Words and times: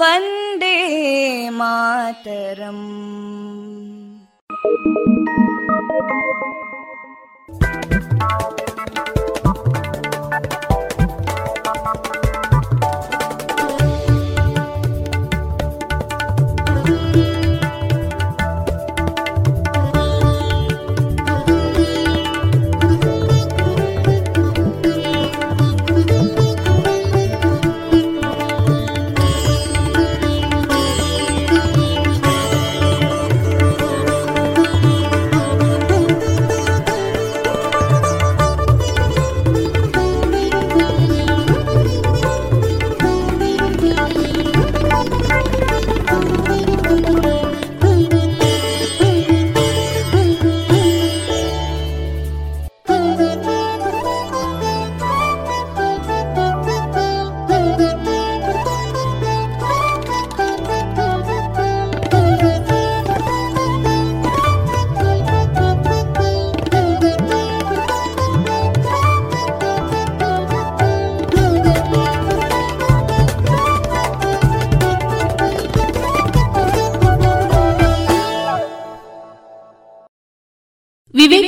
वन्दे 0.00 0.76
मातरम् 1.58 2.84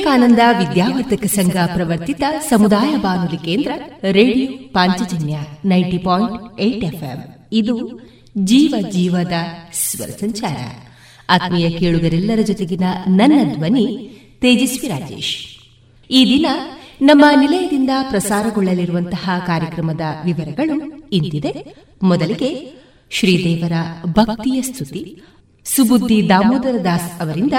ವಿವೇಕಾನಂದ 0.09 0.39
ವಿದ್ಯಾವರ್ಧಕ 0.57 1.25
ಸಂಘ 1.25 1.51
ಪ್ರವರ್ತಿತ 1.51 2.23
ಸಮುದಾಯ 2.49 2.95
ಬಾನುಲಿ 2.95 3.37
ಕೇಂದ್ರ, 3.37 3.71
radio 4.11 4.47
Panchajanya 4.73 5.37
ninety 5.65 5.97
point 5.97 6.59
eight 6.59 6.83
FM. 6.83 7.47
ಇದು 7.51 8.01
ಜೀವ 8.37 8.75
ಜೀವದ 8.89 9.33
ಸ್ವರ 9.73 10.07
ಸಂಚಾರ. 10.07 10.57
ಆತ್ಮೀಯ 11.29 11.69
ಕೇಳುಗರೆಲ್ಲರ 11.69 12.41
ಜೊತೆಗಿನ 12.41 12.83
ನನ್ನ 13.07 13.53
ಧ್ವನಿ 13.53 14.09
ತೇಜಸ್ವಿ 14.41 14.87
ರಾಜೇಶ್. 14.87 15.37
ಈ 16.11 16.25
ದಿನ 16.25 16.45
ನಮ್ಮ 17.01 17.25
ನಿಲಯದಿಂದ 17.39 17.89
ಪ್ರಸಾರಗೊಳ್ಳಲಿರುವಂತಹ 18.09 19.29
ಕಾರ್ಯಕ್ರಮದ 19.47 20.01
ವಿವರಗಳು 20.25 21.09
ಇಂತಿದೆ. 21.09 21.75
ಮೊದಲಿಗೆ 22.03 22.73
ಶ್ರೀದೇವರ 23.09 23.71
ಭಕ್ತಿಯ 24.05 24.61
ಸ್ತುತಿ. 24.61 25.21
ಸುಬುದ್ದಿ 25.65 26.29
ದಾಮೋದರ 26.29 26.75
ದಾಸ್ 26.83 27.21
ಅವರಿಂದ 27.21 27.53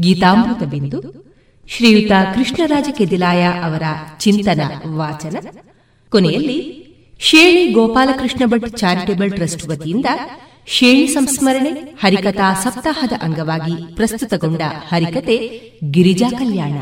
ಗೀತಾಮೃತ 0.00 0.62
ಬಿಂದು. 0.62 1.26
ಶ್ರೀಯುತ 1.68 2.12
ಕೃಷ್ಣರಾಜ 2.34 2.88
ಕೆದಿಲಾಯ 2.98 3.44
ಅವರ 3.44 3.82
ಚಿಂತನ 4.18 4.60
ವಾಚನ. 4.86 5.36
ಕೊನೆಯಲ್ಲಿ 6.10 6.86
ಶೇಣಿ 7.18 7.72
ಗೋಪಾಲಕೃಷ್ಣ 7.72 8.46
ಭಟ್ 8.46 8.76
ಚಾರಿಟೇಬಲ್ 8.76 9.32
ಟ್ರಸ್ಟ್ 9.32 9.68
ವತಿಯಿಂದ 9.68 10.06
ಶೇಣಿ 10.66 11.06
ಸಂಸ್ಮರಣೆ, 11.06 11.70
ಹರಿಕಥಾ 11.70 12.54
ಸಪ್ತಾಹದ 12.54 13.12
ಅಂಗವಾಗಿ 13.20 13.94
ಪ್ರಸ್ತುತಗೊಂಡ 13.94 14.60
ಹರಿಕತೆ 14.88 15.60
ಗಿರಿಜಾ 15.90 16.30
ಕಲ್ಯಾಣ. 16.30 16.78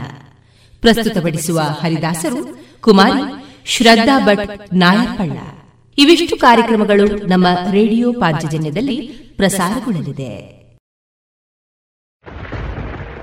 ಪ್ರಸ್ತುತಪಡಿಸುವ 0.80 1.60
ಹರಿದಾಸರು 1.60 2.64
ಕುಮಾರಿ 2.80 3.44
ಶ್ರದ್ಧಾ 3.66 4.26
ಭಟ್ 4.26 4.74
ನಾಯಪ್ಪಣ್ಣ 4.74 5.38
ಇವಿಷ್ಟು 5.98 6.36
ಕಾರ್ಯಕ್ರಮಗಳು 6.36 7.26
ನಮ್ಮ 7.26 7.46
ರೇಡಿಯೋ 7.70 8.12
ಪಾಂಚಜನ್ಯದಲ್ಲಿ 8.12 8.96
ಪ್ರಸಾರಗೊಳ್ಳಲಿದೆ. 9.36 10.53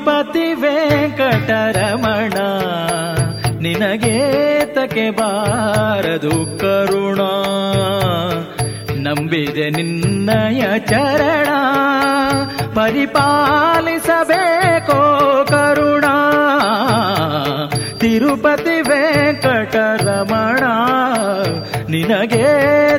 ತಿರುಪತಿ 0.00 0.46
ವೆಂಕಟರಮಣ, 0.62 2.36
ನಿನಗೆ 3.60 4.14
ತಕೆ 4.66 5.04
ಬಾರದು 5.10 6.36
ಕರುಣ. 6.60 7.20
ನಂಬಿದೆ 8.98 9.66
ನಿನ್ನಯ 9.70 10.62
ಚರಣ, 10.88 11.48
ಪರಿಪಾಲಿಸಬೇಕೋ 12.74 13.82
ಕರುಣ. 15.50 16.06
ತಿರುಪತಿ 17.98 18.78
ವೆಂಕಟರಮಣ, 18.80 20.62
ನಿನಗೆ 21.90 22.48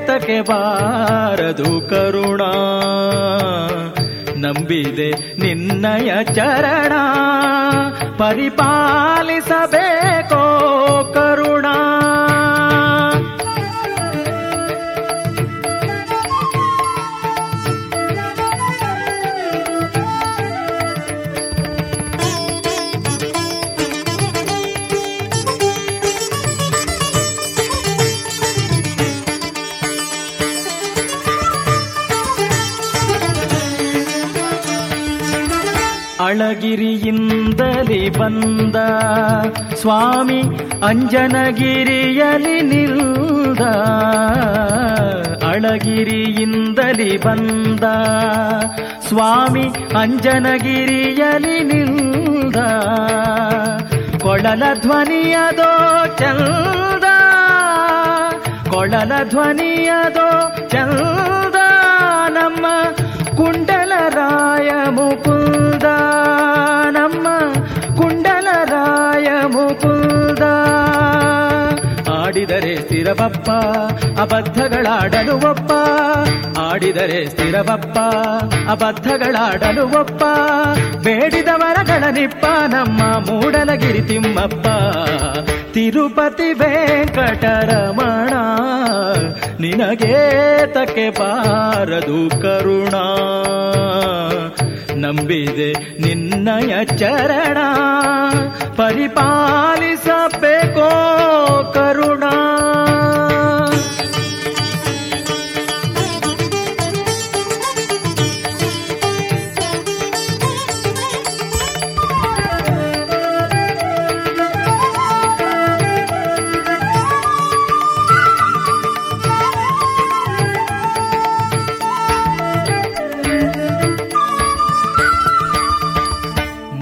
ತಕೆ 0.05 0.39
ಬಾರದು 0.41 1.71
ಕರುಣ. 1.89 2.41
ನಂಬಿದೆ 4.41 5.39
ನಿನ್ನಯ 5.39 6.23
ಚರಣ 6.23 6.93
ಪರಿಪಾಲಿಸಬೇಕೋ 8.17 10.43
ಕರುಣ. 11.13 11.65
ಅಳಗಿರಿಯಿಂದಲಿ 36.43 37.99
ಬಂದ 38.09 38.77
ಸ್ವಾಮಿ 39.81 40.39
ಅಂಜನಗಿರಿಯಲಿ 40.83 42.55
ನಿಲ್ದ 42.61 43.63
ಅಳಗಿರಿಯಿಂದಲಿ 45.51 47.11
ಬಂದ 47.17 47.85
ಸ್ವಾಮಿ 49.09 49.65
ಅಂಜನಗಿರಿಯಲಿ 50.01 51.57
ನಿಲ್ದ 51.63 52.57
ಕೊಳಲ 54.23 54.63
ಧ್ವನಿಯದೋ 54.81 55.71
ಚಂದ 56.19 57.05
ಕೊಳಲ 58.69 59.11
ಧ್ವನಿಯದೋ 59.29 60.29
ಚಂದ 60.67 61.50
ಆಡಿದರೆ 72.41 72.75
ಸ್ಥಿರವಪ್ಪ, 72.75 73.49
ಅಬದ್ಧಗಳಾಡಲು 74.19 75.49
ಒಪ್ಪ. 75.49 75.71
ಆಡಿದರೆ 76.59 77.29
ಸ್ಥಿರವಪ್ಪ, 77.29 77.97
ಅಬದ್ಧಗಳಾಡಲು 78.69 79.99
ಒಪ್ಪ. 79.99 80.23
ಬೇಡಿದವರಗಳ 81.03 82.03
ನಿಪ್ಪ 82.11 82.45
ನಮ್ಮ 82.67 82.99
ಮೂಡಲಗಿರಿ 82.99 84.01
ತಿಮ್ಮಪ್ಪ. 84.01 84.67
ತಿರುಪತಿ 85.73 86.53
ವೆಂಕಟರಮಣ, 86.53 88.33
ನಿನಗೆ 89.59 90.65
ತಕ್ಕೆ 90.73 91.09
ಬಾರದು 91.09 92.41
ಕರುಣ. 92.41 92.95
ನಂಬಿದೆ 95.01 95.99
ನಿನ್ನಯ 96.01 96.85
ಚರಣ. 96.85 97.57
ಪರಿಪಾಲಿಸಬೇಕೋ 98.75 99.27
ಕರುಣ. 101.73 102.23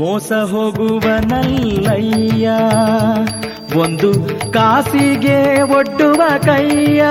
ಮೋಸ 0.10 0.32
ಹೋಗುವನಲ್ಲಯ್ಯ 0.32 2.50
ಒಂದು 3.80 4.14
ಕಾಸಿಗೆ 4.54 5.62
ಒಡ್ಡುವ 5.62 6.22
ಕೈಯ. 6.46 7.06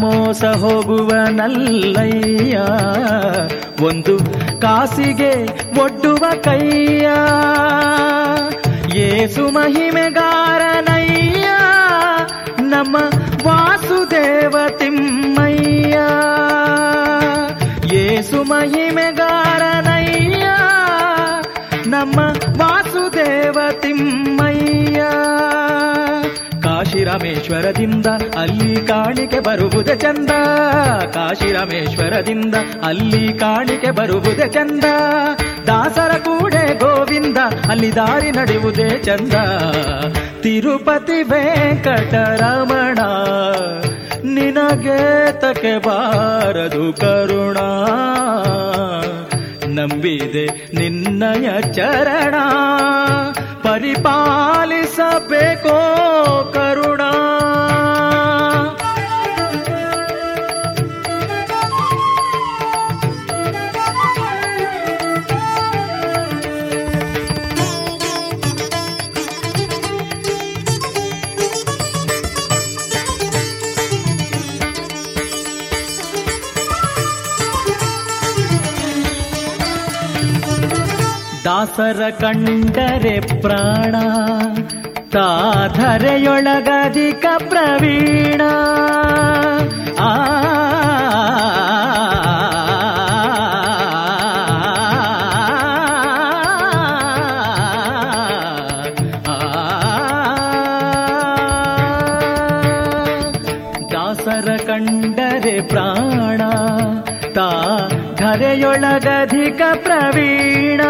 ಮೋಸ 0.00 0.44
ಹೋಗುವನಲ್ಲಯ್ಯ 0.44 2.60
ಒಂದು 3.84 4.18
ಕಾಸಿಗೆ 4.60 5.48
ಒಡ್ಡುವ 5.80 6.24
ಕೈಯ. 6.42 7.10
ಏಸು 8.98 9.50
ಮಹಿಮೆಗಾರನಯ್ಯ. 9.50 11.46
ನಮ್ಮ 12.60 12.96
ವಾಸುದೇವ 13.46 14.56
ತಿಮ್ಮಯ್ಯ. 14.78 15.98
ಏಸು 17.96 18.44
ಮಹಿಮೆಗಾರನಯ್ಯ. 18.44 19.19
ಕಾಶಿರಾಮೇಶ್ವರದಿಂದ 27.10 28.06
ಅಲ್ಲಿ 28.38 28.86
ಕಾಣಿಕೆ 28.86 29.40
ಬರುವುದೇ 29.40 29.96
ಚಂದ. 29.96 30.30
ಕಾಶಿರಾಮೇಶ್ವರದಿಂದ 31.10 32.54
ಅಲ್ಲಿ 32.84 33.32
ಕಾಣಿಕೆ 33.32 33.90
ಬರುವುದೇ 33.90 34.48
ಚಂದ. 34.48 34.84
ದಾಸರ 35.66 36.10
ಕೂಡೆ 36.18 36.78
ಗೋವಿಂದ 36.78 37.38
ಅಲ್ಲಿ 37.70 37.96
ದಾರಿ 37.96 38.30
ನಡೆಯುವುದೇ 38.30 39.02
ಚಂದ. 39.02 39.34
ತಿರುಪತಿ 40.40 41.22
ವೆಂಕಟರಮಣ 41.22 42.98
ನಿನಗೆ 44.24 45.32
ತಕೆ 45.32 45.78
ಬಾರದು 45.78 46.92
ಕರುಣ. 46.92 47.56
ನಂಬಿದೆ 49.74 50.46
ನಿನ್ನಯ 50.74 51.72
ಚರಣ. 51.72 52.34
परिपालि 53.70 54.84
सबे 54.84 55.54
को 55.54 55.78
करुणा। 56.50 57.29
ದಾಸರ 81.70 82.04
ಕಂಡರೆ 82.20 83.12
ಪ್ರಾಣ 83.42 83.94
ತಾಧರೆಯೊಳಗಧಿಕ 85.12 85.66
ಪ್ರವೀಣ 87.48 88.42
ಆ 90.00 90.10
ದಾಸರ 103.92 104.48
ಕಂಡರೆ 104.66 105.56
ಪ್ರಾಣ 105.68 106.40
ತಾ 107.32 107.48
ಧರೆಯೊಳಗಧಿಕ 108.16 109.62
ಪ್ರವೀಣ 109.82 110.80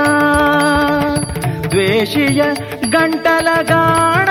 ದ್ವೇಷಿಯ 2.00 2.42
ಗಂಟಲಗಾಣ 2.90 4.28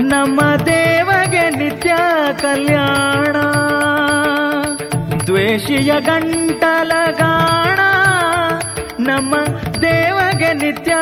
ನಮ್ಮ 0.00 0.40
ದೇವಗೆ 0.54 1.50
ನಿತ್ಯ 1.50 1.94
ಕಲ್ಯಾಣ. 2.40 3.36
ದ್ವೇಷಿಯ 5.26 6.00
ಗಂಟಲಗಾಣ 6.00 7.80
ನಮ್ಮ 8.98 9.34
ದೇವಗೆ 9.80 10.52
ನಿತ್ಯ 10.52 10.94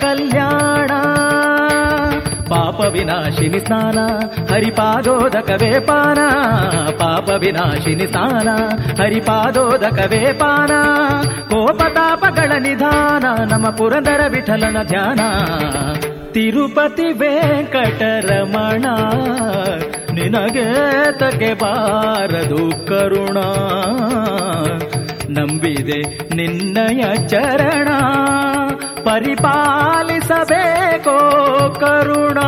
ಕಲ್ಯಾಣ. 0.00 0.90
ಪಾಪ 2.50 2.80
ವಿನಾಶಿನಿ 2.92 3.60
ಸ್ನಾನ 3.60 3.98
ಹರಿಪಾದೋದಕವೇ 4.52 5.80
ಪಾನ. 5.80 6.18
ಪಾಪ 6.90 7.28
ವಿನಾಶಿನಿ 7.30 8.06
ಸ್ನಾನ 8.06 8.48
ಹರಿಪಾದೋದಕವೇ 9.02 10.32
ಪಾನ. 10.32 10.72
ಕೋಪತಾಪಗಳ 11.48 12.52
ನಿಧಾನ 12.58 13.24
ನಮ್ಮ 13.52 13.70
ಪುರಂದರ 13.70 14.20
ವಿಠಲನ 14.28 14.76
ಧ್ಯಾನ. 14.82 15.20
ತಿರುಪತಿ 16.32 17.06
ವೆಂಕಟರಮಣ, 17.12 18.84
ನಿನಗೆ 20.14 20.66
ತಗೆ 21.18 21.54
ಬಾರದು 21.54 22.86
ಕರುಣ. 22.86 23.38
ನಂಬಿದೆ 25.38 26.00
ನಿನ್ನಯ 26.36 27.02
ಚರಣ. 27.28 27.88
ಪರಿಪಾಲಿಸಬೇಕೋ 29.04 31.16
ಕರುಣ? 31.80 32.38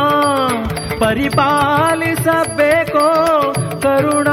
ಪರಿಪಾಲಿಸಬೇಕೋ 0.99 3.07
ಕರುಣ? 3.81 4.27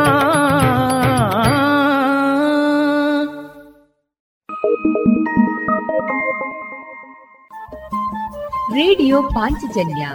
ರೇಡಿಯೋ 8.75 9.23
ಪಾಂಚಜನ್ಯ 9.23 10.09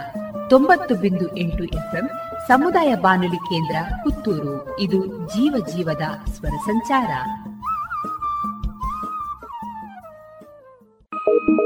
ತೊಂಬತ್ತು 0.50 0.94
ಬಿಂದು 0.94 1.36
ಎಂಟು 1.36 1.64
ಎಫ್ಎಂ 1.64 2.10
ಸಮುದಾಯ 2.48 2.94
ಬಾನುಲಿ 2.94 3.36
ಕೇಂದ್ರ 3.36 3.76
ಪುತ್ತೂರು. 4.04 4.80
ಇದು 4.80 5.06
ಜೀವ 5.06 5.66
ಜೀವದ 5.76 6.30
ಸ್ವರ 6.30 6.48
ಸಂಚಾರ. 6.48 7.08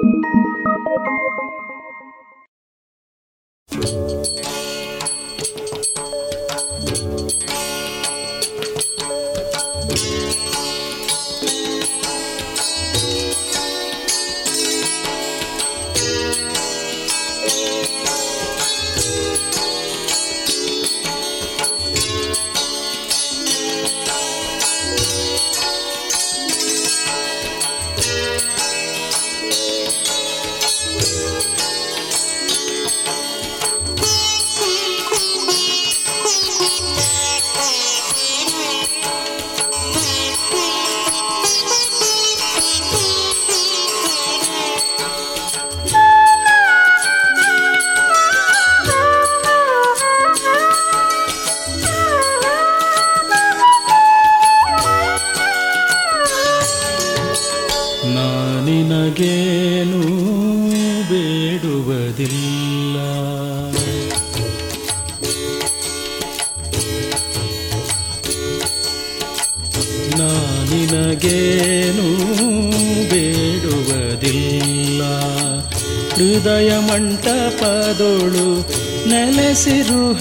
Thank 0.02 0.24
you. 4.46 4.49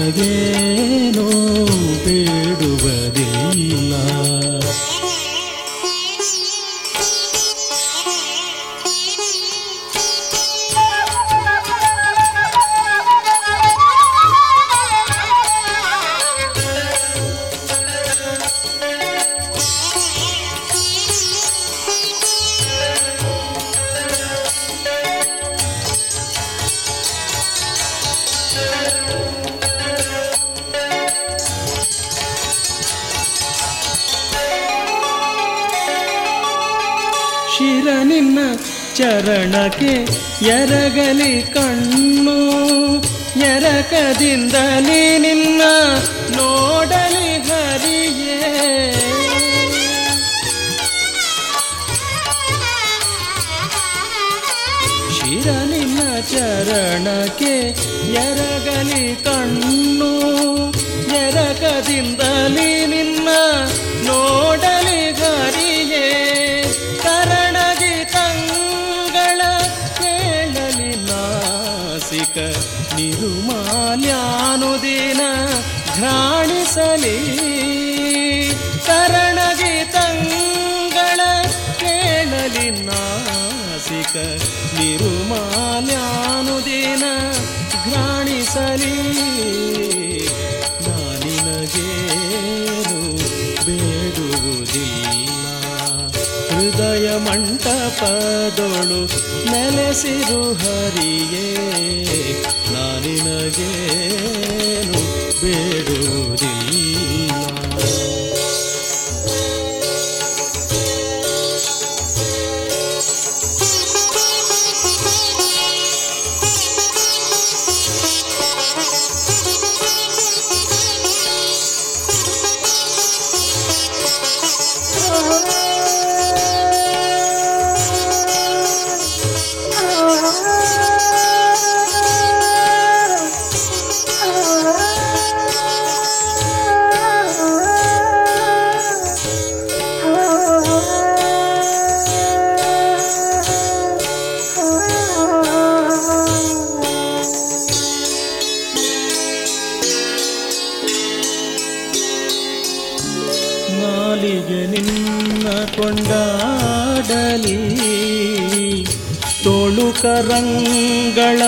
ತೋಳುಕರಂಗಳ 159.75 161.43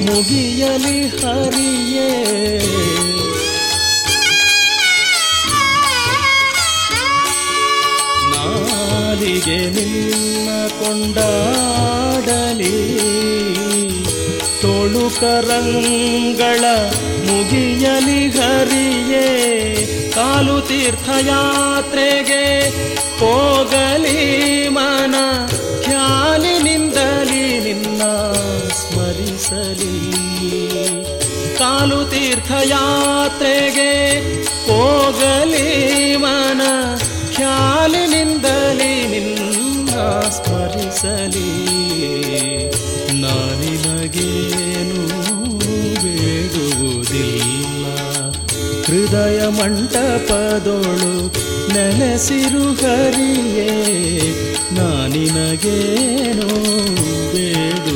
ಮುಗಿಯಲಿ 0.00 1.08
ಹರಿಯೇ. 1.08 2.58
ನಾಲಿಗೆ 8.30 9.70
ನಿನ್ನ 9.70 10.68
ಕೊಂಡಾಡಲಿ. 10.68 12.98
ತೊಳುಕರಂಗಳ 14.62 16.64
ಮುಗಿಯಲಿ 17.26 18.30
ಹರಿಯೇ. 18.30 19.28
ಕಾಲು 20.14 20.60
ತೀರ್ಥಯಾತ್ರೆಗೆ 20.60 22.68
ಹೋಗಲಿ 23.18 24.68
ಮನ 24.68 25.14
ಖ್ಯಾಲಿನಿಂದಲಿ 25.82 26.51
ಸ್ಮರಿಸಲಿ. 28.68 30.12
ಕಾಲು 31.58 32.10
ತೀರ್ಥಯಾತ್ರೆಗೆ 32.10 33.92
ಹೋಗಲಿ 34.42 36.16
ಮನ, 36.16 36.60
ಖ್ಯಾಲಿನಿಂದಲಿ 37.34 39.06
ನಿನ್ನ 39.08 39.90
ಸ್ಮರಿಸಲಿ. 40.30 41.52
ನಾನಿನಗೇನು 43.20 45.02
ಬೇಡುವುದಿಲ್ಲ. 45.98 47.86
ಹೃದಯ 48.84 49.46
ಮಂಟಪದೊಳು 49.46 51.42
ನೆಲೆಸಿರು 51.72 52.72
ಹರಿಯೇ 52.72 53.70
ನಾನಿನಗೇನು 54.72 56.48
ಬೇಡುವುದಿಲ್ಲ 57.32 57.91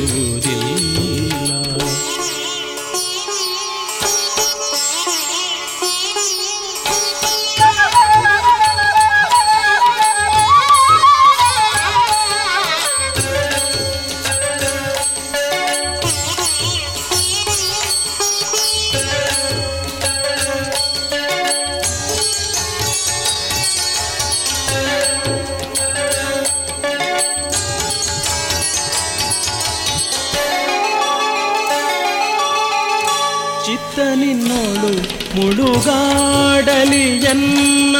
ಎನ್ನ 37.29 37.97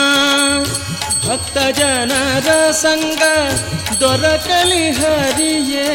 ಭಕ್ತ 1.28 1.58
ಜನರ 1.58 2.72
ಸಂಗ 2.72 3.24
ದೊರಕಲಿ 4.00 4.92
ಹರಿಯೇ. 4.92 5.88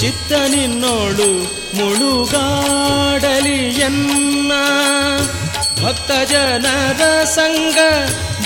ಚಿತ್ತ 0.00 0.32
ನಿನ್ನೋಳು 0.32 1.42
ಮುಳುಗಾಡಲಿ 1.76 3.68
ಎನ್ನ 3.80 4.52
ಭಕ್ತ 5.84 6.30
ಜನರ 6.30 7.24
ಸಂಗ 7.24 7.78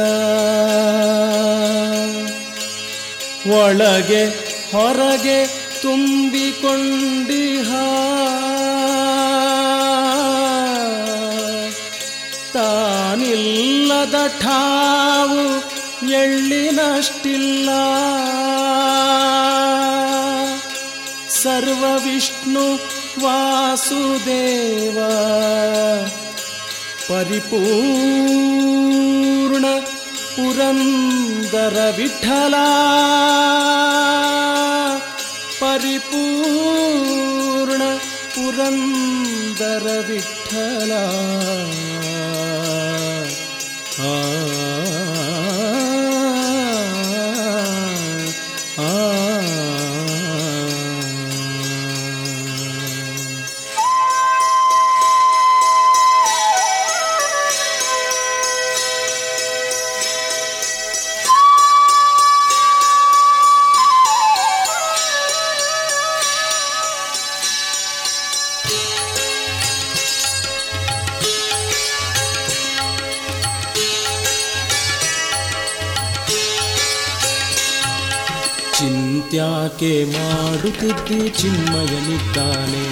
ಒಳಗೆ 3.52 4.26
ಹೊರಗೆ 4.72 5.68
ತುಂಬಿಕೊಂಡಿಹ. 5.82 7.72
ತಾನಿಲ್ಲದ 12.54 14.16
ಠಾವು 14.42 15.67
ಎಳ್ಳಿನಷ್ಟಿಲ್ಲ 16.13 17.69
ಸರ್ವ 21.35 21.85
ವಿಷ್ಣು 22.05 22.65
ವಾಸುದೇವ 23.23 24.99
ಪರಿಪೂರ್ಣ 27.09 27.65
ಪುರಂದರ 30.37 31.77
ವಿಠಲ 31.97 32.55
ಪರಿಪೂರ್ಣ 36.45 37.83
ಪುರಂದರ 38.35 39.87
ವಿಠಲ 40.09 40.93
ಚಿಂತ್ಯಾಕೆ 79.32 80.06
ಮಾಡುತ್ತಿದ್ದಿ 80.06 81.30
ಚಿನ್ಮಯನಿದ್ದಾನೆ? 81.30 82.86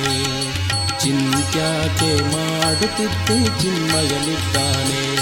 ಚಿಂತ್ಯಾಕೆ 1.00 2.22
ಮಾಡುತ್ತಿದ್ದಿ 2.24 3.62
ಚಿನ್ಮಯನಿದ್ದಾನೆ? 3.62 5.16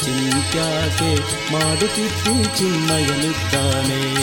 ಚಿಂತ್ಯಾಕೆ 0.03 1.15
ಮಾಡುತ್ತಿದ್ದಿ 1.53 2.57
ಚಿನ್ಮಯನಿದ್ದಾನೆ. 2.57 4.15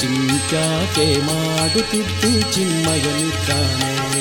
ಚಿಂತ್ಯಾಕೆ 0.00 1.20
ಮಾಡುತ್ತಿದ್ದಿ 1.20 2.52
ಚಿನ್ಮಯನಿದ್ದಾನೆ. 2.52 4.19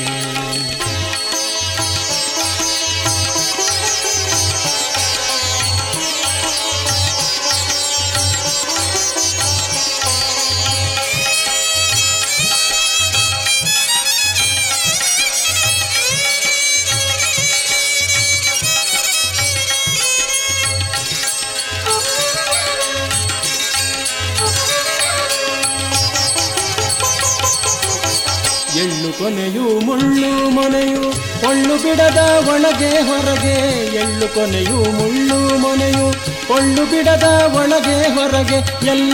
ಒಳ್ಳು 31.69 31.83
ಬಿಡದ 31.83 32.47
ಒಳಗೆ 32.47 32.89
ಹೊರಗೆ, 32.89 33.95
ಎಳ್ಳು 33.95 34.35
ಕೊನೆಯು 34.35 34.69
ಮುಳ್ಳು 34.69 35.59
ಮೊನೆಯು. 35.59 36.13
ಕೊಳ್ಳು 36.47 36.85
ಬಿಡದ 36.85 37.51
ಒಳಗೆ 37.53 38.07
ಹೊರಗೆ, 38.07 38.87
ಎಲ್ಲ 38.87 39.13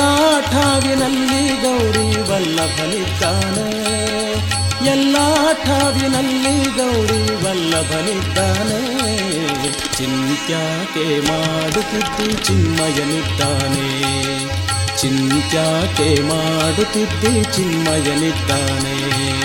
ಠಾವಿನಲ್ಲಿ 0.52 1.62
ಗೌರಿ 1.62 2.32
ವಲ್ಲಭನಿದ್ದಾನೆ. 2.32 3.86
ಎಲ್ಲ 4.86 5.16
ಠಾವಿನಲ್ಲಿ 5.66 6.78
ಗೌರಿ 6.78 7.46
ವಲ್ಲಭನಿದ್ದಾನೆ. 7.46 8.82
ಚಿಂತ್ಯಾಕೆ 9.98 11.20
ಮಾಡುತ್ತಿದ್ದು 11.20 12.46
ಚಿನ್ಮಯನಿದ್ದಾನೆ. 12.46 13.88
ಚಿಂತ್ಯಾಕೆ 14.98 16.22
ಮಾಡುತ್ತಿದ್ದಿ 16.22 17.44
ಚಿನ್ಮಯನಿದ್ದಾನೆ. 17.44 19.45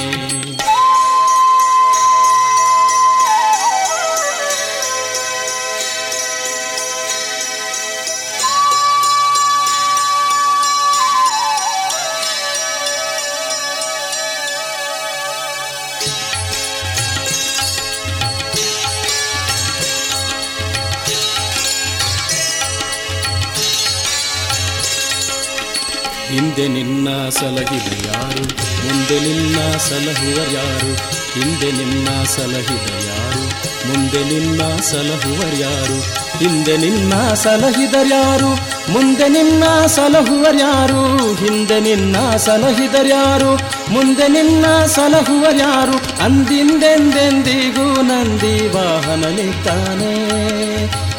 ಸಲಹಿದ 27.31 27.90
ಯಾರು? 28.07 28.43
ಮುಂದೆ 28.85 29.19
ನಿನ್ನ 29.21 29.57
ಸಲಹುವ 29.79 30.38
ಯಾರು? 30.55 30.90
ಹಿಂದೆ 31.35 31.71
ನಿನ್ನ 31.73 32.09
ಸಲಹಿದ 32.25 32.88
ಯಾರು? 33.09 33.43
ಮುಂದೆ 33.88 34.23
ನಿನ್ನ 34.25 34.62
ಸಲಹುವ 34.81 35.40
ಯಾರು? 35.61 35.99
ಹಿಂದೆ 36.38 36.77
ನಿನ್ನ 36.77 37.12
ಸಲಹಿದರ್ಯಾರು 37.35 38.51
ಮುಂದೆ 38.93 39.29
ನಿನ್ನ 39.29 39.64
ಸಲಹುವರ್ಯಾರು 39.87 41.03
ಹಿಂದೆ 41.35 41.81
ನಿನ್ನ 41.81 42.16
ಸಲಹಿದರ್ಯಾರು 42.37 43.51
ಮುಂದೆ 43.93 44.29
ನಿನ್ನ 44.29 44.66
ಸಲಹುವರ್ಯಾರು 44.87 45.97
ಅಂದಿಂದೆಂದೆಂದಿಗೂ 46.25 48.03
ನಂದಿ 48.03 48.69
ವಾಹನನಿದ್ದಾನೆ 48.69 50.14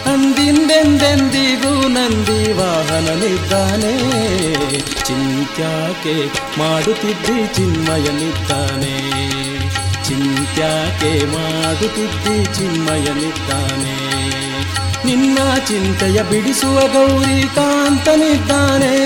ಅಂದಿಂದೆಂದೆಂದಿಗೂ 0.06 1.88
ನಂದಿ 1.88 2.54
ವಾಹನನಿದ್ದಾನೆ 2.54 3.94
ಚಿಂತ್ಯಾಕೆ 5.12 6.26
ಮಾಡುತ್ತಿದ್ದಿ 6.60 7.54
ಚಿನ್ಮಯನಿದ್ದಾನೆ. 7.54 8.98
ಚಿಂತ್ಯಾಕೆ 10.04 11.26
ಮಾಡುತ್ತಿದ್ದಿ 11.26 12.54
ಚಿನ್ಮಯನಿದ್ದಾನೆ. 12.54 14.12
ನಿನ್ನ 15.06 15.38
ಚಿಂತೆಯ 15.68 16.24
ಬಿಡಿಸುವ 16.24 16.80
ಗೌರಿ 16.80 17.56
ಕಾಂತನಿದ್ದಾನೆ. 17.56 18.98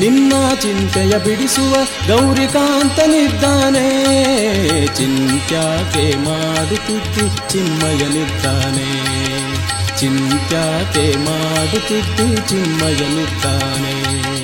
ನಿನ್ನ 0.00 0.32
ಚಿಂತೆಯ 0.60 1.18
ಬಿಡಿಸುವ 1.18 1.74
ಗೌರಿ 1.74 2.26
ಗೌರಿಕಾಂತನಿದ್ದಾನೆ 2.26 3.88
ಚಿಂತ್ಯಾಕೆ 4.96 6.16
ಮಾಡುತ್ತಿದ್ದಿ 6.16 7.52
ಚಿನ್ಮಯನಿದ್ದಾನೆ. 7.52 9.16
ಚಿಂತ್ಯಾಕೆ 10.00 11.16
ಮಾಡುತ್ತಿದ್ದಿ 11.16 12.48
ಚಿನ್ಮಯನಿದ್ದಾನೆ. 12.48 14.35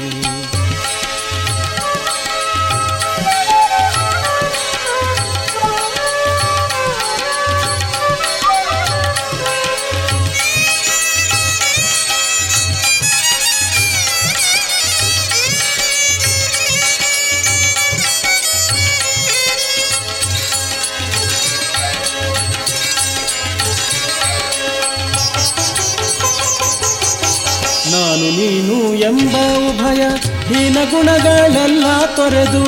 ನೀನು 28.43 28.77
ಎಂಬ 29.09 29.35
ಉಭಯ 29.69 30.03
ಹೀನ 30.49 30.79
ಗುಣಗಳೆಲ್ಲ 30.91 31.85
ತೊರೆದು 32.17 32.63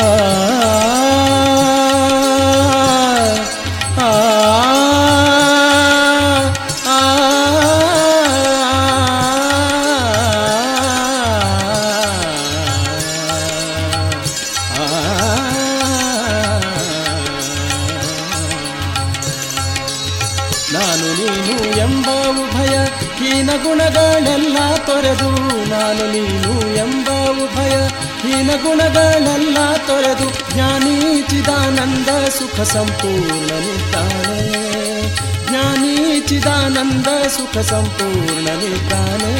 ಆ 0.00 0.10
ಸುಖ 32.64 32.72
ಸಂಪೂರ್ಣನಿದ್ದಾನೆ 32.72 34.38
ಜ್ಞಾನಿ 35.48 36.20
ಚಿದಾನಂದ 36.20 37.06
ಸುಖ 37.06 37.58
ಸಂಪೂರ್ಣನಿದ್ದಾನೆ 37.58 39.32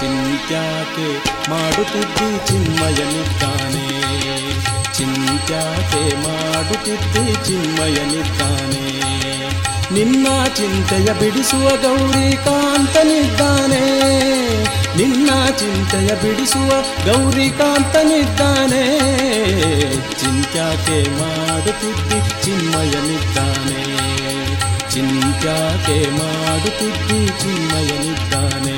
ಚಿಂತ್ಯಾಕೆ 0.00 1.08
ಮಾಡುತ್ತಿದ್ದಿ 1.50 2.46
ಚಿನ್ಮಯನಿದ್ದಾನೆ. 2.46 3.86
ಚಿಂತ್ಯಾಕೆ 4.94 6.16
ಮಾಡುತ್ತಿದ್ದಿ 6.16 7.44
ಚಿನ್ಮಯನಿದ್ದಾನೆ. 7.44 9.00
ನಿನ್ನ 9.94 10.26
ಚಿಂತೆಯ 10.56 11.12
ಬಿಡಿಸುವ 11.12 11.68
ಗೌರಿ 11.68 12.36
ಗೌರಿಕಾಂತನಿದ್ದಾನೆ 12.36 13.82
ನಿನ್ನ 14.96 15.30
ಚಿಂತೆಯ 15.58 16.14
ಬಿಡಿಸುವ 16.14 16.68
ಗೌರಿ 16.68 17.14
ಗೌರಿಕಾಂತನಿದ್ದಾನೆ 17.14 18.98
ಚಿಂತ್ಯಾಕೆ 20.20 21.20
ಮಾಡುತ್ತಿದ್ದಿ 21.59 22.19
ಚಿನ್ಮಯನಿದ್ದಾನೆ 22.43 23.83
ಚಿಂತ್ಯಾಕೆ 24.89 25.97
ಮಾಡುತ್ತಿದ್ದಿ 26.17 27.19
ಚಿನ್ಮಯನಿದ್ದಾನೆ 27.41 28.77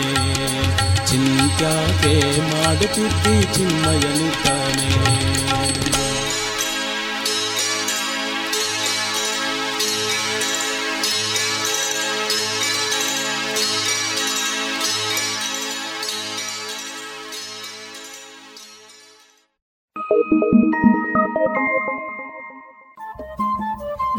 ಚಿಂತ್ಯಾಕೆ 1.05 2.13
ಮಾಡುತ್ತಿದ್ದಿ 2.53 3.35
ಚಿನ್ಮಯನಿದ್ದಾನೆ 3.53 4.60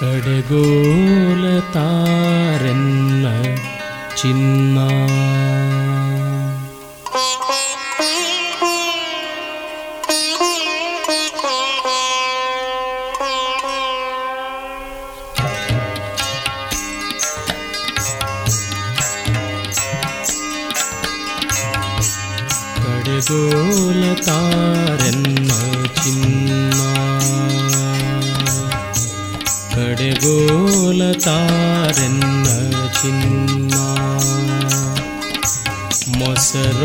ಕಡೆಗೋಲ 0.00 1.60
ತಾರೆನ್ನ 1.72 3.26
ಚಿನ್ನ. 4.16 4.78
ಕಡೆಗೋಲ 22.76 24.14
ತಾರೆನ್ನ 24.14 24.79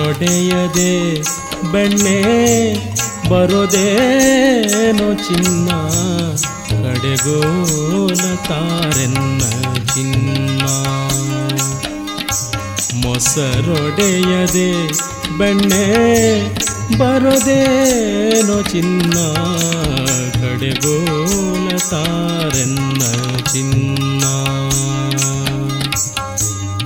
ಮೊಸರೊಡೆಯದೆ 0.06 1.22
ಬೆಣ್ಣೆ 1.72 2.20
ಬರೋದೇನೋ 3.30 5.14
ಚಿನ್ನ. 5.14 5.70
ಕಡೆಗೋಲ 6.70 8.36
ತಾರೆನ್ನ 8.48 9.42
ಚಿನ್ನ. 9.94 10.62
ಮೊಸರೊಡೆಯದೆ 13.06 14.88
ಬೆಣ್ಣೆ 15.38 15.86
ಬರೋದೇನೋ 16.98 18.62
ಚಿನ್ನ. 18.62 19.14
ಕಡೆಗೋಲ 20.34 21.78
ತಾರೆನ್ನ 21.78 23.02
ಚಿನ್ನ. 23.44 24.24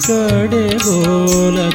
ಕಡೆಗೋಲ 0.08 1.69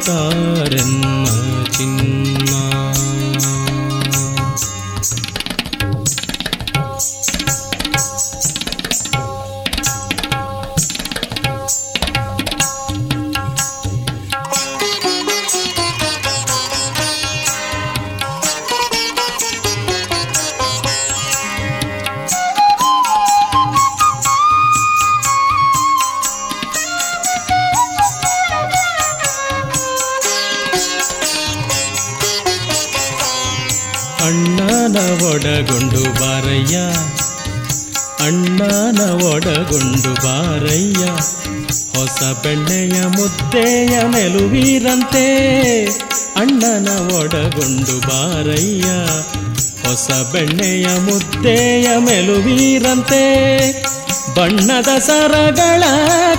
ಬಣ್ಣದ 54.45 54.99
ಸರಗಳ 54.99 55.83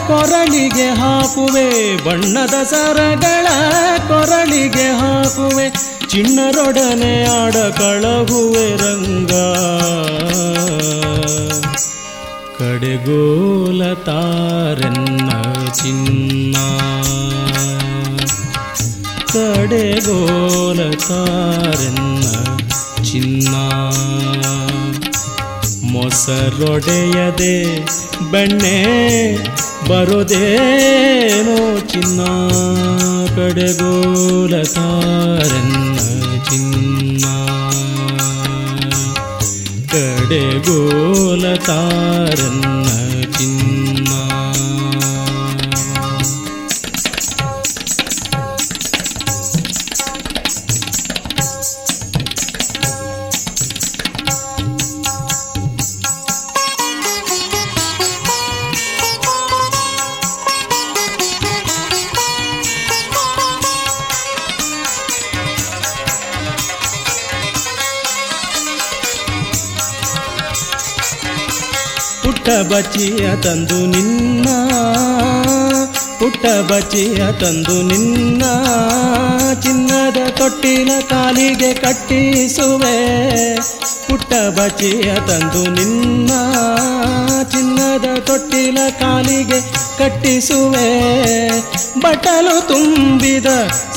ಕೊರಳಿಗೆ 0.07 0.89
ಹಾಕುವೆ, 0.89 1.97
ಬಣ್ಣದ 2.05 2.63
ಸರಗಳ 2.63 3.47
ಕೊರಳಿಗೆ 4.07 4.87
ಹಾಕುವೆ, 4.87 5.69
ಚಿಣ್ಣರೊಡನೆ 6.09 7.23
ಆಡ 7.23 7.55
ಕಳಗುವೆ 7.55 8.75
ರಂಗ. 8.75 9.31
ಕಡೆಗೋಲ 12.57 13.93
ತಾರೆನ್ನ 13.93 15.29
ಚಿನ್ನ. 15.69 16.55
ಕಡೆಗೋಲ 19.33 20.91
ತಾರೆನ್ನ 20.91 22.23
ಚಿನ್ನ. 23.03 23.55
ಮೊಸರೊಡೆಯದೆ 25.95 27.55
ಬೆಣ್ಣೆ 28.31 28.77
ಬರೋದೇನೋ 29.89 31.57
ಚಿನ್ನ 31.87 32.21
ಕಡೆಗೋಲ 33.35 34.63
ತಾರನ್ನ 34.63 35.95
ಚಿನ್ನ. 36.43 37.25
ಕಡೆಗೋಲ 39.91 41.55
ತಾರನ್ನ 41.55 42.74
ಬಚ್ಚಿಯ 72.75 73.35
ತಂದು 73.35 73.85
ನಿನ್ನ, 73.85 74.49
ಪುಟ್ಟ 76.19 76.71
ಬಚಿಯ 76.71 77.15
ತಂದು 77.15 77.81
ನಿನ್ನ, 77.81 78.43
ಚಿನ್ನದ 79.61 80.29
ತೊಟ್ಟಿನ 80.29 80.89
ಕಾಲಿಗೆ 81.09 81.73
ಕಟ್ಟಿಸುವೆ. 81.73 82.97
ಪುಟ್ಟ 84.07 84.33
ಬಚಿಯ 84.33 85.15
ತಂದು 85.15 85.71
ನಿನ್ನ, 85.71 86.29
ಚಿನ್ನದ 87.43 88.19
ತೊಟ್ಟಿನ 88.19 88.77
ಕಾಲಿಗೆ 88.99 89.61
ಕಟ್ಟಿಸುವೆ. 89.97 91.44
ಬಟ್ಟಲು 91.99 92.67
ತುಂಬಿದ 92.67 93.45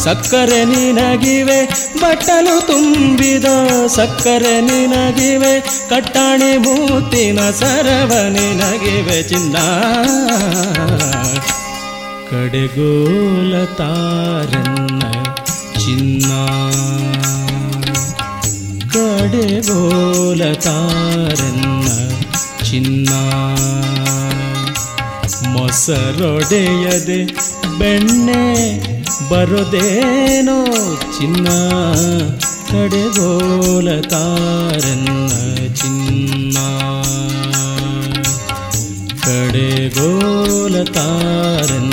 ಸಕ್ಕರೆ 0.04 0.64
ನಿನಗಿವೆ, 0.64 1.88
ಬಟಲು 2.00 2.66
ತುಂಬಿದ 2.66 3.44
ಸಕ್ಕರೆ 3.86 4.60
ನಿನಗಿವೆ, 4.60 5.60
ಕಟ್ಟಾಣಿ 5.60 6.56
ಮೂತಿನ 6.56 7.50
ಸರವ 7.50 8.28
ನಿನಗಿವೆ 8.28 9.22
ಚಿನ್ನ. 9.22 9.56
ಕಡೆಗೋಲ 12.30 13.64
ತಾರನ್ನ 13.64 15.02
ಚಿನ್ನ. 15.78 16.32
ಕಡೆಗೋಲ 18.88 20.52
ತಾರನ್ನ 20.52 21.88
ಚಿನ್ನ. 22.64 23.08
ಮೊಸರೊಡೆಯದೆ 25.48 27.48
ಬೆಣ್ಣೆ 27.78 28.44
ಬರೋದೇನೋ 29.30 30.64
ಚಿನ್ನ 31.18 31.48
ಕಡೆಗೋಲ 32.70 34.00
ತಾರನ್ನ 34.00 35.28
ಚಿನ್ನ. 35.74 36.58
ಕಡೆಗೋಲ 39.24 40.84
ತಾರನ್ನ 40.84 41.87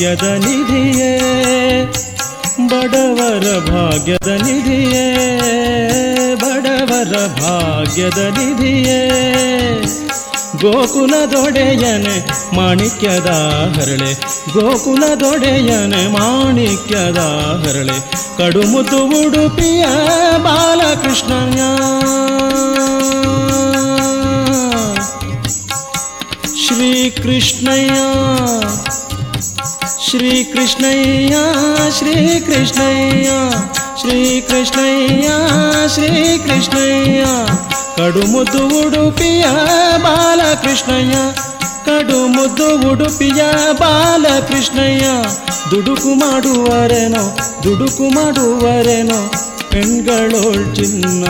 ಭಾಗ್ಯದ 0.00 0.26
ನಿಧಿಯೇ 0.42 1.10
ಬಡವರ 2.70 3.46
ಭಾಗ್ಯದ 3.66 4.28
ನಿಧಿಯೇ 4.42 5.02
ಬಡವರ 6.42 7.14
ಭಾಗ್ಯದ 7.40 8.20
ನಿಧಿಯೇ 8.36 9.00
ಗೋಕುಲದೊಡೆಯನೆ 10.62 12.16
ಮಾಣಿಕ್ಯದ 12.56 13.30
ಹರಳೆ 13.74 14.12
ಗೋಕುಲದೊಡೆಯನೆ 14.54 16.02
ಮಾಣಿಕ್ಯದ 16.16 17.20
ಹರಳೆ 17.64 17.98
ಕಡುಮುದು 18.38 19.02
ಉಡುಪಿಯ 19.18 19.84
ಬಾಲಕೃಷ್ಣಯ್ಯ 20.46 21.62
ಶ್ರೀಕೃಷ್ಣಯ್ಯ 26.66 27.92
ಶ್ರೀಕೃಷ್ಣಯ್ಯ 30.11 31.35
ಶ್ರೀಕೃಷ್ಣಯ್ಯ 31.97 33.29
ಶ್ರೀಕೃಷ್ಣಯ್ಯ 33.99 35.27
ಶ್ರೀಕೃಷ್ಣಯ್ಯ. 35.87 37.23
ಕಡುಮುದ್ದು 37.95 38.87
ಉಡುಪಿಯ 38.87 39.45
ಬಾಲಕೃಷ್ಣಯ್ಯ 40.03 41.15
ಕಡುಮುದ್ದು 41.85 42.91
ಉಡುಪಿಯ 42.91 43.43
ಬಾಲಕೃಷ್ಣಯ್ಯ. 43.79 45.05
ದುಡುಕು 45.71 46.13
ಮಾಡುವರೆನೋ 46.13 47.37
ದುಡುಕು 47.63 48.09
ಮಾಡುವರೆನೋ 48.09 49.31
ಪೆಣ್ಗಳೋಳ್ 49.69 50.75
ಚಿನ್ನ. 50.75 51.25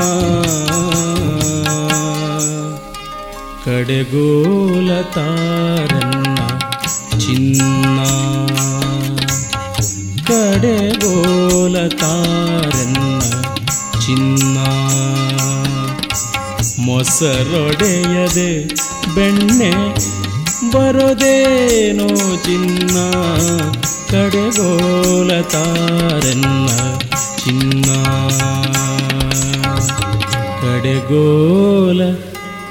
ಕಡೆಗೋಲ 3.65 5.01
ತಾರನ್ನ 5.01 6.37
ಚಿನ್ನ. 7.19 7.70
ಕಡೆಗೋಲ 10.31 11.87
ತಾರನ್ನ 11.87 13.19
ಚಿನ್ನ. 13.99 14.57
ಮೊಸರೊಡೆಯದೆ 16.85 18.75
ಬೆಣ್ಣೆ 19.15 19.71
ಬರೋದೇನೋ 20.71 22.09
ಚಿನ್ನ. 22.43 22.97
ಕಡೆಗೋಲತಾರನ್ನ 24.11 26.69
ಚಿನ್ನ. 27.37 27.89
ಕಡೆಗೋಲ 30.61 32.01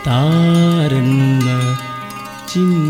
ತಾರನ್ನ 0.04 1.48
ಚಿನ್ನ. 2.52 2.89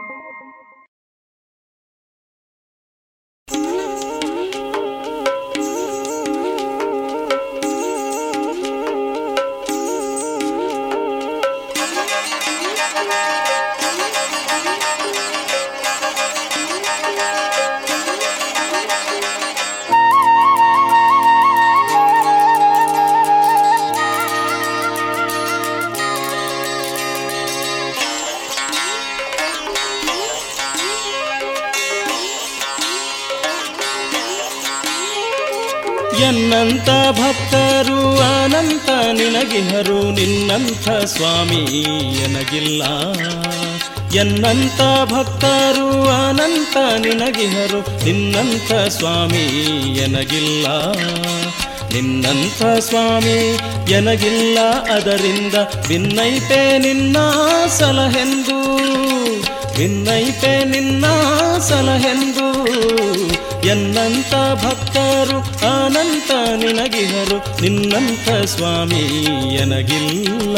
ಎನ್ನಂತ 36.21 36.89
ಭಕ್ತರು 37.11 38.19
ಅನಂತ 38.19 38.89
ನಿನಗಿಹರು 38.89 40.11
ನಿನ್ನಂಥ 40.11 40.89
ಸ್ವಾಮಿ 41.05 41.81
ಎನಗಿಲ್ಲ. 42.23 42.83
ಎನ್ನಂತ 44.15 45.11
ಭಕ್ತರು 45.11 46.09
ಅನಂತ 46.09 46.77
ನಿನಗಿಹರು 46.77 48.05
ನಿನ್ನಂತ 48.05 48.73
ಸ್ವಾಮಿ 48.73 49.45
ಎನಗಿಲ್ಲ. 49.97 50.67
ನಿನ್ನಂಥ 51.93 52.63
ಸ್ವಾಮಿ 52.79 53.59
ಎನಗಿಲ್ಲ, 53.91 54.59
ಅದರಿಂದ 54.93 55.53
ಭಿನ್ನೈತೆ 55.87 56.77
ನಿನ್ನ 56.77 57.17
ಸಲಹೆಂದು. 57.67 58.77
ಭಿನ್ನೈತೆ 59.77 60.63
ನಿನ್ನ 60.63 61.05
ಸಲಹೆಂದು. 61.59 62.51
ಎನ್ನಂತ 63.67 64.63
ಭಕ್ತರು 65.11 65.37
ಅನಂತ 65.69 66.31
ನಿನಗಿಹರು 66.55 67.37
ನಿನ್ನಂತ 67.61 68.29
ಸ್ವಾಮಿ 68.45 69.03
ಎನಗಿಲ್ಲ. 69.55 70.57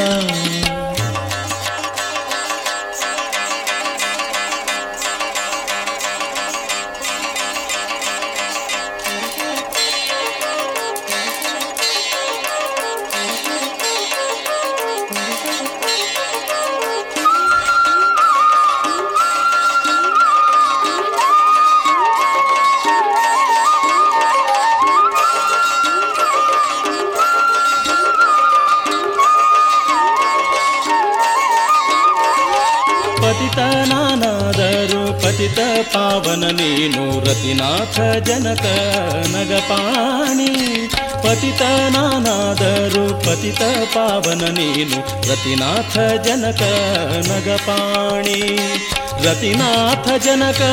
ಜನಕ 50.43 50.63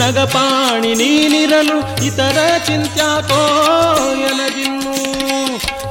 ನಗಪಾಣಿ 0.00 0.90
ನೀನಿರಲು 0.94 1.76
ಇತರ 2.06 2.38
ಚಿಂತ್ಯಾಕೋ 2.66 3.38
ಎನಗಿನ್ನು 4.28 4.94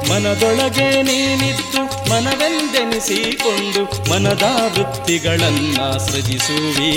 ಮನದೊಳಗೆ 0.08 0.88
ನೀನಿದ್ದು 1.02 1.82
ಮನವೆಂದೆನಿಸಿಕೊಂಡು 2.10 4.10
ಮನದ 4.10 4.42
ವೃತ್ತಿಗಳನ್ನ 4.76 5.96
ಸೃಜಿಸುವಿ 5.96 6.92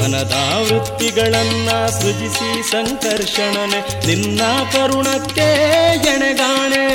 ಮನದ 0.00 0.60
ವೃತ್ತಿಗಳನ್ನ 0.60 1.86
ಸೃಜಿಸಿ 1.86 2.70
ಸಂಕರ್ಷಣನೆ 2.70 4.06
ನಿನ್ನ 4.06 4.40
ಕರುಣಕ್ಕೆ 4.72 5.48
ಎಣೆಗಾಣೆ. 6.14 6.88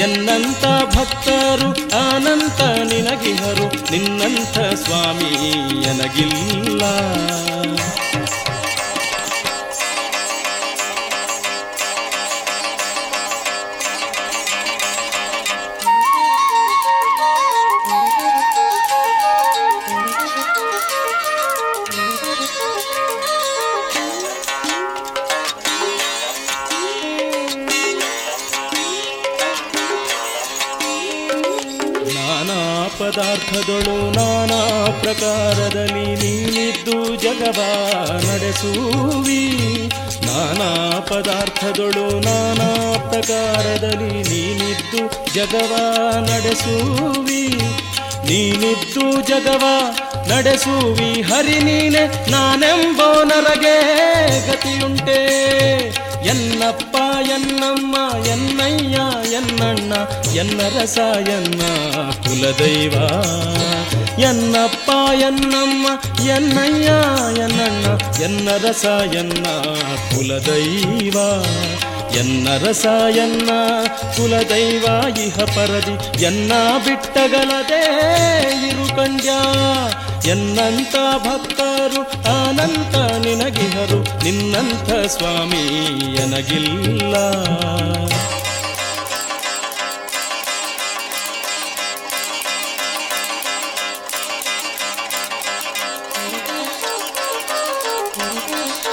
ಎನ್ನಂತ 0.00 0.96
ಭಕ್ತರು 0.96 1.70
ಅನಂತ 2.10 2.92
ನಿನಗಿಹರು 2.92 3.90
ನಿನ್ನಂಥ 3.90 4.58
ಸ್ವಾಮಿ 4.58 5.50
ಎನಗಿಲ್ಲ. 5.82 6.82
ಜಗವ 45.41 45.73
ನಡೆಸುವಿ 46.29 47.43
ನೀನಿದ್ದು 48.29 49.05
ಜಗವ 49.29 49.65
ನಡೆಸುವಿ 50.29 51.11
ಹರಿ 51.21 51.59
ನೀನೆ 51.59 52.03
ನಾನೆಂಬೋ 52.31 53.09
ನರಗೆ 53.23 53.77
ಗತಿಯುಂಟೆ 54.47 55.19
ಎನ್ನಪ್ಪ 56.31 56.95
ಎನ್ನಮ್ಮ 57.35 57.95
ಎನ್ನಯ್ಯ 58.27 58.97
ಎನ್ನಣ್ಣ 59.31 59.93
ಎನ್ನ 60.35 60.61
ರಸ 60.75 60.97
ಎನ್ನ 61.35 61.61
ಕುಲದೈವ 62.25 62.95
ಎನ್ನಪ್ಪ 64.21 64.89
ಎನ್ನಮ್ಮ 65.21 65.85
ಎನ್ನಯ್ಯ 66.29 66.89
ಎನ್ನಣ್ಣ 67.45 67.85
ಎನ್ನ 68.23 68.49
ರಸ 68.63 68.85
ಎನ್ನ 69.13 69.45
ಕುಲದೈವ 70.11 71.17
ಎನ್ನ 72.18 72.48
ರಸ, 72.66 72.86
ಎನ್ನ 73.16 73.50
ಕುಲದೈವ, 74.16 74.84
ಇಹ 75.18 75.36
ಪರದಿ, 75.36 76.22
ಎನ್ನ 76.22 76.52
ಬಿಟ್ಟಗಲದೆ 76.84 77.82
ಇರು 78.68 78.96
ಕಂಡ್ಯ. 78.96 79.30
ಎನ್ನಂತ 80.30 80.94
ಭಕ್ತರು 81.18 82.02
ಅನಂತ 82.46 83.26
ನಿನಗಿಹರು, 83.26 84.24
ನಿನ್ನಂಥ 84.24 84.90
ಸ್ವಾಮಿ 85.06 85.64
ಎನಗಿಲ್ಲ. 86.14 87.16
ಅನಾಥ 98.14 98.91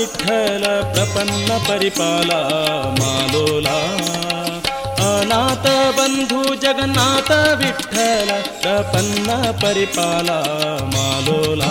ವಿಠಲ 0.00 0.64
ಪ್ರಪನ್ನ 0.92 1.52
ಪರಿಪಾಲ 1.68 2.30
ಮಾಲೋಲ. 3.00 3.66
ಅನಾಥ 5.02 5.66
ಬಂಧು 5.98 6.54
ಜಗನ್ನಾಥ 6.54 7.30
ವಿಠಲ 7.30 8.30
ಪ್ರಪನ್ನ 8.60 9.50
ಪರಿಪಾಲ 9.50 10.30
ಮಾಲೋಲ. 10.96 11.64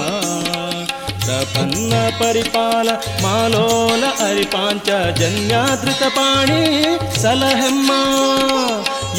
ಪ್ರಪನ್ನ 1.19 1.93
ಪರಿಪಾಲ 2.19 2.89
ಮಾಲೋಲ 3.23 4.03
ಅರಿಪಾಂಚ 4.05 5.17
ಜನ್ಯಾದೃತ 5.17 6.03
ಪಾಣಿ 6.03 6.97
ಸಲಹೆಮ್ಮ. 7.21 7.91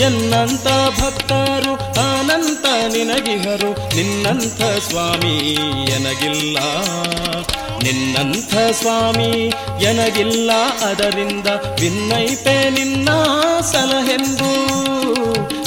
ಎನ್ನಂತ 0.00 0.66
ಭಕ್ತರು 1.00 1.74
ಅನಂತ 1.74 2.66
ನಿನಗಿಹರು 2.92 3.96
ನಿನ್ನಂಥ 3.96 4.88
ಸ್ವಾಮಿ 4.88 5.36
ಎನಗಿಲ್ಲ. 5.90 6.58
ನಿನ್ನಂಥ 7.82 8.54
ಸ್ವಾಮಿ, 8.72 9.52
ಎನಗಿಲ್ಲ 9.82 10.50
ಅದರಿಂದ 10.86 11.46
ವಿನ್ನೈಪೆ 11.80 12.70
ನಿನ್ನ 12.70 13.08
ಸಲಹೆಂದು. 13.60 14.80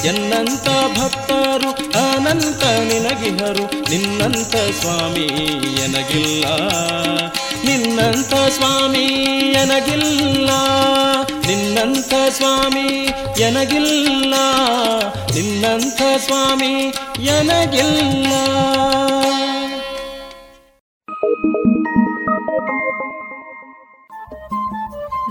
ಎನ್ನಂತ 0.05 0.99
ಭಕ್ತರು, 0.99 1.69
ಅನಂತ 1.91 2.63
ನಿನಗಿಹರು. 2.63 3.89
ನಿನ್ನಂಥ 3.89 4.55
ಸ್ವಾಮಿ, 4.81 5.25
ಎನಗಿಲ್ಲ. 5.83 6.45
ನಿನ್ನಂಥ 7.65 8.33
ಸ್ವಾಮಿ, 8.33 9.05
ಎನಗಿಲ್ಲ. 9.51 10.49
ನಿನ್ನಂಥ 11.47 12.13
ಸ್ವಾಮಿ, 12.29 13.09
ಎನಗಿಲ್ಲ. 13.41 14.33
ನಿನ್ನಂಥ 15.33 16.01
ಸ್ವಾಮಿ, 16.25 16.93
ಎನಗಿಲ್ಲ. 17.23 18.27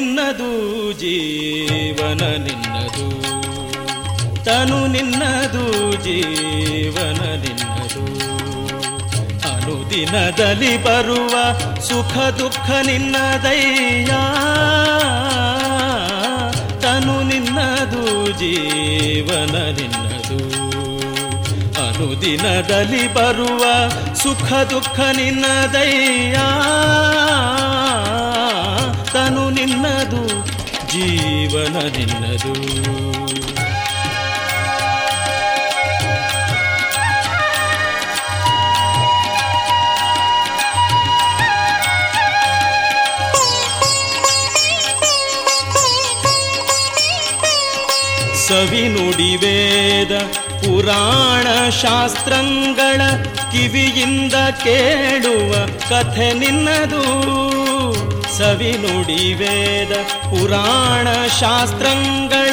ನಿನ್ನದು 0.00 0.92
ಜೀವನ 0.92 2.20
ನಿನ್ನದು. 2.20 3.06
ತನು 4.44 4.86
ನಿನ್ನದು 4.86 5.92
ಜೀವನ 6.04 7.20
ನಿನ್ನದು. 7.22 8.04
ಅನುದಿನದಲ್ಲಿ 9.52 10.84
ಬರುವ 10.84 11.34
ಸುಖ 11.80 12.18
ದುಃಖ 12.18 12.70
ನಿನ್ನದಯ್ಯ 12.86 14.12
ತನು 16.80 17.22
ನಿನ್ನದು 17.22 18.32
ಜೀವನ 18.32 19.56
ನಿನ್ನದು. 19.56 20.38
ಅನುದಿನದಲ್ಲಿ 21.88 23.14
ಬರುವ 23.14 23.88
ಸುಖ 24.14 24.52
ದುಃಖ 24.52 25.00
ನಿನ್ನದಯ್ಯ 25.16 26.38
ನಿನ್ನದು 29.60 30.26
ಜೀವನ 30.88 31.76
ನಿನ್ನದು. 31.96 32.54
ಸವಿ 48.46 48.88
ನುಡಿವೇದ 48.88 50.12
ಪುರಾಣ 50.60 51.68
ಶಾಸ್ತ್ರಗಳ 51.70 53.00
ಕಿವಿಯಿಂದ 53.52 54.32
ಕೇಳುವ 54.32 55.66
ಕಥೆ 55.66 56.32
ನಿನ್ನದು. 56.32 57.59
ಸವಿ 58.40 58.70
ನುಡಿವೇದ 58.82 59.92
ಪುರಾಣ 60.30 61.08
ಶಾಸ್ತ್ರಗಳ 61.40 62.52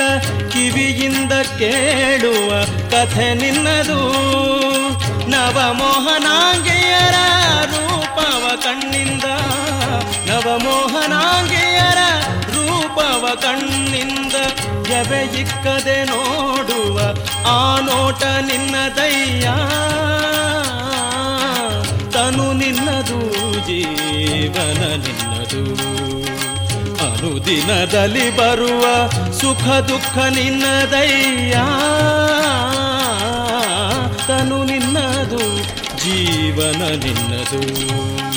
ಕಿವಿಯಿಂದ 0.54 1.34
ಕೇಳುವ 1.60 2.50
ಕಥೆ 2.90 3.28
ನಿನ್ನದು. 3.34 4.00
ನವಮೋಹನಾಂಗೆಯರ 5.34 7.18
ರೂಪವ 7.74 8.44
ಕಣ್ಣಿಂದ, 8.64 9.28
ನವಮೋಹನಾಂಗೆಯರ 10.30 12.02
ರೂಪವ 12.56 13.24
ಕಣ್ಣಿಂದ 13.36 14.36
ಎವೆಯಿಕ್ಕದೆ 14.92 15.98
ನೋಡುವ 16.04 16.98
ಆ 17.46 17.80
ನೋಟ 17.80 18.24
ನಿನ್ನದಯ್ಯ 18.24 19.48
ತನು 22.12 22.54
ನಿನ್ನದು 22.54 23.22
ಜೀವನ 23.70 24.82
ನಿನ್ನದು 25.48 25.76
ಅನುದಿನದಲ್ಲಿ 27.00 28.38
ಬರುವ 28.38 29.10
ಸುಖ 29.32 29.68
ದುಃಖ 29.68 30.18
ನಿನ್ನದಯ್ಯ. 30.18 31.54
ತನು 34.28 34.64
ನಿನ್ನದು 34.64 35.58
ಜೀವನ 36.04 36.82
ನಿನ್ನದು. 37.04 38.37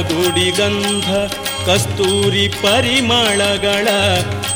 ಒಡಗುಡಿ 0.00 0.50
ಗಂಧ, 0.50 1.08
ಕಸ್ತೂರಿ 1.66 2.44
ಪರಿಮಳಗಳ 2.62 3.88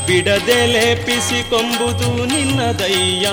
ಬಿಡದೆ 0.06 0.56
ಲೇಪಿಸಿಕೊಂಬುದು 0.66 2.08
ನಿನ್ನದಯ್ಯ 2.24 3.26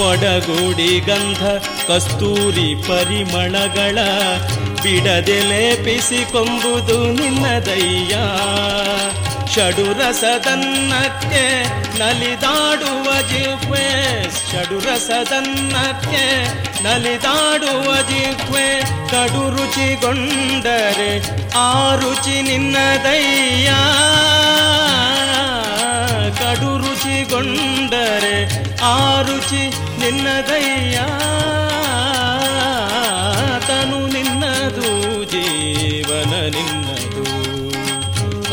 ಒಡಗುಡಿ 0.00 0.90
ಗಂಧ, 1.00 1.42
ಕಸ್ತೂರಿ 1.88 2.68
ಪರಿಮಳಗಳ 2.88 3.98
ಬಿಡದೆ 4.82 5.38
ಲೇಪಿಸಿಕೊಂಬುದು 5.50 6.98
ನಿನ್ನದಯ್ಯ 7.12 8.16
ಷಡುರಸದನ್ನಕ್ಕೆ 9.54 11.44
ನಲಿದಾಡುವ 11.98 13.08
ಜಿಹ್ವೆ 13.30 13.86
ಷಡುರಸದನ್ನಕ್ಕೆ 14.50 16.24
ನಲಿದಾಡುವ 16.86 17.96
ಜಿಹ್ವೆ 18.08 18.66
ಕಡು 19.10 19.50
ರುಚಿಗೊಂಡರೆ 19.50 21.12
ಆ 21.58 21.94
ರುಚಿ 21.94 22.42
ನಿನ್ನದಯ್ಯ 22.42 23.70
ಕಡು 26.40 26.78
ರುಚಿಗೊಂಡರೆ 26.78 28.36
ಆ 28.82 28.96
ರುಚಿ 29.22 29.62
ನಿನ್ನದಯ್ಯ 30.00 30.96
ತನು 33.68 34.06
ನಿನ್ನದು, 34.06 34.90
ಜೀವನ 35.24 36.32
ನಿನ್ನದು. 36.56 37.24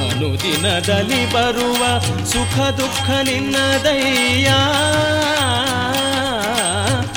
ಅನುದಿನದಲ್ಲಿ 0.04 1.34
ಬರುವ 1.34 1.82
ಸುಖ 2.26 2.58
ದುಃಖ 2.78 3.10
ನಿನ್ನದಯ್ಯ 3.24 4.50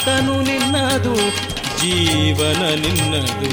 ತನು 0.06 0.40
ನಿನ್ನದು 0.40 1.14
ಜೀವನ 1.78 2.62
ನಿನ್ನದು. 2.74 3.50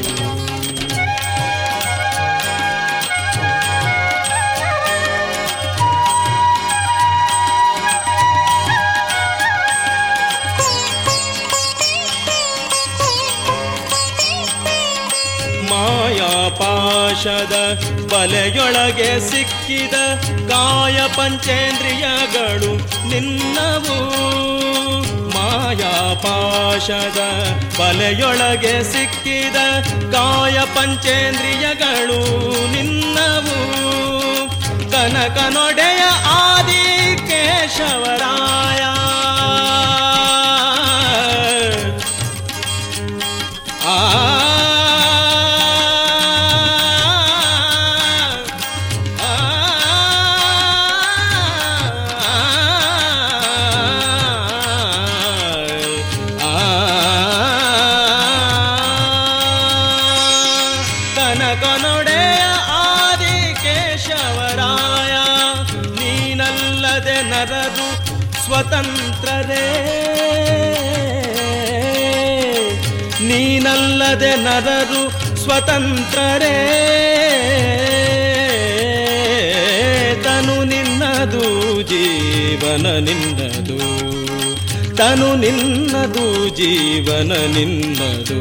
ಮಾಯಾಪಾಶದ 15.70 17.56
ಬಲೆಯೊಳಗೆ 18.12 19.20
ಸಿಕ್ಕಿದ 19.20 19.94
ಕಾಯ 20.50 21.02
ಪಂಚೇಂದ್ರಿಯಗಳು 21.18 22.72
ನಿನ್ನವು. 23.10 23.98
ಮಾಯಾಪಾಶದ 25.54 27.20
ಬಲೆಯೊಳಗೆ 27.80 28.84
ಸಿಕ್ಕಿದ 28.84 29.56
ಕಾಯ 30.12 30.58
ಪಂಚೇಂದ್ರಿಯಗಳು 30.76 32.20
ನಿನ್ನವು. 32.72 33.58
ಕನಕನೊಡೆಯ 34.92 36.04
ಆದಿ 36.26 36.84
ಕೇಶವರಾಯ 37.28 38.84
ನರರು 74.54 75.36
ಸ್ವತಂತ್ರರೇ? 75.36 76.56
ತನು 80.24 80.64
ನಿನ್ನದು 80.64 81.82
ಜೀವನ 81.82 82.88
ನಿನ್ನದು. 83.00 83.78
ತನು 84.96 85.36
ನಿನ್ನದು 85.36 86.50
ಜೀವನ 86.50 87.32
ನಿನ್ನದು. 87.58 88.40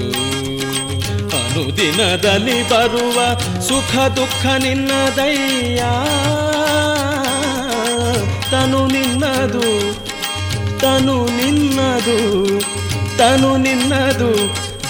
ಅನುದಿನದಲ್ಲಿ 1.36 2.68
ಬರುವ 2.68 3.18
ಸುಖ 3.60 3.96
ದುಃಖ 3.96 4.46
ನಿನ್ನದಯ್ಯ 4.46 5.82
ತನು 8.50 8.86
ನಿನ್ನದು 8.86 9.92
ತನು 10.78 11.26
ನಿನ್ನದು 11.26 12.18
ತನು 13.18 13.56
ನಿನ್ನದು 13.56 14.61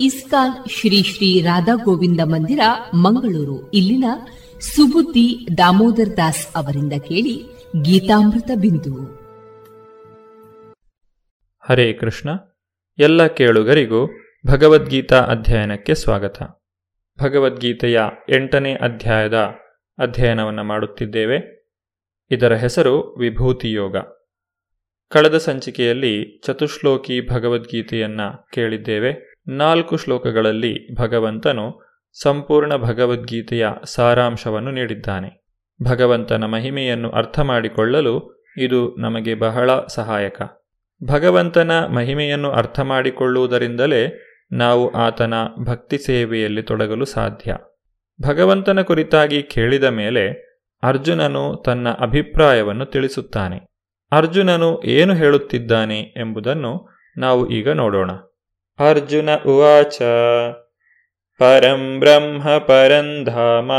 ಇಸ್ಕಾನ್ 0.00 0.70
ಶ್ರೀ 0.70 1.02
ಶ್ರೀ 1.02 1.42
ರಾಧಾ 1.42 1.74
ಗೋವಿಂದ 1.84 2.20
ಮಂದಿರ, 2.24 2.60
ಮಂಗಳೂರು. 2.94 3.70
ಇಲ್ಲಿನ 3.70 4.04
ಸುಬುದ್ದಿ 4.60 5.48
ದಾಮೋದರ್ 5.58 6.16
ದಾಸ್ 6.16 6.48
ಅವರಿಂದ 6.56 6.92
ಕೇಳಿ 6.92 7.42
ಗೀತಾಮೃತ 7.82 8.50
ಬಿಂದು. 8.60 9.04
ಹರೇ 11.68 11.92
ಕೃಷ್ಣ. 11.92 12.30
ಎಲ್ಲ 12.98 13.26
ಕೇಳುಗರಿಗೂ 13.26 14.10
ಭಗವದ್ಗೀತಾ 14.46 15.20
ಅಧ್ಯಯನಕ್ಕೆ 15.20 15.94
ಸ್ವಾಗತ. 15.94 16.42
ಭಗವದ್ಗೀತೆಯ 17.22 18.00
ಎಂಟನೇ 18.28 18.74
ಅಧ್ಯಾಯದ 18.74 19.34
ಅಧ್ಯಯನವನ್ನು 19.98 20.64
ಮಾಡುತ್ತಿದ್ದೇವೆ. 20.64 21.68
ಇದರ 22.30 22.54
ಹೆಸರು 22.54 23.00
ವಿಭೂತಿ 23.00 23.72
ಯೋಗ 23.72 23.96
ಕಳೆದ 25.08 25.36
ಸಂಚಿಕೆಯಲ್ಲಿ 25.36 26.40
ಚತುಶ್ಲೋಕಿ 26.46 27.28
ಭಗವದ್ಗೀತೆಯನ್ನು 27.28 28.46
ಕೇಳಿದ್ದೇವೆ. 28.52 29.33
ನಾಲ್ಕು 29.46 29.96
ಶ್ಲೋಕಗಳಲ್ಲಿ 29.96 30.94
ಭಗವಂತನು 30.94 31.94
ಸಂಪೂರ್ಣ 32.22 32.76
ಭಗವದ್ಗೀತೆಯ 32.76 33.68
ಸಾರಾಂಶವನ್ನು 33.84 34.70
ನೀಡಿದ್ದಾನೆ. 34.70 35.44
ಭಗವಂತನ 35.82 36.44
ಮಹಿಮೆಯನ್ನು 36.44 37.10
ಅರ್ಥ 37.10 37.40
ಮಾಡಿಕೊಳ್ಳಲು 37.40 38.44
ಇದು 38.58 38.96
ನಮಗೆ 39.00 39.34
ಬಹಳ 39.34 39.70
ಸಹಾಯಕ. 39.86 40.42
ಭಗವಂತನ 41.04 41.86
ಮಹಿಮೆಯನ್ನು 41.86 42.50
ಅರ್ಥ 42.50 42.80
ಮಾಡಿಕೊಳ್ಳುವುದರಿಂದಲೇ 42.80 44.22
ನಾವು 44.52 44.92
ಆತನ 44.92 45.34
ಭಕ್ತಿ 45.64 45.98
ಸೇವೆಯಲ್ಲಿ 45.98 46.62
ತೊಡಗಲು 46.62 47.04
ಸಾಧ್ಯ. 47.04 47.56
ಭಗವಂತನ 48.22 48.80
ಕುರಿತಾಗಿ 48.80 49.42
ಕೇಳಿದ 49.42 49.84
ಮೇಲೆ 49.84 50.54
ಅರ್ಜುನನು 50.82 51.62
ತನ್ನ 51.66 51.88
ಅಭಿಪ್ರಾಯವನ್ನು 51.88 52.86
ತಿಳಿಸುತ್ತಾನೆ. 52.86 53.60
ಅರ್ಜುನನು 54.12 54.82
ಏನು 54.84 55.14
ಹೇಳುತ್ತಿದ್ದಾನೆ 55.14 56.00
ಎಂಬುದನ್ನು 56.00 56.88
ನಾವು 57.16 57.50
ಈಗ 57.50 57.70
ನೋಡೋಣ. 57.70 58.10
ಅರ್ಜುನ 58.78 59.28
ಉವಾಚ, 59.46 60.02
ಪರಂ 61.38 62.00
ಬ್ರಹ್ಮ 62.00 62.58
ಪರಂಧಾಮ 62.58 63.72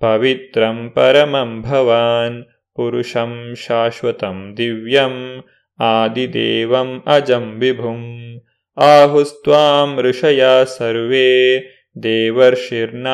ಪವಿತ್ರಂ 0.00 0.90
ಪರಮಂ 0.90 1.62
ಭವಾನ್, 1.62 2.44
ಪುರುಷಂ 2.74 3.54
ಶಾಶ್ವತಂ 3.66 4.54
ದಿವ್ಯಂ, 4.56 5.44
ಆದಿದೇವಂ 5.80 7.02
ಅಜಂ 7.06 7.56
ವಿಭುಂ, 7.58 8.40
ಆಹುಸ್ತ್ವಾಂ 8.76 10.00
ಋಷಯ 10.00 10.64
ಸರ್ವೇ, 10.64 11.58
ದೇವರ್ಷಿರ್ನಾರದಸ್ತಥಾ, 12.02 13.08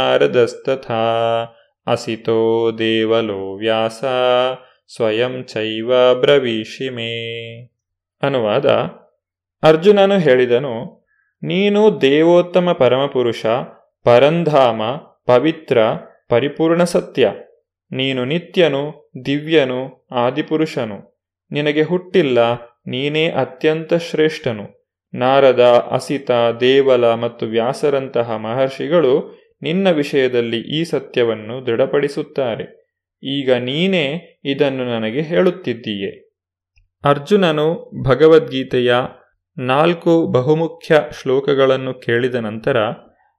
ಅಸಿತೋ 1.86 2.70
ದೇವಲೋ 2.78 3.56
ವ್ಯಾಸ, 3.56 4.04
ಸ್ವಯಂ 4.96 5.44
ಚೈವ 5.44 6.14
ಬ್ರವೀಷಿ 6.14 6.88
ಅನುವಾದ. 8.22 8.66
ಅರ್ಜುನನು 9.62 10.18
ಹೇಳಿದನು 10.18 11.01
ನೀನು 11.42 12.00
ದೇವೋತ್ತಮ 12.00 12.72
ಪರಮಪುರುಷ, 12.72 13.46
ಪರಂಧಾಮ, 14.04 14.82
ಪವಿತ್ರ, 15.26 15.78
ಪರಿಪೂರ್ಣ 16.28 16.84
ಸತ್ಯ. 16.84 17.32
ನೀನು 17.92 18.24
ನಿತ್ಯನು, 18.24 19.10
ದಿವ್ಯನು, 19.26 20.06
ಆದಿಪುರುಷನು. 20.12 21.24
ನಿನಗೆ 21.52 21.82
ಹುಟ್ಟಿಲ್ಲ, 21.82 22.54
ನೀನೇ 22.86 23.28
ಅತ್ಯಂತ 23.30 23.94
ಶ್ರೇಷ್ಠನು. 23.94 24.94
ನಾರದ, 25.14 25.60
ಅಸಿತ, 25.90 26.30
ದೇವಲ 26.60 27.14
ಮತ್ತು 27.14 27.46
ವ್ಯಾಸರಂತಹ 27.46 28.36
ಮಹರ್ಷಿಗಳು 28.36 29.42
ನಿನ್ನ 29.62 29.90
ವಿಷಯದಲ್ಲಿ 29.90 30.80
ಈ 30.80 30.84
ಸತ್ಯವನ್ನು 30.84 31.66
ದೃಢಪಡಿಸುತ್ತಾರೆ. 31.66 32.82
ಈಗ 33.22 33.52
ನೀನೇ 33.52 34.38
ಇದನ್ನು 34.44 34.84
ನನಗೆ 34.84 35.20
ಹೇಳುತ್ತಿದ್ದೀಯೆ. 35.20 36.32
ಅರ್ಜುನನು 37.04 37.90
ಭಗವದ್ಗೀತೆಯ 38.04 38.94
ನಾಲ್ಕು 39.56 40.32
ಬಹುಮುಖ್ಯ 40.32 41.00
ಶ್ಲೋಕಗಳನ್ನು 41.22 41.94
ಕೇಳಿದ 41.94 42.34
ನಂತರ 42.34 42.76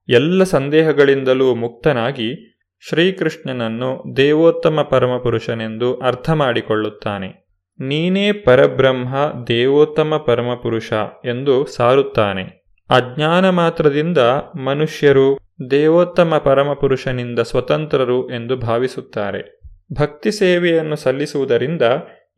ಎಲ್ಲ 0.10 0.44
ಸಂದೇಹಗಳಿಂದಲೂ 0.44 1.56
ಮುಕ್ತನಾಗಿ 1.56 2.60
ಶ್ರೀಕೃಷ್ಣನನ್ನು 2.90 4.18
ದೇವೋತ್ತಮ 4.18 4.88
ಪರಮಪುರುಷನೆಂದು 4.90 5.98
ಅರ್ಥ 5.98 6.30
ಮಾಡಿಕೊಳ್ಳುತ್ತಾನೆ. 6.30 7.48
ನೀನೇ 7.80 8.32
ಪರಬ್ರಹ್ಮ, 8.32 9.16
ದೇವೋತ್ತಮ 9.48 10.24
ಪರಮಪುರುಷ 10.28 10.94
ಎಂದು 11.26 11.66
ಸಾರುತ್ತಾನೆ. 11.66 12.66
ಅಜ್ಞಾನ 12.90 13.50
ಮಾತ್ರದಿಂದ 13.50 14.18
ಮನುಷ್ಯರು 14.66 15.38
ದೇವೋತ್ತಮ 15.72 16.42
ಪರಮಪುರುಷನಿಂದ 16.46 17.40
ಸ್ವತಂತ್ರರು 17.40 18.30
ಎಂದು 18.30 18.58
ಭಾವಿಸುತ್ತಾರೆ. 18.58 19.62
ಭಕ್ತಿ 19.94 20.32
ಸೇವೆಯನ್ನು 20.32 20.96
ಸಲ್ಲಿಸುವುದರಿಂದ 20.96 21.82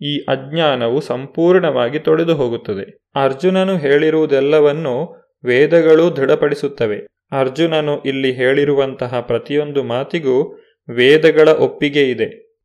ಈ 0.01 0.17
ಅಜ್ಞಾನವು 0.19 1.01
ಸಂಪೂರ್ಣವಾಗಿ 1.01 1.99
ತೊಳೆದು 1.99 2.35
ಹೋಗುತ್ತದೆ. 2.35 2.97
ಅರ್ಜುನನು 3.15 3.77
ಹೇಳಿರುವುದೆಲ್ಲವನ್ನು 3.77 5.25
ವೇದಗಳು 5.45 6.15
ದೃಢಪಡಿಸುತ್ತವೆ. 6.15 6.97
ಅರ್ಜುನನು 7.31 8.01
ಇಲ್ಲಿ 8.01 8.31
ಹೇಳಿರುವಂತಹ 8.31 9.19
ಪ್ರತಿಯೊಂದು 9.19 9.83
ಮಾತಿಗೂ 9.83 10.55
ವೇದಗಳ 10.89 11.49
ಒಪ್ಪಿಗೆ 11.49 12.09
ಇದೆ. 12.09 12.57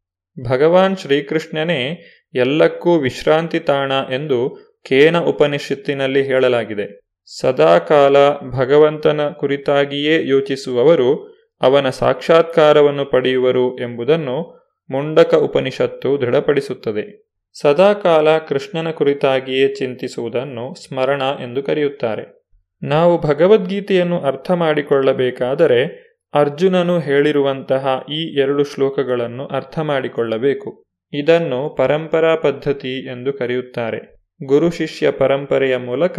ಭಗವಾನ್ 0.51 0.97
ಶ್ರೀಕೃಷ್ಣನೇ 0.97 2.03
ಎಲ್ಲಕ್ಕೂ 2.35 2.99
ವಿಶ್ರಾಂತಿ 2.99 3.61
ತಾಣ 3.61 3.93
ಎಂದು 4.13 4.71
ಕೇನ 4.89 5.19
ಉಪನಿಷತ್ತಿನಲ್ಲಿ 5.19 6.23
ಹೇಳಲಾಗಿದೆ. 6.23 7.01
ಸದಾಕಾಲ 7.41 8.17
ಭಗವಂತನ 8.51 9.29
ಕುರಿತಾಗಿಯೇ 9.29 10.29
ಯೋಚಿಸುವವರು 10.29 11.41
ಅವನ 11.61 11.89
ಸಾಕ್ಷಾತ್ಕಾರವನ್ನು 11.89 13.05
ಪಡೆಯುವರು 13.05 13.79
ಎಂಬುದನ್ನು 13.79 14.60
ಮುಂಡಕ 14.91 15.35
ಉಪನಿಷತ್ತು 15.35 16.21
ದೃಢಪಡಿಸುತ್ತದೆ. 16.21 17.31
ಸದಾಕಾಲ 17.61 18.39
ಕೃಷ್ಣನ 18.39 18.91
ಕುರಿತಾಗಿಯೇ 18.91 19.75
ಚಿಂತಿಸುವುದನ್ನು 19.75 20.75
ಸ್ಮರಣ 20.75 21.23
ಎಂದು 21.43 21.63
ಕರೆಯುತ್ತಾರೆ. 21.63 22.41
ನಾವು 22.83 23.21
ಭಗವದ್ಗೀತೆಯನ್ನು 23.21 24.21
ಅರ್ಥ 24.21 24.51
ಮಾಡಿಕೊಳ್ಳಬೇಕಾದರೆ 24.51 26.11
ಅರ್ಜುನನು 26.35 26.99
ಹೇಳಿರುವಂತಹ 26.99 28.05
ಈ 28.13 28.41
ಎರಡು 28.41 28.65
ಶ್ಲೋಕಗಳನ್ನು 28.65 29.47
ಅರ್ಥ 29.47 29.79
ಮಾಡಿಕೊಳ್ಳಬೇಕು. 29.79 30.83
ಇದನ್ನು 31.13 31.75
ಪರಂಪರಾ 31.79 32.37
ಪದ್ಧತಿ 32.37 33.07
ಎಂದು 33.07 33.33
ಕರೆಯುತ್ತಾರೆ. 33.33 34.27
ಗುರು 34.45 34.71
ಶಿಷ್ಯ 34.71 35.11
ಪರಂಪರೆಯ 35.11 35.77
ಮೂಲಕ 35.77 36.19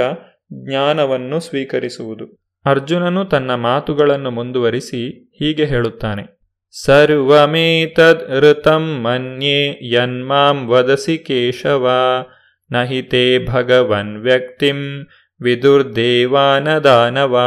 ಜ್ಞಾನವನ್ನು 0.53 1.39
ಸ್ವೀಕರಿಸುವುದು. 1.39 2.25
ಅರ್ಜುನನು 2.65 3.25
ತನ್ನ 3.25 3.55
ಮಾತುಗಳನ್ನು 3.55 4.31
ಮುಂದುವರಿಸಿ 4.31 5.29
ಹೀಗೆ 5.39 5.65
ಹೇಳುತ್ತಾನೆ. 5.65 6.40
ಋತಂ 8.39 9.01
ಮನ್ಯೆ 9.03 9.89
ಯನ್ಮಾಂ 9.93 10.67
ವದಸಿ 10.67 11.17
ಕೇಶವ. 11.17 11.89
ನಹಿತೆ 12.71 13.45
ಭಗವನ್ 13.45 14.17
ವ್ಯಕ್ತಿಂ 14.17 15.07
ವಿದುರ್ದೇವಾನದಾನವ. 15.41 17.39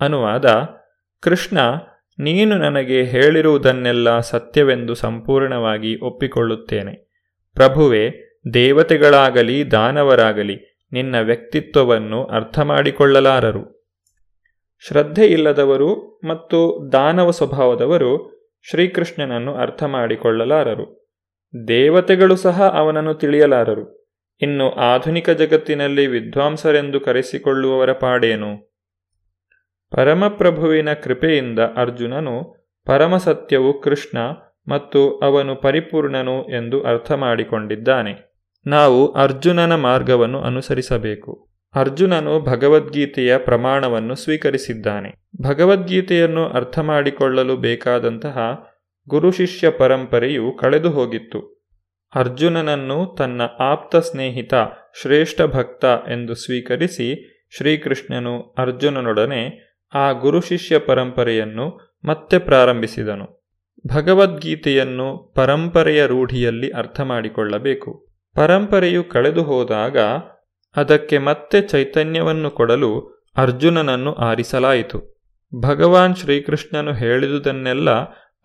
ಅನುವಾದ, 0.00 0.66
ಕೃಷ್ಣ, 1.20 1.58
ನೀನು 2.18 2.58
ನನಗೆ 2.58 3.04
ಹೇಳಿರುವುದನ್ನೆಲ್ಲ 3.04 4.20
ಸತ್ಯವೆಂದು 4.20 4.94
ಸಂಪೂರ್ಣವಾಗಿ 4.94 6.00
ಒಪ್ಪಿಕೊಳ್ಳುತ್ತೇನೆ. 6.00 6.94
ಪ್ರಭುವೆ, 7.54 8.10
ದೇವತೆಗಳಾಗಲಿ 8.54 9.70
ದಾನವರಾಗಲಿ 9.70 10.86
ನಿನ್ನ 10.92 11.20
ವ್ಯಕ್ತಿತ್ವವನ್ನು 11.20 12.24
ಅರ್ಥ 12.24 12.58
ಮಾಡಿಕೊಳ್ಳಲಾರರು 12.58 13.82
ಶ್ರದ್ಧೆಯಿಲ್ಲದವರು 14.88 16.20
ಮತ್ತು 16.24 16.88
ದಾನವ 16.92 17.30
ಸ್ವಭಾವದವರು 17.30 18.31
ಶ್ರೀಕೃಷ್ಣನನ್ನು 18.70 19.54
ಅರ್ಥ 19.54 19.82
ಮಾಡಿಕೊಳ್ಳಲಾರರು 19.82 21.02
ದೇವತೆಗಳು 21.68 22.36
ಸಹ 22.36 22.78
ಅವನನ್ನು 22.78 23.14
ತಿಳಿಯಲಾರರು. 23.14 24.02
ಇನ್ನು 24.42 24.70
ಆಧುನಿಕ 24.70 25.30
ಜಗತ್ತಿನಲ್ಲಿ 25.30 26.06
ವಿದ್ವಾಂಸರೆಂದು 26.06 27.00
ಕರೆಸಿಕೊಳ್ಳುವವರ 27.00 27.92
ಪಾಡೇನು? 27.92 28.72
ಪರಮಪ್ರಭುವಿನ 29.90 30.92
ಕೃಪೆಯಿಂದ 30.92 31.58
ಅರ್ಜುನನು 31.76 32.66
ಪರಮಸತ್ಯವು 32.86 33.80
ಕೃಷ್ಣ 33.80 34.18
ಮತ್ತು 34.68 35.18
ಅವನು 35.18 35.56
ಪರಿಪೂರ್ಣನು 35.56 36.44
ಎಂದು 36.44 36.82
ಅರ್ಥ 36.82 37.12
ಮಾಡಿಕೊಂಡಿದ್ದಾನೆ 37.12 38.32
ನಾವು 38.66 39.12
ಅರ್ಜುನನ 39.12 39.74
ಮಾರ್ಗವನ್ನು 39.74 40.40
ಅನುಸರಿಸಬೇಕು. 40.40 41.51
ಅರ್ಜುನನು 41.74 42.40
ಭಗವದ್ಗೀತೆಯ 42.40 43.38
ಪ್ರಮಾಣವನ್ನು 43.38 44.14
ಸ್ವೀಕರಿಸಿದ್ದಾನೆ. 44.14 45.28
ಭಗವದ್ಗೀತೆಯನ್ನು 45.42 46.48
ಅರ್ಥ 46.48 46.78
ಮಾಡಿಕೊಳ್ಳಲು 46.78 47.56
ಬೇಕಾದಂತಹ 47.56 48.38
ಗುರು 49.08 49.30
ಶಿಷ್ಯ 49.30 49.70
ಪರಂಪರೆಯು 49.70 50.58
ಕಳೆದು 50.60 50.90
ಹೋಗಿತ್ತು. 50.90 51.62
ಅರ್ಜುನನನ್ನು 52.14 53.14
ತನ್ನ 53.18 53.42
ಆಪ್ತ 53.58 53.96
ಸ್ನೇಹಿತ 53.96 54.54
ಶ್ರೇಷ್ಠ 55.00 55.42
ಭಕ್ತ 55.42 55.84
ಎಂದು 55.84 56.34
ಸ್ವೀಕರಿಸಿ 56.34 57.38
ಶ್ರೀಕೃಷ್ಣನು 57.56 58.40
ಅರ್ಜುನನೊಡನೆ 58.58 59.72
ಆ 59.94 60.12
ಗುರು 60.12 60.40
ಶಿಷ್ಯ 60.40 60.78
ಪರಂಪರೆಯನ್ನು 60.78 61.96
ಮತ್ತೆ 62.04 62.38
ಪ್ರಾರಂಭಿಸಿದನು. 62.38 63.42
ಭಗವದ್ಗೀತೆಯನ್ನು 63.86 65.32
ಪರಂಪರೆಯ 65.36 66.06
ರೂಢಿಯಲ್ಲಿ 66.06 66.70
ಅರ್ಥ 66.70 67.00
ಮಾಡಿಕೊಳ್ಳಬೇಕು. 67.00 68.06
ಪರಂಪರೆಯು 68.34 69.04
ಕಳೆದು 69.04 69.42
ಅದಕ್ಕೆ 70.76 71.18
ಮತ್ತೆ 71.18 71.60
ಚೈತನ್ಯವನ್ನು 71.60 72.50
ಕೊಡಲು 72.50 73.22
ಅರ್ಜುನನನ್ನು 73.36 74.12
ಆರಿಸಲಾಯಿತು. 74.12 75.22
ಭಗವಾನ್ 75.60 76.16
ಶ್ರೀಕೃಷ್ಣನು 76.16 76.92
ಹೇಳಿದುದನ್ನೆಲ್ಲ 76.92 77.90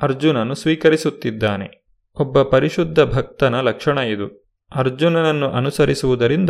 ಅರ್ಜುನನು 0.02 0.56
ಸ್ವೀಕರಿಸುತ್ತಿದ್ದಾನೆ. 0.56 1.86
ಒಬ್ಬ 2.16 2.42
ಪರಿಶುದ್ಧ 2.42 3.00
ಭಕ್ತನ 3.00 3.62
ಲಕ್ಷಣ 3.62 3.98
ಇದು. 3.98 4.48
ಅರ್ಜುನನನ್ನು 4.76 5.52
ಅನುಸರಿಸುವುದರಿಂದ 5.52 6.50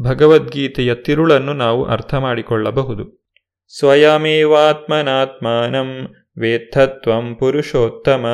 ಭಗವದ್ಗೀತೆಯ 0.00 0.94
ತಿರುಳನ್ನು 0.94 1.52
ನಾವು 1.52 1.84
ಅರ್ಥ 1.84 2.14
ಮಾಡಿಕೊಳ್ಳಬಹುದು. 2.14 3.24
ಸ್ವಯಮೇವಾತ್ಮನಾತ್ಮಾನಂ 3.78 6.14
ವೇತ್ತತ್ವಂ 6.38 7.34
ಪುರುಷೋತ್ತಮ 7.34 8.26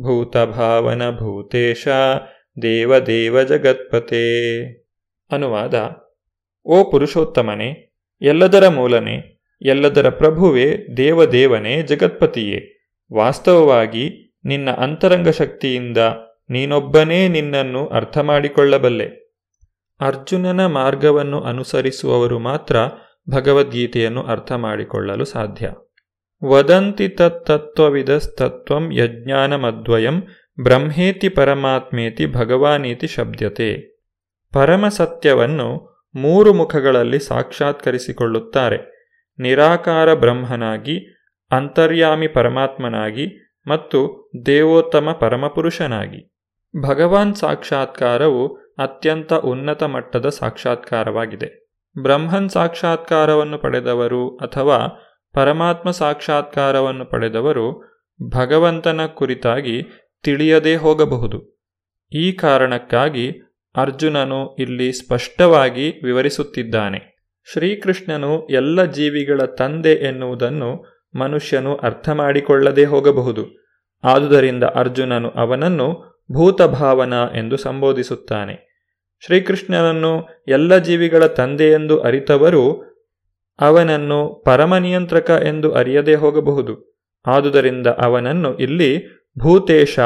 ಭೂತಭಾವನ 0.00 1.10
ಭೂತೇಶ 1.10 1.88
ದೇವದೇವ 2.62 3.42
ಜಗತ್ಪತೆ. 3.42 4.62
ಅನುವಾದ. 5.32 5.74
ಓ 6.66 6.90
ಪುರುಷೋತ್ತಮನೇ, 6.90 7.98
ಎಲ್ಲದರ 8.22 8.68
ಮೂಲನೆ, 8.68 9.40
ಎಲ್ಲದರ 9.62 10.08
ಪ್ರಭುವೇ, 10.08 10.86
ದೇವದೇವನೇ, 10.96 11.82
ಜಗತ್ಪತಿಯೇ, 11.82 12.72
ವಾಸ್ತವವಾಗಿ 13.14 14.34
ನಿನ್ನ 14.44 14.70
ಅಂತರಂಗ 14.70 15.28
ಶಕ್ತಿಯಿಂದ 15.28 15.98
ನೀನೊಬ್ಬನೇ 16.50 17.28
ನಿನ್ನನ್ನು 17.28 17.86
ಅರ್ಥ 17.86 18.18
ಮಾಡಿಕೊಳ್ಳಬಲ್ಲೆ 18.18 19.26
ಅರ್ಜುನನ 20.00 20.66
ಮಾರ್ಗವನ್ನು 20.66 21.40
ಅನುಸರಿಸುವವರು 21.40 22.38
ಮಾತ್ರ 22.38 22.76
ಭಗವದ್ಗೀತೆಯನ್ನು 23.30 24.22
ಅರ್ಥ 24.22 24.52
ಮಾಡಿಕೊಳ್ಳಲು 24.52 25.24
ಸಾಧ್ಯ. 25.24 25.70
ವದಂತಿ 26.44 27.08
ತತ್ತತ್ವವಿದಸ್ತತ್ವಂ 27.08 28.92
ಯಜ್ಞಾನಮದ್ವಯಂ 28.92 30.20
ಬ್ರಹ್ಮೇತಿ 30.62 31.28
ಪರಮಾತ್ಮೇತಿ 31.28 32.26
ಭಗವಾನೀತಿ 32.26 33.06
ಶಬ್ದತೆ 33.06 33.98
ಪರಮಸತ್ಯವನ್ನು 34.52 35.85
ಮೂರು 36.16 36.54
ಮುಖಗಳಲ್ಲಿ 36.54 37.18
ಸಾಕ್ಷಾತ್ಕರಿಸಿಕೊಳ್ಳುತ್ತಾರೆ. 37.18 38.96
ನಿರಾಕಾರ 39.38 40.14
ಬ್ರಹ್ಮನಾಗಿ, 40.14 41.14
ಅಂತರ್ಯಾಮಿ 41.50 42.28
ಪರಮಾತ್ಮನಾಗಿ 42.28 43.56
ಮತ್ತು 43.66 44.30
ದೇವೋತ್ತಮ 44.46 45.16
ಪರಮಪುರುಷನಾಗಿ. 45.20 46.32
ಭಗವಾನ್ 46.86 47.34
ಸಾಕ್ಷಾತ್ಕಾರವು 47.34 48.56
ಅತ್ಯಂತ 48.56 49.32
ಉನ್ನತ 49.32 49.82
ಮಟ್ಟದ 49.82 50.28
ಸಾಕ್ಷಾತ್ಕಾರವಾಗಿದೆ. 50.28 51.66
ಬ್ರಹ್ಮನ್ 52.02 52.48
ಸಾಕ್ಷಾತ್ಕಾರವನ್ನು 52.48 53.58
ಪಡೆದವರು 53.58 54.36
ಅಥವಾ 54.36 55.02
ಪರಮಾತ್ಮ 55.34 55.90
ಸಾಕ್ಷಾತ್ಕಾರವನ್ನು 55.90 57.04
ಪಡೆದವರು 57.04 57.96
ಭಗವಂತನ 58.34 59.06
ಕುರಿತಾಗಿ 59.06 59.82
ತಿಳಿಯದೇ 60.22 60.76
ಹೋಗಬಹುದು. 60.76 61.60
ಈ 62.12 62.32
ಕಾರಣಕ್ಕಾಗಿ 62.32 63.45
ಅರ್ಜುನನು 63.76 64.56
ಇಲ್ಲಿ 64.56 64.92
ಸ್ಪಷ್ಟವಾಗಿ 64.92 65.90
ವಿವರಿಸುತ್ತಿದ್ದಾನೆ. 66.04 67.16
ಶ್ರೀಕೃಷ್ಣನು 67.52 68.46
ಎಲ್ಲ 68.46 68.84
ಜೀವಿಗಳ 68.84 69.40
ತಂದೆ 69.40 69.90
ಎನ್ನುವುದನ್ನು 69.90 70.96
ಮನುಷ್ಯನು 71.14 71.76
ಅರ್ಥ 71.76 72.08
ಮಾಡಿಕೊಳ್ಳದೆ 72.08 72.84
ಹೋಗಬಹುದು. 72.84 73.66
ಆದುದರಿಂದ 74.04 74.64
ಅರ್ಜುನನು 74.64 75.30
ಅವನನ್ನು 75.30 76.16
ಭೂತಭಾವನ 76.32 77.12
ಎಂದು 77.12 77.56
ಸಂಬೋಧಿಸುತ್ತಾನೆ. 77.56 78.66
ಶ್ರೀಕೃಷ್ಣನನ್ನು 79.20 80.44
ಎಲ್ಲ 80.48 80.78
ಜೀವಿಗಳ 80.78 81.26
ತಂದೆಯೆಂದು 81.26 82.00
ಅರಿತವರು 82.00 82.84
ಅವನನ್ನು 83.60 84.42
ಪರಮನಿಯಂತ್ರಕ 84.46 85.30
ಎಂದು 85.30 85.72
ಅರಿಯದೇ 85.72 86.14
ಹೋಗಬಹುದು. 86.14 86.96
ಆದುದರಿಂದ 87.26 87.86
ಅವನನ್ನು 87.86 88.56
ಇಲ್ಲಿ 88.58 89.06
ಭೂತೇಶ 89.38 89.98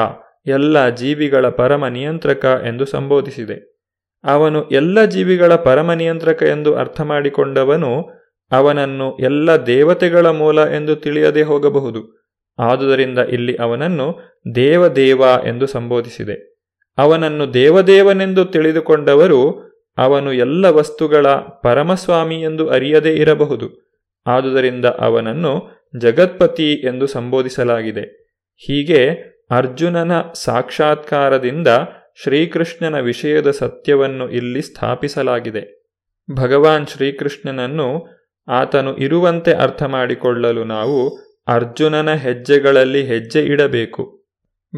ಎಲ್ಲ 0.47 0.89
ಜೀವಿಗಳ 0.89 1.49
ಪರಮ 1.49 1.87
ನಿಯಂತ್ರಕ 1.87 2.45
ಎಂದು 2.45 2.85
ಸಂಬೋಧಿಸಿದೆ. 2.85 3.71
ಅವನು 4.25 4.69
ಎಲ್ಲ 4.69 5.05
ಜೀವಿಗಳ 5.05 5.55
ಪರಮ 5.55 5.93
ನಿಯಂತ್ರಕ 5.93 6.43
ಎಂದು 6.43 6.75
ಅರ್ಥ 6.75 7.01
ಮಾಡಿಕೊಂಡವನು 7.01 8.03
ಅವನನ್ನು 8.53 9.17
ಎಲ್ಲ 9.17 9.57
ದೇವತೆಗಳ 9.57 10.27
ಮೂಲ 10.27 10.61
ಎಂದು 10.61 10.97
ತಿಳಿಯದೆ 10.97 11.43
ಹೋಗಬಹುದು. 11.43 12.21
ಆದುದರಿಂದ 12.59 13.19
ಇಲ್ಲಿ 13.19 13.57
ಅವನನ್ನು 13.57 14.19
ದೇವದೇವ 14.55 15.23
ಎಂದು 15.47 15.67
ಸಂಬೋಧಿಸಿದೆ. 15.67 16.51
ಅವನನ್ನು 16.99 17.55
ದೇವದೇವನೆಂದು 17.55 18.45
ತಿಳಿದುಕೊಂಡವರು 18.45 19.71
ಅವನು 19.99 20.33
ಎಲ್ಲ 20.33 20.67
ವಸ್ತುಗಳ 20.69 21.27
ಪರಮಸ್ವಾಮಿ 21.37 22.43
ಎಂದು 22.43 22.69
ಅರಿಯದೇ 22.69 23.15
ಇರಬಹುದು. 23.15 23.97
ಆದುದರಿಂದ 24.27 24.85
ಅವನನ್ನು 24.85 25.81
ಜಗತ್ಪತಿ 25.99 26.73
ಎಂದು 26.73 27.07
ಸಂಬೋಧಿಸಲಾಗಿದೆ. 27.07 28.21
ಹೀಗೆ 28.57 29.31
ಅರ್ಜುನನ 29.51 30.13
ಸಾಕ್ಷಾತ್ಕಾರದಿಂದ 30.35 31.69
ಶ್ರೀಕೃಷ್ಣನ 32.23 33.01
ವಿಷಯದ 33.01 33.51
ಸತ್ಯವನ್ನು 33.51 34.31
ಇಲ್ಲಿ 34.31 34.63
ಸ್ಥಾಪಿಸಲಾಗಿದೆ. 34.63 35.85
ಭಗವಾನ್ 36.37 36.87
ಶ್ರೀಕೃಷ್ಣನನ್ನು 36.87 38.07
ಆತನು 38.49 38.97
ಇರುವಂತೆ 38.97 39.53
ಅರ್ಥ 39.53 39.83
ಮಾಡಿಕೊಳ್ಳಲು 39.83 40.65
ನಾವು 40.65 41.17
ಅರ್ಜುನನ 41.49 42.15
ಹೆಜ್ಜೆಗಳಲ್ಲಿ 42.15 43.07
ಹೆಜ್ಜೆ 43.07 43.45
ಇಡಬೇಕು. 43.45 44.25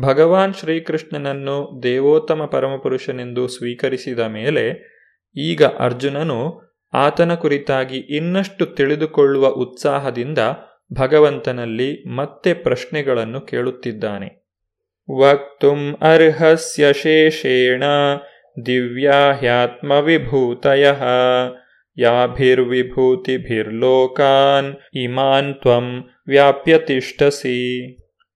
ಭಗವಾನ್ 0.00 0.54
ಶ್ರೀಕೃಷ್ಣನನ್ನು 0.54 1.80
ದೇವೋತ್ತಮ 1.82 2.44
ಪರಮಪುರುಷನೆಂದು 2.44 3.48
ಸ್ವೀಕರಿಸಿದ 3.48 4.18
ಮೇಲೆ 4.18 4.92
ಈಗ 5.36 5.64
ಅರ್ಜುನನು 5.64 6.72
ಆತನ 6.94 7.34
ಕುರಿತಾಗಿ 7.34 7.96
ಇನ್ನಷ್ಟು 7.96 8.66
ತಿಳಿದುಕೊಳ್ಳುವ 8.66 9.48
ಉತ್ಸಾಹದಿಂದ 9.48 10.38
ಭಗವಂತನಲ್ಲಿ 10.92 12.14
ಮತ್ತೆ 12.14 12.54
ಪ್ರಶ್ನೆಗಳನ್ನು 12.54 13.40
ಕೇಳುತ್ತಿದ್ದಾನೆ. 13.40 14.41
ವಕ್ತುಂ 15.11 15.96
ಅರ್ಹಸ್ಯ 16.00 16.92
ಶೇಷೇಣ 16.92 17.82
ದಿವ್ಯಾ 18.66 19.32
ಹ್ಯಾತ್ಮವಿಭೂತಯ 19.32 20.92
ಯಾಭಿರ್ವಿಭೂತಿಭಿರ್ಲೋಕಾನ್ 21.98 24.76
ಇಮಾನ್ 24.94 25.55
ತ್ವಂ 25.55 26.11
ವ್ಯಾಪ್ಯತಿಷ್ಠಸಿ 26.28 27.92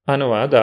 ಅನುವಾದ 0.09 0.55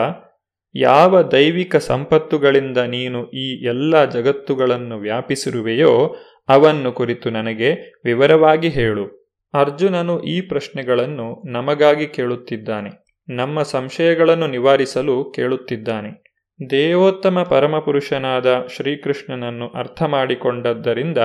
ಯಾವ 0.76 1.22
ದೈವಿಕ 1.22 1.76
ಸಂಪತ್ತುಗಳಿಂದ 1.76 2.78
ನೀನು 2.78 3.30
ಈ 3.30 3.66
ಎಲ್ಲ 3.66 4.10
ಜಗತ್ತುಗಳನ್ನು 4.10 4.98
ವ್ಯಾಪಿಸಿರುವೆಯೋ 4.98 6.16
ಅವನ್ನು 6.50 6.92
ಕುರಿತು 6.92 7.30
ನನಗೆ 7.30 8.02
ವಿವರವಾಗಿ 8.06 8.70
ಹೇಳು. 8.70 9.34
ಅರ್ಜುನನು 9.54 10.24
ಈ 10.24 10.42
ಪ್ರಶ್ನೆಗಳನ್ನು 10.42 11.52
ನಮಗಾಗಿ 11.52 12.08
ಕೇಳುತ್ತಿದ್ದಾನೆ. 12.08 13.03
ನಮ್ಮ 13.30 13.62
ಸಂಶಯಗಳನ್ನು 13.62 14.48
ನಿವಾರಿಸಲು 14.48 15.32
ಕೇಳುತ್ತಿದ್ದಾನೆ. 15.36 16.24
ದೇವೋತ್ತಮ 16.70 17.44
ಪರಮಪುರುಷನಾದ 17.44 18.68
ಶ್ರೀಕೃಷ್ಣನನ್ನು 18.76 19.70
ಅರ್ಥ 19.70 20.04
ಮಾಡಿಕೊಂಡದ್ದರಿಂದ 20.04 21.18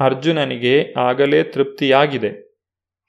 ಅರ್ಜುನನಿಗೆ 0.00 0.94
ಆಗಲೇ 0.98 1.42
ತೃಪ್ತಿಯಾಗಿದೆ. 1.42 2.60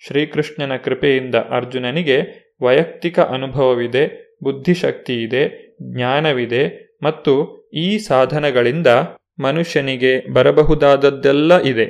ಶ್ರೀಕೃಷ್ಣನ 0.07 0.75
ಕೃಪೆಯಿಂದ 0.75 1.35
ಅರ್ಜುನನಿಗೆ 1.35 2.45
ವೈಯಕ್ತಿಕ 2.61 3.19
ಅನುಭವವಿದೆ, 3.19 4.35
ಬುದ್ಧಿಶಕ್ತಿಯಿದೆ, 4.43 5.75
ಜ್ಞಾನವಿದೆ 5.81 6.95
ಮತ್ತು 7.03 7.65
ಈ 7.73 7.97
ಸಾಧನಗಳಿಂದ 7.97 8.87
ಮನುಷ್ಯನಿಗೆ 9.39 10.33
ಬರಬಹುದಾದದ್ದೆಲ್ಲ 10.33 11.61
ಇದೆ. 11.61 11.85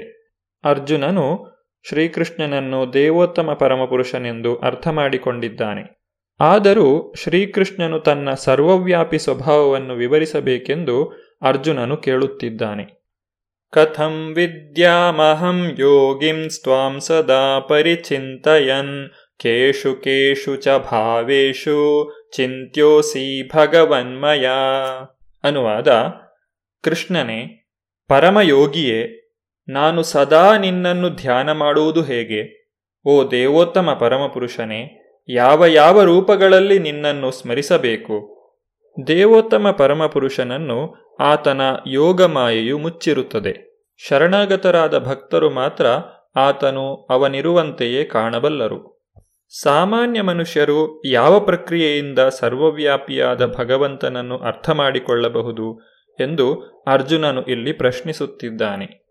ಅರ್ಜುನನು 0.64 1.56
ಶ್ರೀಕೃಷ್ಣನನ್ನು 1.88 2.94
ದೇವೋತ್ತಮ 2.94 3.54
ಪರಮಪುರುಷನೆಂದು 3.54 4.56
ಅರ್ಥ 4.56 4.88
ಮಾಡಿಕೊಂಡಿದ್ದಾನೆ 4.88 6.05
ಆದರೂ 6.40 7.14
ಶ್ರೀಕೃಷ್ಣನು 7.18 8.00
ತನ್ನ 8.00 8.34
ಸರ್ವವ್ಯಾಪಿ 8.34 9.20
ಸ್ವಭಾವವನ್ನು 9.20 9.94
ವಿವರಿಸಬೇಕೆಂದು 9.94 11.26
ಅರ್ಜುನನು 11.42 11.98
ಕೇಳುತ್ತಿದ್ದಾನೆ. 11.98 13.06
ಕಥಂ 13.72 14.34
ವಿದ್ಯಾಮಹಂ 14.36 15.66
ಯೋಗಿಂ 15.80 16.50
ಸ್ವಾಂ 16.50 17.00
ಸದಾ 17.00 17.60
ಪರಿಚಿಂತಯನ್, 17.60 19.10
ಕೇಶು 19.40 19.96
ಕೇಶು 19.96 20.56
ಚ 20.56 20.68
ಭಾವೇಶು, 20.68 22.12
ಚಿಂತ್ಯೋಸಿ 22.36 23.48
ಭಗವನ್ಮಯ 23.48 24.48
ಅನುವಾದ 25.44 25.88
ಕೃಷ್ಣನೇ, 26.84 27.72
ಪರಮಯೋಗಿಯೇ, 28.08 29.32
ನಾನು 29.70 30.04
ಸದಾ 30.04 30.58
ನಿನ್ನನ್ನು 30.58 31.10
ಧ್ಯಾನ 31.10 31.52
ಮಾಡುವುದು 31.52 32.02
ಹೇಗೆ? 32.02 32.72
ಓ 33.06 33.32
ದೇವೋತ್ತಮ 33.32 33.98
ಪರಮಪುರುಷನೇ 34.00 35.05
ಯಾವ 35.30 35.66
ಯಾವ 35.66 36.04
ರೂಪಗಳಲ್ಲಿ 36.04 36.80
ನಿನ್ನನ್ನು 36.80 37.32
ಸ್ಮರಿಸಬೇಕು? 37.32 38.36
ದೇವೋತ್ತಮ 39.08 39.72
ಪರಮಪುರುಷನನ್ನು 39.72 40.96
ಆತನ 41.20 41.62
ಯೋಗಮಾಯೆಯು 41.88 42.78
ಮುಚ್ಚಿರುತ್ತದೆ. 42.78 43.84
ಶರಣಾಗತರಾದ 43.98 44.98
ಭಕ್ತರು 44.98 45.50
ಮಾತ್ರ 45.50 45.86
ಆತನು 46.36 46.96
ಅವನಿರುವಂತೆಯೇ 46.96 48.04
ಕಾಣಬಲ್ಲರು. 48.04 49.08
ಸಾಮಾನ್ಯ 49.62 50.22
ಮನುಷ್ಯರು 50.22 51.02
ಯಾವ 51.06 51.40
ಪ್ರಕ್ರಿಯೆಯಿಂದ 51.40 52.20
ಸರ್ವವ್ಯಾಪಿಯಾದ 52.20 53.46
ಭಗವಂತನನ್ನು 53.46 54.38
ಅರ್ಥ 54.38 54.70
ಮಾಡಿಕೊಳ್ಳಬಹುದು 54.70 55.80
ಎಂದು 56.20 56.54
ಅರ್ಜುನನು 56.88 57.44
ಇಲ್ಲಿ 57.44 57.74
ಪ್ರಶ್ನಿಸುತ್ತಿದ್ದಾನೆ. 57.74 59.06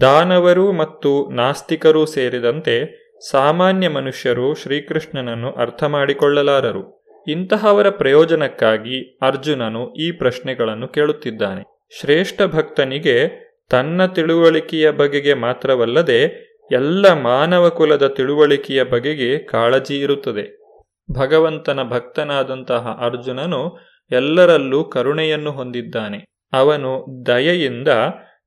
ದಾನವರು 0.00 0.72
ಮತ್ತು 0.72 1.30
ನಾಸ್ತಿಕರೂ 1.30 2.06
ಸೇರಿದಂತೆ 2.06 3.05
ಸಾಮಾನ್ಯ 3.20 3.88
ಮನುಷ್ಯರು 3.88 4.54
ಶ್ರೀಕೃಷ್ಣನನ್ನು 4.54 5.52
ಅರ್ಥ 5.52 5.84
ಮಾಡಿಕೊಳ್ಳಲಾರರು 5.84 6.96
ಇಂತಹವರ 7.28 7.90
ಪ್ರಯೋಜನಕ್ಕಾಗಿ 7.90 9.18
ಅರ್ಜುನನು 9.22 9.94
ಈ 9.94 10.12
ಪ್ರಶ್ನೆಗಳನ್ನು 10.12 10.88
ಕೇಳುತ್ತಿದ್ದಾನೆ. 10.88 11.62
ಶ್ರೇಷ್ಠ 12.00 12.42
ಭಕ್ತನಿಗೆ 12.42 13.46
ತನ್ನ 13.70 14.06
ತಿಳುವಳಿಕೆಯ 14.06 14.90
ಬಗೆಗೆ 14.90 15.34
ಮಾತ್ರವಲ್ಲದೆ 15.34 16.22
ಎಲ್ಲ 16.72 17.12
ಮಾನವ 17.12 17.70
ಕುಲದ 17.70 18.06
ತಿಳುವಳಿಕೆಯ 18.06 18.84
ಬಗೆಗೆ 18.84 19.38
ಕಾಳಜಿ 19.38 20.00
ಇರುತ್ತದೆ. 20.00 20.58
ಭಗವಂತನ 21.12 21.82
ಭಕ್ತನಾದಂತಹ 21.82 23.00
ಅರ್ಜುನನು 23.02 23.78
ಎಲ್ಲರಲ್ಲೂ 24.10 24.84
ಕರುಣೆಯನ್ನು 24.84 25.50
ಹೊಂದಿದ್ದಾನೆ. 25.50 26.24
ಅವನು 26.52 27.06
ದಯೆಯಿಂದ 27.26 27.88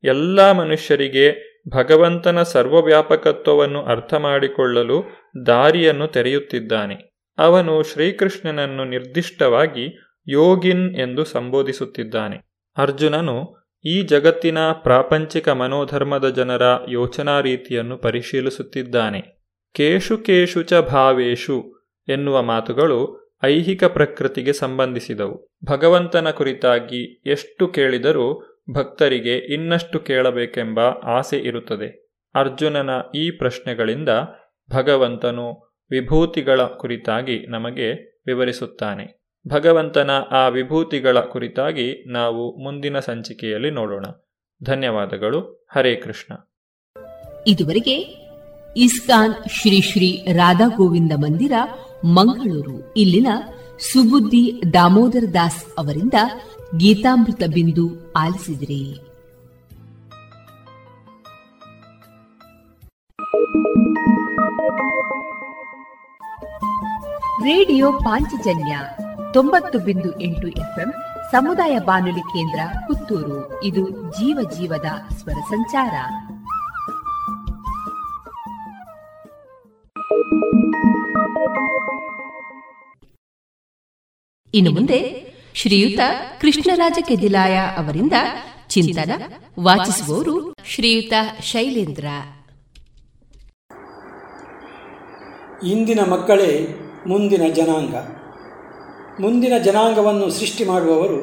ಎಲ್ಲ 0.04 0.52
ಮನುಷ್ಯರಿಗೆ 0.52 1.49
ಭಗವಂತನ 1.68 2.43
ಸರ್ವವ್ಯಾಪಕತ್ವವನ್ನು 2.43 3.84
ಅರ್ಥ 3.84 4.14
ಮಾಡಿಕೊಳ್ಳಲು 4.14 5.03
ದಾರಿಯನ್ನು 5.45 6.07
ತೆರೆಯುತ್ತಿದ್ದಾನೆ. 6.07 7.14
ಅವನು 7.38 7.84
ಶ್ರೀಕೃಷ್ಣನನ್ನು 7.84 8.86
ನಿರ್ದಿಷ್ಟವಾಗಿ 8.86 9.99
ಯೋಗಿನ್ 10.28 10.95
ಎಂದು 10.95 11.24
ಸಂಬೋಧಿಸುತ್ತಿದ್ದಾನೆ. 11.24 12.49
ಅರ್ಜುನನು 12.78 13.60
ಈ 13.86 14.01
ಜಗತ್ತಿನ 14.01 14.72
ಪ್ರಾಪಂಚಿಕ 14.72 15.49
ಮನೋಧರ್ಮದ 15.49 16.30
ಜನರ 16.30 16.62
ಯೋಚನಾ 16.89 17.39
ರೀತಿಯನ್ನು 17.39 17.97
ಪರಿಶೀಲಿಸುತ್ತಿದ್ದಾನೆ. 17.97 19.22
ಕೇಶು 19.74 20.18
ಕೇಶು 20.18 20.64
ಚ 20.64 20.74
ಭಾವೇಶು 20.74 21.88
ಎನ್ನುವ 22.07 22.41
ಮಾತುಗಳು 22.41 23.30
ಐಹಿಕ 23.43 23.84
ಪ್ರಕೃತಿಗೆ 23.84 24.53
ಸಂಬಂಧಿಸಿದವು. 24.53 25.55
ಭಗವಂತನ 25.66 26.30
ಕುರಿತಾಗಿ 26.30 27.22
ಎಷ್ಟು 27.26 27.68
ಕೇಳಿದರೂ 27.68 28.49
ಭಕ್ತರಿಗೆ 28.74 29.54
ಇನ್ನಷ್ಟು 29.54 30.00
ಕೇಳಬೇಕೆಂಬ 30.00 30.80
ಆಸೆ 31.04 31.38
ಇರುತ್ತದೆ. 31.38 32.10
ಅರ್ಜುನನ 32.36 32.90
ಈ 33.16 33.32
ಪ್ರಶ್ನೆಗಳಿಂದ 33.32 34.10
ಭಗವಂತನು 34.72 35.52
ವಿಭೂತಿಗಳ 35.92 36.64
ಕುರಿತಾಗಿ 36.64 37.48
ನಮಗೆ 37.48 38.18
ವಿವರಿಸುತ್ತಾನೆ. 38.28 39.20
ಭಗವಂತನ 39.48 40.12
ಆ 40.32 40.48
ವಿಭೂತಿಗಳ 40.48 41.20
ಕುರಿತಾಗಿ 41.20 42.12
ನಾವು 42.12 42.64
ಮುಂದಿನ 42.64 43.00
ಸಂಚಿಕೆಯಲ್ಲಿ 43.00 43.72
ನೋಡೋಣ. 43.72 44.06
ಧನ್ಯವಾದಗಳು. 44.64 45.68
ಹರೇ 45.76 45.96
ಕೃಷ್ಣ. 45.96 46.36
ಇದುವರೆಗೆ 47.48 47.96
ಇಸ್ಕಾನ್ 48.78 49.34
ಶ್ರೀ 49.50 49.82
ಶ್ರೀ 49.82 50.26
ರಾಧಾ 50.34 50.68
ಗೋವಿಂದ 50.68 51.12
ಮಂದಿರ, 51.18 51.52
ಮಂಗಳೂರು. 52.06 52.94
ಇಲ್ಲಿನ 52.94 53.28
ಸುಬುದ್ದಿ 53.80 54.62
ದಾಮೋದರ 54.74 55.24
ದಾಸ್ 55.34 55.66
ಅವರಿಂದ 55.78 56.14
ಗೀತಾಮೃತ 56.78 57.44
ಬಿಂದು 57.54 58.14
ಆಲಿಸಿದ್ರಿ. 58.14 59.02
ರೇಡಿಯೋ 67.44 67.92
ಪಾಂಚಜನ್ಯ 67.92 68.80
ತೊಂಬತ್ತು 69.34 69.80
ಬಿಂದು 69.80 70.22
ಎಂಟು 70.22 70.48
ಎಫ್ಎಂ 70.48 70.94
ಸಮುದಾಯ 71.32 71.80
ಬಾನುಲಿ 71.80 72.20
ಕೇಂದ್ರ 72.20 72.60
ಪುತ್ತೂರು. 72.88 73.64
ಇದು 73.64 73.90
ಜೀವ 73.90 74.50
ಜೀವದ 74.58 75.14
ಸ್ವರ 75.14 75.40
ಸಂಚಾರ. 75.50 75.94
ಇನ್ನು 84.54 84.72
ಮುಂದೆ 84.72 85.29
ಶ್ರೀಯುತ 85.54 86.00
ಕೃಷ್ಣರಾಜ 86.41 86.97
ಕೆದಿಲಾಯ 87.02 87.58
ಅವರಿಂದ 87.58 88.14
ಚಿಂತನ 88.70 89.12
ವಾಚಿಸುವವರು 89.60 90.54
ಶ್ರೀಯುತ 90.66 91.14
ಶೈಲೇಂದ್ರ. 91.41 92.06
ಇಂದಿನ 95.68 96.00
ಮಕ್ಕಳೇ, 96.10 96.68
ಮುಂದಿನ 97.08 97.41
ಜನಾಂಗ. 97.54 97.95
ಮುಂದಿನ 99.22 99.54
ಜನಾಂಗವನ್ನು 99.64 100.30
ಸೃಷ್ಟಿ 100.30 100.66
ಮಾಡುವವರು 100.66 101.20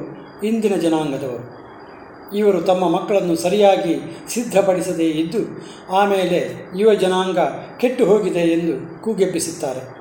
ಇಂದಿನ 0.47 0.77
ಜನಾಂಗದವರು. 0.77 1.57
ಇವರು 2.37 2.61
ತಮ್ಮ 2.63 2.89
ಮಕ್ಕಳನ್ನು 2.89 3.37
ಸರಿಯಾಗಿ 3.37 3.95
ಸಿದ್ಧಪಡಿಸದೇ 4.29 5.05
ಇದ್ದು, 5.05 5.39
ಆಮೇಲೆ 5.93 6.41
ಯುವ 6.79 6.95
ಜನಾಂಗ 6.95 7.39
ಕೆಟ್ಟು 7.81 8.05
ಹೋಗಿದೆ 8.05 8.41
ಎಂದು 8.41 9.03
ಕೂಗೆಬ್ಬಿಸುತ್ತಾರೆ. 9.03 9.97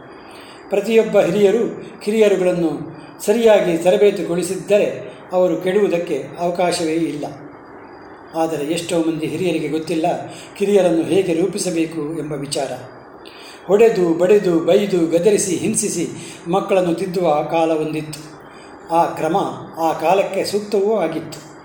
ಪ್ರತಿಯೊಬ್ಬ 0.70 1.22
ಹಿರಿಯರು, 1.22 1.64
ಕಿರಿಯರುಗಳನ್ನು 2.06 2.95
ಸರಿಯಾಗಿ 3.22 3.78
ತರಬೇತುಗೊಳಿಸಿದ್ದರೆ 3.78 5.14
ಅವರು 5.32 5.58
ಕೆಡುವುದಕ್ಕೆ 5.58 6.24
ಅವಕಾಶವೇ 6.40 6.94
ಇಲ್ಲ. 6.94 7.26
ಆದರೆ 8.36 8.66
ಎಷ್ಟೋ 8.66 9.00
ಮಂದಿ 9.00 9.26
ಹಿರಿಯರಿಗೆ 9.26 9.68
ಗೊತ್ತಿಲ್ಲ 9.68 10.06
ಕಿರಿಯರನ್ನು 10.58 11.02
ಹೇಗೆ 11.02 11.34
ರೂಪಿಸಬೇಕು 11.34 12.18
ಎಂಬ 12.20 12.34
ವಿಚಾರ. 12.34 12.72
ಹೊಡೆದು, 13.68 14.14
ಬಡೆದು, 14.14 14.60
ಬೈದು, 14.60 15.08
ಗದರಿಸಿ, 15.08 15.56
ಹಿಂಸಿಸಿ 15.56 16.08
ಮಕ್ಕಳನ್ನು 16.50 16.94
ತಿದ್ದುವ 16.94 17.44
ಕಾಲ 17.44 17.72
ಒಂದಿತ್ತು. 17.72 18.36
ಆ 18.96 19.06
ಕ್ರಮ 19.06 19.38
ಆ 19.78 19.94
ಕಾಲಕ್ಕೆ 19.94 20.44
ಸೂಕ್ತವೂ 20.44 20.96
ಆಗಿತ್ತು. 20.96 21.56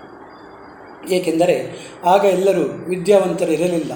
ಏಕೆಂದರೆ 1.11 1.87
ಆಗ 2.05 2.25
ಎಲ್ಲರೂ 2.25 2.61
ವಿದ್ಯಾವಂತರಿರಲಿಲ್ಲ. 2.89 3.91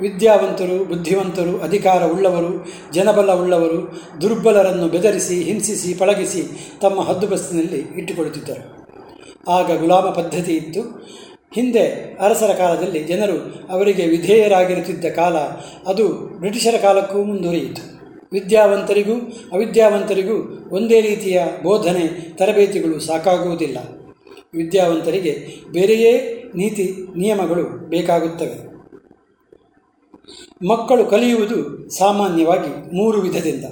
ವಿದ್ಯಾವಂತರು, 0.00 0.84
ಬುದ್ಧಿವಂತರು 0.84 1.60
ಅಧಿಕಾರ 1.60 2.04
ಉಳ್ಳವರು 2.04 2.66
ಜನಬಲ 2.92 3.32
ಉಳ್ಳವರು 3.32 4.00
ದುರ್ಬಲರನ್ನು 4.22 4.88
ಬೆದರಿಸಿ, 4.88 5.42
ಹಿಂಸಿಸಿ, 5.42 5.94
ಪಳಗಿಸಿ 5.94 6.42
ತಮ್ಮ 6.80 7.00
ಹದ್ದುಬಸ್ತಿನಲ್ಲಿ 7.00 7.76
ಇಟ್ಟುಕೊಳ್ಳುತ್ತಿದ್ದರು. 7.76 8.86
ಆಗ 9.50 9.80
ಗುಲಾಮ 9.80 10.04
ಪದ್ಧತಿ 10.04 10.52
ಇತ್ತು 10.52 10.80
ಹಿಂದೆ 11.54 12.16
ಅರಸರ 12.20 12.52
ಕಾಲದಲ್ಲಿ 12.52 13.02
ಜನರು 13.04 13.66
ಅವರಿಗೆ 13.70 14.06
ವಿಧೇಯರಾಗಿರುತ್ತಿದ್ದ 14.06 15.04
ಕಾಲ 15.04 15.36
ಅದು 15.86 16.08
ಬ್ರಿಟಿಷರ 16.08 16.74
ಕಾಲಕ್ಕೂ 16.82 17.22
ಮುಂದುವರಿಯಿತು. 17.22 17.96
ವಿದ್ಯಾವಂತರಿಗೂ 18.32 19.12
ಅವಿದ್ಯಾವಂತರಿಗೂ 19.52 20.68
ಒಂದೇ 20.70 21.00
ರೀತಿಯ 21.00 21.42
ಬೋಧನೆ 21.62 22.36
ತರಬೇತಿಗಳು 22.36 23.00
ಸಾಕಾಗುವುದಿಲ್ಲ. 23.00 23.78
ವಿದ್ಯಾವಂತರಿಗೆ 24.54 25.46
ಬೇರೆಯೇ 25.72 26.42
ನೀತಿ, 26.54 26.96
ನಿಯಮಗಳು 27.16 27.88
ಬೇಕಾಗುತ್ತವೆ. 27.88 28.65
ಮಕ್ಕಳು 30.64 31.04
ಕಲಿಯುವುದು 31.04 31.88
ಸಾಮಾನ್ಯವಾಗಿ 31.88 32.96
ಮೂರು 32.96 33.20
ವಿಧದಿಂದ. 33.20 33.64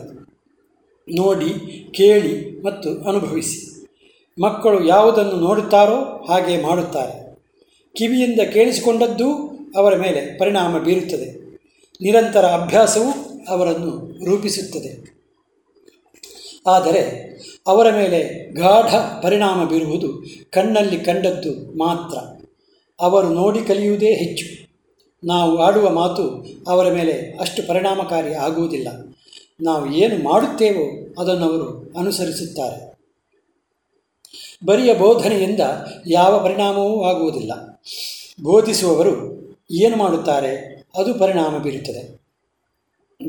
ನೋಡಿ, 1.18 1.54
ಕೇಳಿ 1.90 2.62
ಮತ್ತು 2.62 3.08
ಅನುಭವಿಸಿ. 3.08 3.86
ಮಕ್ಕಳು 4.42 4.84
ಯಾವುದನ್ನು 4.84 5.32
ನೋಡುತ್ತಾರೋ 5.32 6.24
ಹಾಗೆ 6.28 6.62
ಮಾಡುತ್ತಾರೆ. 6.62 7.38
ಕಿವಿಯಿಂದ 7.96 8.40
ಕೇಳಿಸಿಕೊಂಡದ್ದು 8.40 9.34
ಅವರ 9.76 9.96
ಮೇಲೆ 9.96 10.38
ಪರಿಣಾಮ 10.38 10.78
ಬೀರುತ್ತದೆ. 10.78 11.58
ನಿರಂತರ 12.00 12.44
ಅಭ್ಯಾಸವು 12.44 13.44
ಅವರನ್ನು 13.48 14.18
ರೂಪಿಸುತ್ತದೆ. 14.24 15.14
ಆದರೆ 16.66 17.34
ಅವರ 17.66 17.90
ಮೇಲೆ 17.90 18.52
ಗಾಢ 18.54 18.94
ಪರಿಣಾಮ 19.22 19.68
ಬೀರುವುದು 19.68 20.24
ಕಣ್ಣಲ್ಲಿ 20.50 21.00
ಕಂಡದ್ದು 21.00 21.78
ಮಾತ್ರ. 21.78 22.18
ಅವರು 23.00 23.28
ನೋಡಿ 23.28 23.60
ಕಲಿಯುವುದೇ 23.60 24.14
ಹೆಚ್ಚು. 24.14 24.63
ನಾವು 25.24 25.58
ಆಡುವ 25.58 25.90
ಮಾತು 25.90 26.46
ಅವರ 26.68 26.92
ಮೇಲೆ 26.92 27.12
ಅಷ್ಟು 27.40 27.68
ಪರಿಣಾಮಕಾರಿ 27.68 28.34
ಆಗುವುದಿಲ್ಲ. 28.34 28.88
ನಾವು 29.62 29.92
ಏನು 29.92 30.24
ಮಾಡುತ್ತೇವೋ 30.24 31.14
ಅದನ್ನು 31.22 31.44
ಅವರು 31.44 31.92
ಅನುಸರಿಸುತ್ತಾರೆ. 31.98 32.94
ಬರಿಯ 34.64 34.94
ಬೋಧನೆಯಿಂದ 34.94 35.60
ಯಾವ 36.06 36.42
ಪರಿಣಾಮವೂ 36.42 37.04
ಆಗುವುದಿಲ್ಲ. 37.04 37.82
ಬೋಧಿಸುವವರು 38.42 39.44
ಏನು 39.70 39.96
ಮಾಡುತ್ತಾರೆ 39.96 40.84
ಅದು 40.96 41.14
ಪರಿಣಾಮ 41.14 41.58
ಬೀರುತ್ತದೆ. 41.58 42.24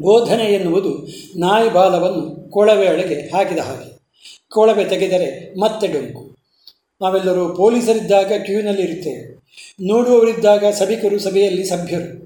ಬೋಧನೆ 0.01 0.43
ಎನ್ನುವುದು 0.43 1.07
ನಾಯಿ 1.39 1.73
ಬಾಲವನ್ನು 1.73 2.49
ಕೊಳವೆಯೊಳಗೆ 2.49 3.15
ಹಾಕಿದ 3.15 3.57
ಹಾಗೆ. 3.57 3.99
ಕೊಳವೆ 4.49 4.85
ತೆಗೆದರೆ 4.85 5.59
ಮತ್ತೆ 5.59 5.87
ಡೊಂಕು. 5.87 6.37
ನಾವೆಲ್ಲರೂ 7.01 7.49
ಪೊಲೀಸರಿದ್ದಾಗ 7.49 8.31
ಕ್ಯೂನಲ್ಲಿ 8.45 8.81
ಇರುತ್ತೇವೆ. 8.81 9.44
ನೋಡುವವರಿದ್ದಾಗ 9.81 10.65
ಸಭಿಕರು 10.65 11.19
ಸಭೆಯಲ್ಲಿ 11.19 11.65
ಸಭ್ಯರು. 11.65 12.25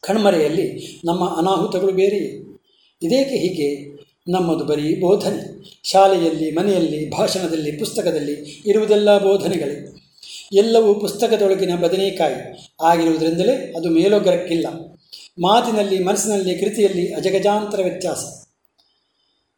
ಕಣ್ಮರೆಯಲ್ಲಿ 0.00 1.00
ನಮ್ಮ 1.04 1.36
ಅನಾಹುತಗಳು 1.38 1.92
ಬೇರೆಯೇ. 1.92 2.58
ಇದೇಕೆ 3.02 3.36
ಹೀಗೆ? 3.36 3.98
ನಮ್ಮದು 4.28 4.64
ಬರೀ 4.64 5.00
ಬೋಧನೆ. 5.00 5.58
ಶಾಲೆಯಲ್ಲಿ, 5.84 6.50
ಮನೆಯಲ್ಲಿ, 6.50 7.10
ಭಾಷಣದಲ್ಲಿ, 7.10 7.72
ಪುಸ್ತಕದಲ್ಲಿ 7.72 8.62
ಇರುವುದೆಲ್ಲ 8.66 9.18
ಬೋಧನೆಗಳೇ. 9.18 10.02
ಎಲ್ಲವೂ 10.52 10.94
ಪುಸ್ತಕದೊಳಗಿನ 10.94 11.76
ಬದನೆಕಾಯಿ. 11.76 12.68
ಆಗಿರುವುದರಿಂದಲೇ 12.82 13.74
ಅದು 13.76 13.90
ಮೇಲೊಗ್ಗರಕ್ಕಿಲ್ಲ 13.90 14.66
ಮಾತಿನಲ್ಲಿ, 15.40 16.04
ಮನಸ್ಸಿನಲ್ಲಿ, 16.04 16.58
ಕೃತಿಯಲ್ಲಿ 16.58 17.14
ಅಜಗಜಾಂತರ 17.14 17.80
ವ್ಯತ್ಯಾಸ. 17.82 18.48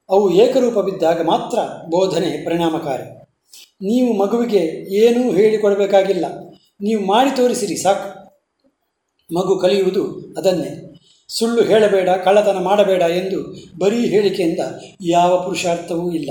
ಅವು 0.08 0.34
ಏಕರೂಪ 0.34 0.78
ಬಿದ್ದಾಗ 0.78 1.22
ಮಾತ್ರ 1.22 1.58
ಬೋಧನೆ 1.90 2.44
ಪರಿಣಾಮಕಾರಿ. 2.44 3.20
ನೀವು 3.82 4.12
ಮಗುವಿಗೆ 4.12 4.94
ಏನೂ 4.94 5.32
ಹೇಳಿಕೊಡಬೇಕಾಗಿಲ್ಲ. 5.32 6.49
ನೀವು 6.82 7.06
ಮಾಡಿ 7.06 7.36
ತೋರಿಸಿರಿ 7.36 7.76
ಸಾಕು. 7.76 8.20
ಮಗು 9.34 9.58
ಕಲಿಯುವುದು 9.58 10.34
ಅದನ್ನೇ. 10.36 10.86
ಸುಳ್ಳು 11.28 11.62
ಹೇಳಬೇಡ, 11.62 12.08
ಕಳ್ಳತನ 12.10 12.58
ಮಾಡಬೇಡ 12.58 13.02
ಎಂದು 13.02 13.56
ಬರೀ 13.78 14.06
ಹೇಳಿಕೆಯಿಂದ 14.06 14.58
ಯಾವ 15.00 15.42
ಪುರುಷಾರ್ಥವೂ 15.44 16.12
ಇಲ್ಲ. 16.12 16.30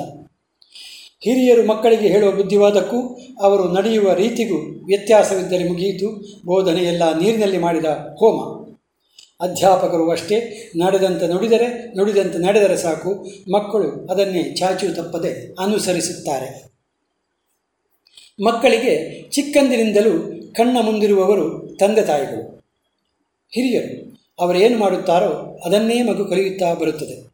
ಹಿರಿಯರು 1.22 1.68
ಮಕ್ಕಳಿಗೆ 1.68 2.08
ಹೇಳುವ 2.08 2.32
ಬುದ್ಧಿವಾದಕ್ಕೂ 2.32 3.20
ಅವರು 3.42 3.74
ನಡೆಯುವ 3.74 4.14
ರೀತಿಗೂ 4.14 4.86
ವ್ಯತ್ಯಾಸವಿದ್ದರೆ 4.86 5.70
ಮುಗಿಯಿತು. 5.70 6.40
ಬೋಧನೆ 6.46 6.84
ಎಲ್ಲ 6.84 7.20
ನೀರಿನಲ್ಲಿ 7.20 7.58
ಮಾಡಿದ 7.58 7.86
ಹೋಮ. 8.20 8.60
ಅಧ್ಯಾಪಕರು 9.42 10.12
ಅಷ್ಟೇ, 10.12 10.72
ನಡೆದಂತೆ 10.76 11.28
ನುಡಿದರೆ 11.28 11.68
ನುಡಿದಂತೆ 11.98 12.38
ನಡೆದರೆ 12.38 12.78
ಸಾಕು. 12.78 13.26
ಮಕ್ಕಳು 13.52 14.08
ಅದನ್ನೇ 14.08 14.44
ಚಾಚು 14.56 14.96
ತಪ್ಪದೆ 14.96 15.56
ಅನುಸರಿಸುತ್ತಾರೆ. 15.60 16.70
ಮಕ್ಕಳಿಗೆ 18.44 19.22
ಚಿಕ್ಕಂದಿನಿಂದಲೂ 19.30 20.39
ಕಣ್ಣ 20.56 20.78
ಮುಂದಿರುವವರು 20.82 21.78
ತಂದೆ 21.80 22.02
ತಾಯಿಗಳು. 22.02 22.60
ಹಿರಿಯರು 23.54 24.20
ಅವರೇನು 24.40 24.78
ಮಾಡುತ್ತಾರೋ 24.78 25.62
ಅದನ್ನೇ 25.66 26.02
ಮಗು 26.02 26.26
ಕಲಿಯುತ್ತಾ 26.26 26.74
ಬರುತ್ತದೆ. 26.74 27.30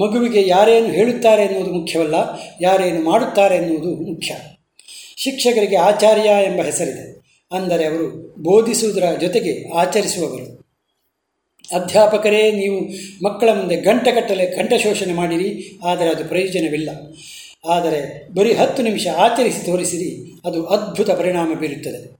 ಮಗುವಿಗೆ 0.00 0.48
ಯಾರೇನು 0.48 0.86
ಹೇಳುತ್ತಾರೆ 0.86 1.42
ಎನ್ನುವುದು 1.42 1.72
ಮುಖ್ಯವಲ್ಲ, 1.72 2.14
ಯಾರೇನು 2.60 3.04
ಮಾಡುತ್ತಾರೆ 3.04 3.56
ಎನ್ನುವುದು 3.56 3.90
ಮುಖ್ಯ. 3.94 4.34
ಶಿಕ್ಷಕರಿಗೆ 5.16 5.76
ಆಚಾರ್ಯ 5.76 6.30
ಎಂಬ 6.44 6.62
ಹೆಸರಿದೆ. 6.62 7.20
ಅಂದರೆ 7.52 7.84
ಅವರು 7.84 8.06
ಬೋಧಿಸುವುದರ 8.42 9.04
ಜೊತೆಗೆ 9.20 9.72
ಆಚರಿಸುವವರು. 9.74 10.60
ಅಧ್ಯಾಪಕರೇ, 11.82 12.50
ನೀವು 12.50 12.78
ಮಕ್ಕಳ 13.24 13.48
ಮುಂದೆ 13.52 13.76
ಗಂಟೆಗಟ್ಟಲೆ 13.76 14.46
ಕಂಠಶೋಷಣೆ 14.46 15.12
ಮಾಡಿರಿ, 15.12 15.78
ಆದರೆ 15.84 16.08
ಅದು 16.08 16.24
ಪ್ರಯೋಜನವಿಲ್ಲ. 16.24 16.90
ಆದರೆ 17.68 18.28
ಬರೀ 18.34 18.52
ಹತ್ತು 18.52 18.82
ನಿಮಿಷ 18.82 19.06
ಆಚರಿಸಿ 19.06 19.66
ತೋರಿಸಿರಿ, 19.66 20.40
ಅದು 20.44 20.66
ಅದ್ಭುತ 20.66 21.10
ಪರಿಣಾಮ 21.10 21.54
ಬೀರುತ್ತದೆ. 21.54 22.19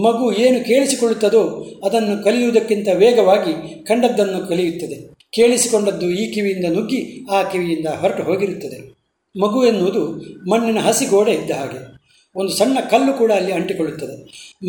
ಮಗು 0.00 0.32
ಏನು 0.32 0.64
ಕೇಳಿಸಿಕೊಳ್ಳುತ್ತದೋ 0.64 1.66
ಅದನ್ನು 1.84 2.24
ಕಲಿಯುವುದಕ್ಕಿಂತ 2.24 2.88
ವೇಗವಾಗಿ 2.94 3.84
ಕಂಡದ್ದನ್ನು 3.84 4.48
ಕಲಿಯುತ್ತದೆ. 4.48 5.14
ಕೇಳಿಸಿಕೊಂಡದ್ದು 5.30 6.10
ಈ 6.10 6.34
ಕಿವಿಯಿಂದ 6.34 6.64
ನುಗ್ಗಿ 6.64 7.26
ಆ 7.30 7.42
ಕಿವಿಯಿಂದ 7.42 7.86
ಹೊರಟು 7.86 8.22
ಹೋಗಿರುತ್ತದೆ. 8.22 8.92
ಮಗು 9.40 9.64
ಎನ್ನುವುದು 9.64 10.08
ಮಣ್ಣಿನ 10.50 10.78
ಹಸಿಗೋಡೆ 10.78 11.32
ಇದ್ದ 11.32 11.50
ಹಾಗೆ. 11.50 11.92
ಒಂದು 12.36 12.52
ಸಣ್ಣ 12.52 12.80
ಕಲ್ಲು 12.80 13.12
ಕೂಡ 13.12 13.32
ಅಲ್ಲಿ 13.32 13.52
ಅಂಟಿಕೊಳ್ಳುತ್ತದೆ. 13.52 14.16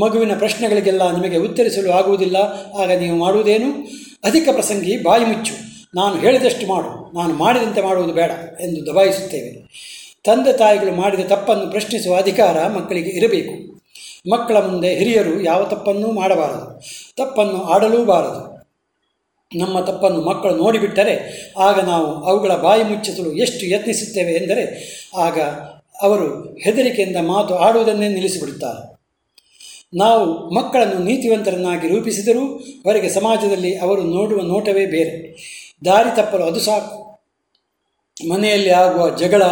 ಮಗುವಿನ 0.01 0.37
ಪ್ರಶ್ನೆಗಳಿಗೆಲ್ಲ 0.37 1.11
ನಿಮಗೆ 1.11 1.37
ಉತ್ತರಿಸಲು 1.37 1.91
ಆಗುವುದಿಲ್ಲ. 1.91 2.35
ಆಗ 2.81 2.91
ನೀವು 2.91 3.17
ಮಾಡುವುದೇನು? 3.17 3.71
ಅಧಿಕ 4.23 4.49
ಪ್ರಸಂಗಿ, 4.51 5.03
ಬಾಯಿ 5.03 5.25
ಮುಚ್ಚು. 5.25 5.53
ನಾನು 5.95 6.19
ಹೇಳಿದಷ್ಟು 6.19 6.67
ಮಾಡು. 6.67 7.15
ನಾನು 7.15 7.33
ಮಾಡಿದಂತೆ 7.33 7.81
ಮಾಡುವುದು 7.81 8.13
ಬೇಡ 8.13 8.31
ಎಂದು 8.61 8.85
ದಬಾಯಿಸುತ್ತೇವೆ. 8.85 9.67
ತಂದೆ 10.23 10.57
ತಾಯಿಗಳು 10.57 10.95
ಮಾಡಿದ 10.95 11.19
ತಪ್ಪನ್ನು 11.19 11.71
ಪ್ರಶ್ನಿಸುವ 11.71 12.15
ಅಧಿಕಾರ 12.15 12.67
ಮಕ್ಕಳಿಗೆ 12.67 13.09
ಇರಬೇಕು. 13.09 13.82
ಮಕ್ಕಳ 14.31 14.57
ಮುಂದೆ 14.57 14.95
ಹಿರಿಯರು 14.95 15.41
ಯಾವ 15.41 15.63
ತಪ್ಪನ್ನೂ 15.63 16.11
ಮಾಡಬಾರದು. 16.11 16.81
ತಪ್ಪನ್ನು 17.15 17.63
ಆಡಲೂಬಾರದು. 17.63 18.53
ನಮ್ಮ 19.59 19.79
ತಪ್ಪನ್ನು 19.79 20.21
ಮಕ್ಕಳು 20.21 20.55
ನೋಡಿಬಿಟ್ಟರೆ 20.55 21.15
ಆಗ 21.57 21.79
ನಾವು 21.79 22.05
ಅವುಗಳ 22.05 22.55
ಬಾಯಿ 22.55 22.83
ಮುಚ್ಚಿಸಲು 22.83 23.33
ಎಷ್ಟು 23.33 23.65
ಯತ್ನಿಸುತ್ತೇವೆ 23.65 24.31
ಎಂದರೆ 24.31 24.63
ಆಗ 25.17 25.39
ಅವರು 26.01 26.57
ಹೆದರಿಕೆಯಿಂದ 26.57 27.17
ಮಾತು 27.17 27.55
ಆಡುವುದನ್ನೇ 27.55 28.07
ನಿಲ್ಲಿಸಿಬಿಡುತ್ತಾರೆ. 28.07 28.93
ನಾವು 29.97 30.53
ಮಕ್ಕಳನ್ನು 30.53 30.99
ನೀತಿವಂತರನ್ನಾಗಿ 30.99 31.87
ರೂಪಿಸಿದರೂ 31.87 32.45
ಹೊರಗೆ 32.83 33.09
ಸಮಾಜದಲ್ಲಿ 33.09 33.77
ಅವರು 33.77 34.03
ನೋಡುವ 34.03 34.41
ನೋಟವೇ 34.41 34.85
ಬೇರೆ. 34.85 35.37
ದಾರಿ 35.85 36.15
ತಪ್ಪಲು 36.15 36.43
ಅದು 36.43 36.59
ಸಾಕು. 36.59 37.02
ಮನೆಯಲ್ಲಿ 38.29 38.69
ಆಗುವ 38.69 39.17
ಜಗಳ, 39.17 39.43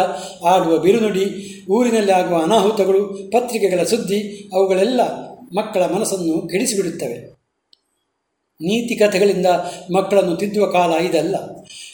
ಆಡುವ 0.44 0.78
ಬಿರುನುಡಿ, 0.78 1.24
ಊರಿನಲ್ಲಿ 1.70 2.12
ಆಗುವ 2.12 2.42
ಅನಾಹುತಗಳು, 2.42 3.30
ಪತ್ರಿಕೆಗಳ 3.32 3.82
ಸುದ್ದಿ, 3.82 4.50
ಅವುಗಳೆಲ್ಲ 4.52 5.00
ಮಕ್ಕಳ 5.56 5.86
ಮನಸ್ಸನ್ನು 5.86 6.48
ಕೆಡಿಸಿಬಿಡುತ್ತವೆ. 6.48 7.32
ನೀತಿ 8.60 8.94
ಕಥೆಗಳಿಂದ 8.96 9.46
ಮಕ್ಕಳನ್ನು 9.96 10.36
ತಿದ್ದುವ 10.36 10.70
ಕಾಲ 10.70 10.92
ಇದಲ್ಲ. 10.92 11.36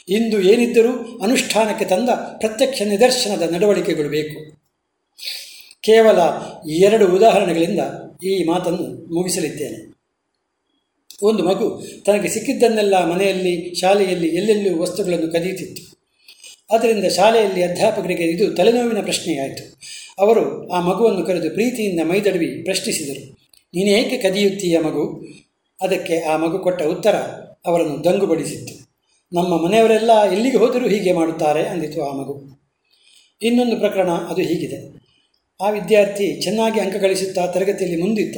ಇಂದು 0.08 0.40
ಏನಿದ್ದರೂ 0.40 1.20
ಅನುಷ್ಠಾನಕ್ಕೆ 1.22 1.84
ತಂದ 1.84 2.08
ಪ್ರತ್ಯಕ್ಷ 2.10 2.82
ನಿದರ್ಶನದ 2.82 3.50
ನಡವಳಿಕೆಗಳು 3.52 4.08
ಬೇಕು. 4.08 4.56
ಕೇವಲ 5.80 6.18
ಎರಡು 6.70 7.16
ಉದಾಹರಣೆಗಳಿಂದ 7.16 7.80
ಈ 8.24 8.44
ಮಾತನ್ನು 8.44 9.14
ಮುಗಿಸಲಿದ್ದೇನೆ. 9.14 9.94
ಒಂದು 11.22 11.44
ಮಗು 11.44 11.82
ತನಗೆ 12.06 12.28
ಸಿಕ್ಕಿದ್ದನ್ನೆಲ್ಲ 12.28 13.04
ಮನೆಯಲ್ಲಿ, 13.04 13.74
ಶಾಲೆಯಲ್ಲಿ 13.74 14.28
ಎಲ್ಲೆಲ್ಲೂ 14.28 14.82
ವಸ್ತುಗಳನ್ನು 14.82 15.32
ಕದಿಯುತ್ತಿತ್ತು. 15.32 15.97
ಅದರಿಂದ 16.70 17.04
ಶಾಲೆಯಲ್ಲಿ 17.04 17.62
ಅಧ್ಯಾಪಕರಿಗೆ 17.62 18.24
ಇದು 18.24 18.54
ತಲೆನೋವಿನ 18.54 19.00
ಪ್ರಶ್ನೆಯಾಯಿತು. 19.00 19.78
ಅವರು 20.18 20.68
ಆ 20.68 20.80
ಮಗುವನ್ನು 20.80 21.26
ಕರೆದು 21.26 21.50
ಪ್ರೀತಿಯಿಂದ 21.50 22.00
ಮೈದಡವಿ 22.00 22.62
ಪ್ರಶ್ನಿಸಿದರು. 22.64 23.38
ನೀನೇಕೆ 23.74 24.16
ಕದಿಯುತ್ತೀಯ 24.16 24.78
ಮಗು? 24.78 25.26
ಅದಕ್ಕೆ 25.82 26.18
ಆ 26.18 26.36
ಮಗು 26.36 26.58
ಕೊಟ್ಟ 26.58 26.82
ಉತ್ತರ, 26.82 27.16
ಅವರನ್ನು 27.66 28.04
ದಂಗುಬಡಿಸಿತ್ತು. 28.04 28.88
ನಮ್ಮ 29.32 29.64
ಮನೆಯವರೆಲ್ಲ 29.64 30.32
ಎಲ್ಲಿಗೆ 30.32 30.56
ಹೋದರೂ 30.56 30.88
ಹೀಗೆ 30.88 31.12
ಮಾಡುತ್ತಾರೆ 31.12 31.66
ಅಂದಿತು 31.66 32.04
ಆ 32.04 32.12
ಮಗು. 32.12 32.58
ಇನ್ನೊಂದು 33.42 33.76
ಪ್ರಕರಣ 33.76 34.10
ಅದು 34.10 34.42
ಹೀಗಿದೆ. 34.42 34.98
ಆ 35.64 35.70
ವಿದ್ಯಾರ್ಥಿ 35.70 36.40
ಚೆನ್ನಾಗಿ 36.40 36.80
ಅಂಕ 36.80 36.96
ಗಳಿಸುತ್ತಾ 36.96 37.46
ತರಗತಿಯಲ್ಲಿ 37.46 38.02
ಮುಂದಿದ್ದ. 38.02 38.36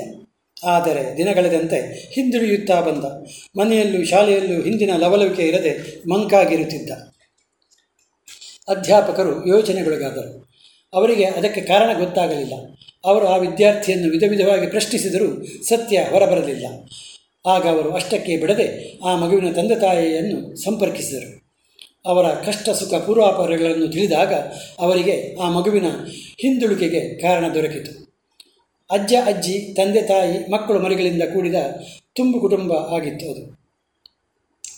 ಆದರೆ 0.64 1.16
ದಿನಗಳೆದಂತೆ 1.16 2.10
ಹಿಂದುಳಿಯುತ್ತಾ 2.12 2.80
ಬಂದ. 2.80 3.04
ಮನೆಯಲ್ಲೂ 3.58 4.04
ಶಾಲೆಯಲ್ಲೂ 4.04 4.62
ಹಿಂದಿನ 4.62 4.90
ಲವಲವಿಕೆ 4.96 5.42
ಇರದೆ 5.42 6.02
ಮಂಕಾಗಿರುತ್ತಿದ್ದ. 6.08 6.90
ಅಧ್ಯಾಪಕರು 8.68 9.48
ಯೋಚನೆಗೊಳಗಾದರು 9.48 10.50
ಅವರಿಗೆ 10.94 11.24
ಅದಕ್ಕೆ 11.24 11.60
ಕಾರಣ 11.60 11.98
ಗೊತ್ತಾಗಲಿಲ್ಲ. 11.98 12.52
ಅವರು 13.04 13.26
ಆ 13.26 13.36
ವಿದ್ಯಾರ್ಥಿಯನ್ನು 13.36 14.10
ವಿಧ 14.10 14.22
ವಿಧವಾಗಿ 14.28 14.66
ಪ್ರಶ್ನಿಸಿದರೂ 14.66 15.44
ಸತ್ಯ 15.68 16.06
ಹೊರಬರಲಿಲ್ಲ. 16.10 16.66
ಆಗ 17.46 17.68
ಅವರು 17.68 17.90
ಅಷ್ಟಕ್ಕೆ 17.90 18.36
ಬಿಡದೆ 18.36 18.98
ಆ 19.04 19.16
ಮಗುವಿನ 19.16 19.52
ತಂದೆ 19.52 19.74
ತಾಯಿಯನ್ನು 19.74 20.56
ಸಂಪರ್ಕಿಸಿದರು. 20.56 21.40
ಅವರ 22.06 22.24
ಕಷ್ಟ 22.24 22.70
ಸುಖ 22.70 22.94
ಪೂರ್ವಾಪರಗಳನ್ನು 22.94 23.88
ತಿಳಿದಾಗ 23.88 24.34
ಅವರಿಗೆ 24.78 25.36
ಆ 25.40 25.50
ಮಗುವಿನ 25.50 25.84
ಹಿಂದುಳಿಕೆಗೆ 26.40 27.20
ಕಾರಣ 27.20 27.44
ದೊರಕಿತು. 27.54 28.10
ಅಜ್ಜ 28.90 29.14
ಅಜ್ಜಿ, 29.26 29.74
ತಂದೆ 29.74 30.02
ತಾಯಿ, 30.02 30.50
ಮಕ್ಕಳು 30.50 30.78
ಮರಿಗಳಿಂದ 30.78 31.22
ಕೂಡಿದ 31.22 31.54
ತುಂಬು 32.16 32.40
ಕುಟುಂಬ 32.40 32.72
ಆಗಿತ್ತು 32.72 33.32
ಅದು. 33.32 33.59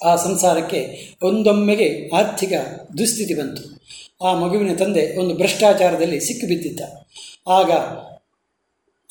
ಆ 0.04 0.16
ಸಂಸಾರಕ್ಕೆ 0.16 1.10
ಒಂದೊಮ್ಮೆಗೆ 1.22 2.10
ಆರ್ಥಿಕ 2.14 2.52
ದುಸ್ಥಿತಿ 2.98 3.34
ಬಂತು. 3.34 3.82
ಆ 4.24 4.34
ಮಗುವಿನ 4.34 4.76
ತಂದೆ 4.76 5.16
ಒಂದು 5.16 5.34
ಭ್ರಷ್ಟಾಚಾರದಲ್ಲಿ 5.34 6.20
ಸಿಕ್ಕಿಬಿದ್ದಿದ್ದ. 6.20 6.80
ಆಗ 7.48 7.70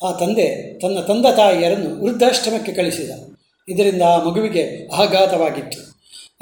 ಆ 0.05 0.17
ತಂದೆ 0.19 0.79
ತನ್ನ 0.79 0.99
ತಂದೆ 0.99 1.35
ತಾಯಿಯರನ್ನು 1.35 2.03
ವೃದ್ಧಾಶ್ರಮಕ್ಕೆ 2.03 2.71
ಕಳಿಸಿದ. 2.71 3.11
ಇದರಿಂದ 3.69 4.01
ಆ 4.01 4.23
ಮಗುವಿಗೆ 4.23 4.89
ಆಘಾತವಾಗಿತ್ತು. 4.95 5.91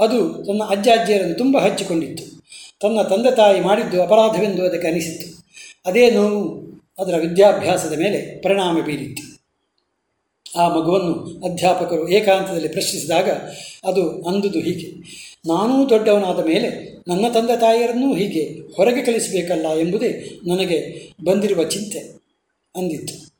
ಅದು 0.03 0.43
ತನ್ನ 0.43 0.61
ಅಜ್ಜ 0.69 0.89
ಅಜ್ಜಿಯರನ್ನು 0.99 1.35
ತುಂಬ 1.35 1.57
ಹಚ್ಚಿಕೊಂಡಿತ್ತು. 1.57 2.39
ತನ್ನ 2.81 3.01
ತಂದೆ 3.01 3.35
ತಾಯಿ 3.35 3.59
ಮಾಡಿದ್ದು 3.59 4.03
ಅಪರಾಧವೆಂದು 4.03 4.65
ಅದಕ್ಕೆ 4.65 4.87
ಅನಿಸಿತ್ತು. 4.87 5.47
ಅದೇ 5.85 6.11
ನೋವು 6.11 6.69
ಅದರ 6.99 7.15
ವಿದ್ಯಾಭ್ಯಾಸದ 7.15 7.99
ಮೇಲೆ 7.99 8.41
ಪರಿಣಾಮ 8.41 8.79
ಬೀರಿತ್ತು. 8.79 9.28
ಆ 10.57 10.67
ಮಗುವನ್ನು 10.67 11.13
ಅಧ್ಯಾಪಕರು 11.45 12.09
ಏಕಾಂತದಲ್ಲಿ 12.09 12.67
ಪ್ರಶ್ನಿಸಿದಾಗ 12.67 13.29
ಅದು 13.87 14.21
ಅಂದುದು 14.21 14.59
ಹೀಗೆ, 14.59 14.91
ನಾನೂ 15.47 15.89
ದೊಡ್ಡವನಾದ 15.89 16.45
ಮೇಲೆ 16.45 16.69
ನನ್ನ 17.07 17.25
ತಂದೆ 17.33 17.59
ತಾಯಿಯರನ್ನೂ 17.59 18.15
ಹೀಗೆ 18.15 18.73
ಹೊರಗೆ 18.77 19.01
ಕಳಿಸಬೇಕಲ್ಲ 19.05 19.65
ಎಂಬುದೇ 19.79 20.39
ನನಗೆ 20.47 21.09
ಬಂದಿರುವ 21.23 21.63
ಚಿಂತೆ, 21.63 21.99
ಅಂದಿತ್ತು. 22.75 23.33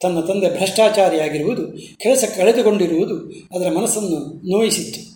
ತನ್ನ 0.00 0.20
ತಂದೆ 0.20 0.50
ಭ್ರಷ್ಟಾಚಾರಿಯಾಗಿರುವುದು, 0.50 1.72
ಕೆಲಸ 1.98 2.24
ಕಳೆದುಕೊಂಡಿರುವುದು 2.36 3.16
ಅದರ 3.56 3.70
ಮನಸ್ಸನ್ನು 3.70 4.50
ನೋಯಿಸಿತ್ತು. 4.50 5.12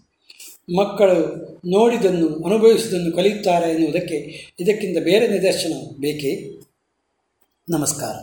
ಮಕ್ಕಳು 0.76 1.46
ನೋಡಿದನ್ನು 1.70 2.28
ಅನುಭವಿಸುವುದನ್ನು 2.28 3.12
ಕಲಿಯುತ್ತಾರೆ 3.12 3.70
ಎನ್ನುವುದಕ್ಕೆ 3.72 4.16
ಇದಕ್ಕಿಂತ 4.60 4.98
ಬೇರೆ 4.98 5.28
ನಿದರ್ಶನ 5.28 5.72
ಬೇಕೇ? 6.00 6.50
ನಮಸ್ಕಾರ. 7.70 8.14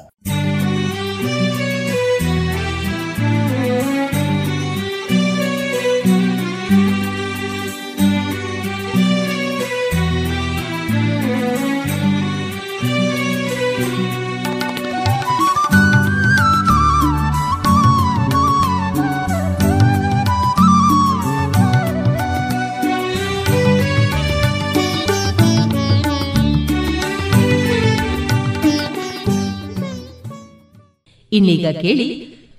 ಇನ್ನೀಗ 31.33 31.67
ಕೇಳಿ 31.81 32.07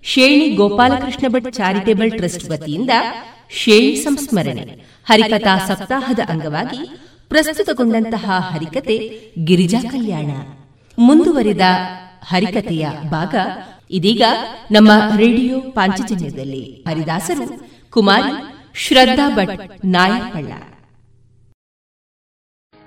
ಶೇಣಿ 0.03 0.47
ಗೋಪಾಲಕೃಷ್ಣ 0.51 1.27
ಭಟ್ 1.29 1.55
ಚಾರಿಟೇಬಲ್ 1.55 2.11
ಟ್ರಸ್ಟ್ 2.11 2.51
ವತಿಯಿಂದ 2.51 2.91
ಶೇಣಿ 3.51 3.97
ಸಂಸ್ಮರಣೆ. 3.97 4.65
ಹರಿಕಥಾ 5.05 5.55
ಸಪ್ತಾಹದ 5.67 6.19
ಅಂಗವಾಗಿ 6.29 6.81
ಪ್ರಸ್ತುತಗೊಂಡಂತಹ 7.29 8.31
ಹರಿಕತೆ 8.53 8.97
ಗಿರಿಜಾ 9.45 9.81
ಕಲ್ಯಾಣ. 9.91 10.31
ಮುಂದುವರಿದ 10.99 11.65
ಹರಿಕತೆಯ 12.25 12.89
ಭಾಗ 13.11 13.35
ಇದೀಗ 13.91 14.23
ನಮ್ಮ 14.71 14.91
ರೇಡಿಯೋ 15.17 15.61
ಪಾಂಚಜನ್ಯದಲ್ಲಿ. 15.61 16.63
ಹರಿದಾಸರು, 16.89 17.49
ಕುಮಾರಿ, 17.91 18.33
ಶ್ರದ್ಧಾ 18.77 19.27
ಭಟ್ 19.31 19.87
ನಾಯಕಳ್ಳ 19.87 20.53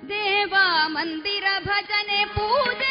ದೇವಾ 0.08 0.88
ಮಂದಿರ 0.88 1.44
ಭಜನೆ 1.66 2.20
ಪೂಜೆ 2.24 2.87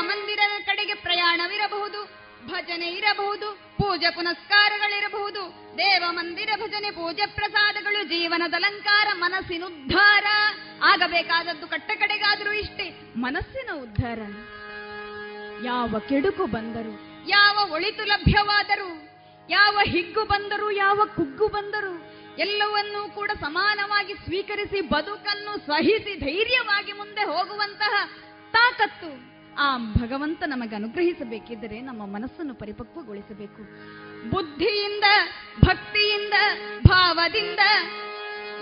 ಮಂದಿರದ 0.00 0.66
ಕಡೆಗೆ 0.66 0.94
ಪ್ರಯಾಣವಿರಬಹುದು, 0.94 2.18
ಭಜನೆ 2.46 2.86
ಇರಬಹುದು, 2.86 3.52
ಪೂಜೆ 3.52 4.10
ಪುನಸ್ಕಾರಗಳಿರಬಹುದು, 4.14 5.40
ದೇವ 5.78 6.04
ಮಂದಿರ 6.10 6.48
ಭಜನೆ, 6.56 6.90
ಪೂಜೆ 6.90 7.26
ಪ್ರಸಾದಗಳು, 7.26 8.04
ಜೀವನದ 8.04 8.54
ಅಲಂಕಾರ, 8.54 9.08
ಮನಸ್ಸಿನ 9.14 9.64
ಉದ್ಧಾರ, 9.64 10.24
ಆಗಬೇಕಾದದ್ದು 10.84 11.66
ಕಟ್ಟ 11.66 11.90
ಕಡೆಗಾದರೂ 11.94 12.52
ಇಷ್ಟೇ, 12.52 13.12
ಮನಸ್ಸಿನ 13.16 13.70
ಉದ್ಧಾರ. 13.74 14.18
ಯಾವ 15.64 15.98
ಕೆಡುಕು 15.98 16.46
ಬಂದರು, 16.46 17.24
ಯಾವ 17.28 17.70
ಒಳಿತು 17.70 18.04
ಲಭ್ಯವಾದರೂ, 18.04 19.08
ಯಾವ 19.50 19.78
ಹಿಗ್ಗು 19.84 20.24
ಬಂದರೂ, 20.24 20.70
ಯಾವ 20.70 21.00
ಕುಗ್ಗು 21.16 21.48
ಬಂದರು, 21.48 22.08
ಎಲ್ಲವನ್ನೂ 22.38 23.08
ಕೂಡ 23.08 23.30
ಸಮಾನವಾಗಿ 23.40 24.14
ಸ್ವೀಕರಿಸಿ 24.14 24.80
ಬದುಕನ್ನು 24.80 25.66
ಸಹಿಸಿ 25.66 26.18
ಧೈರ್ಯವಾಗಿ 26.18 26.92
ಮುಂದೆ 26.92 27.24
ಹೋಗುವಂತಹ 27.24 28.06
ತಾಕತ್ತು 28.52 29.37
ಆ 29.58 29.78
ಭಗವಂತ 29.78 30.42
ನಮಗೆ 30.46 30.74
ಅನುಗ್ರಹಿಸಬೇಕಿದ್ದರೆ 30.74 31.80
ನಮ್ಮ 31.80 32.06
ಮನಸ್ಸನ್ನು 32.06 32.54
ಪರಿಪಕ್ವಗೊಳಿಸಬೇಕು. 32.54 33.62
ಬುದ್ಧಿಯಿಂದ, 34.30 35.04
ಭಕ್ತಿಯಿಂದ, 35.64 36.32
ಭಾವದಿಂದ 36.86 37.58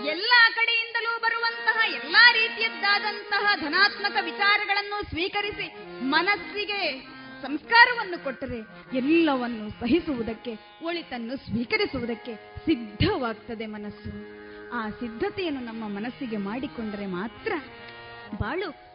ಎಲ್ಲ 0.06 0.32
ಕಡೆಯಿಂದಲೂ 0.54 1.20
ಬರುವಂತಹ 1.20 1.94
ಎಲ್ಲಾ 1.94 2.32
ರೀತಿಯದ್ದಾದಂತಹ 2.32 3.56
ಧನಾತ್ಮಕ 3.56 4.16
ವಿಚಾರಗಳನ್ನು 4.24 5.08
ಸ್ವೀಕರಿಸಿ 5.08 5.72
ಮನಸ್ಸಿಗೆ 6.00 7.06
ಸಂಸ್ಕಾರವನ್ನು 7.42 8.24
ಕೊಟ್ಟರೆ 8.24 8.58
ಎಲ್ಲವನ್ನು 8.96 9.70
ಸಹಿಸುವುದಕ್ಕೆ, 9.70 10.84
ಒಳಿತನ್ನು 10.84 11.36
ಸ್ವೀಕರಿಸುವುದಕ್ಕೆ 11.36 12.34
ಸಿದ್ಧವಾಗ್ತದೆ 12.34 13.66
ಮನಸ್ಸು. 13.66 14.10
ಆ 14.72 14.90
ಸಿದ್ಧತೆಯನ್ನು 14.90 15.60
ನಮ್ಮ 15.60 15.88
ಮನಸ್ಸಿಗೆ 15.88 16.36
ಮಾಡಿಕೊಂಡರೆ 16.36 17.06
ಮಾತ್ರ 17.06 17.52
ಬಾಳು 18.38 18.85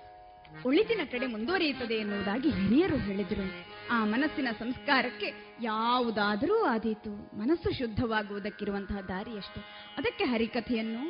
ಒಳಿತಿನ 0.65 0.99
ಕಡೆ 1.11 1.28
ಮುಂದುವರಿಯುತ್ತದೆ 1.28 1.94
ಎನ್ನುವುದಾಗಿ 1.94 2.49
ಹಿರಿಯರು 2.49 2.98
ಹೇಳಿದರು. 2.98 3.65
ಆ 3.90 4.06
ಮನಸ್ಸಿನ 4.06 4.48
ಸಂಸ್ಕಾರಕ್ಕೆ 4.60 5.57
ಯಾವುದಾದರೂ 5.61 6.64
ಆದೀತು, 6.64 7.38
ಮನಸ್ಸು 7.38 7.78
ಶುದ್ಧವಾಗುವುದಕ್ಕಿರುವಂತಹ 7.78 9.02
ದಾರಿಯಷ್ಟೇ. 9.02 9.61
ಅದಕ್ಕೆ 9.98 10.23
ಹರಿಕಥೆಯನ್ನು 10.23 11.10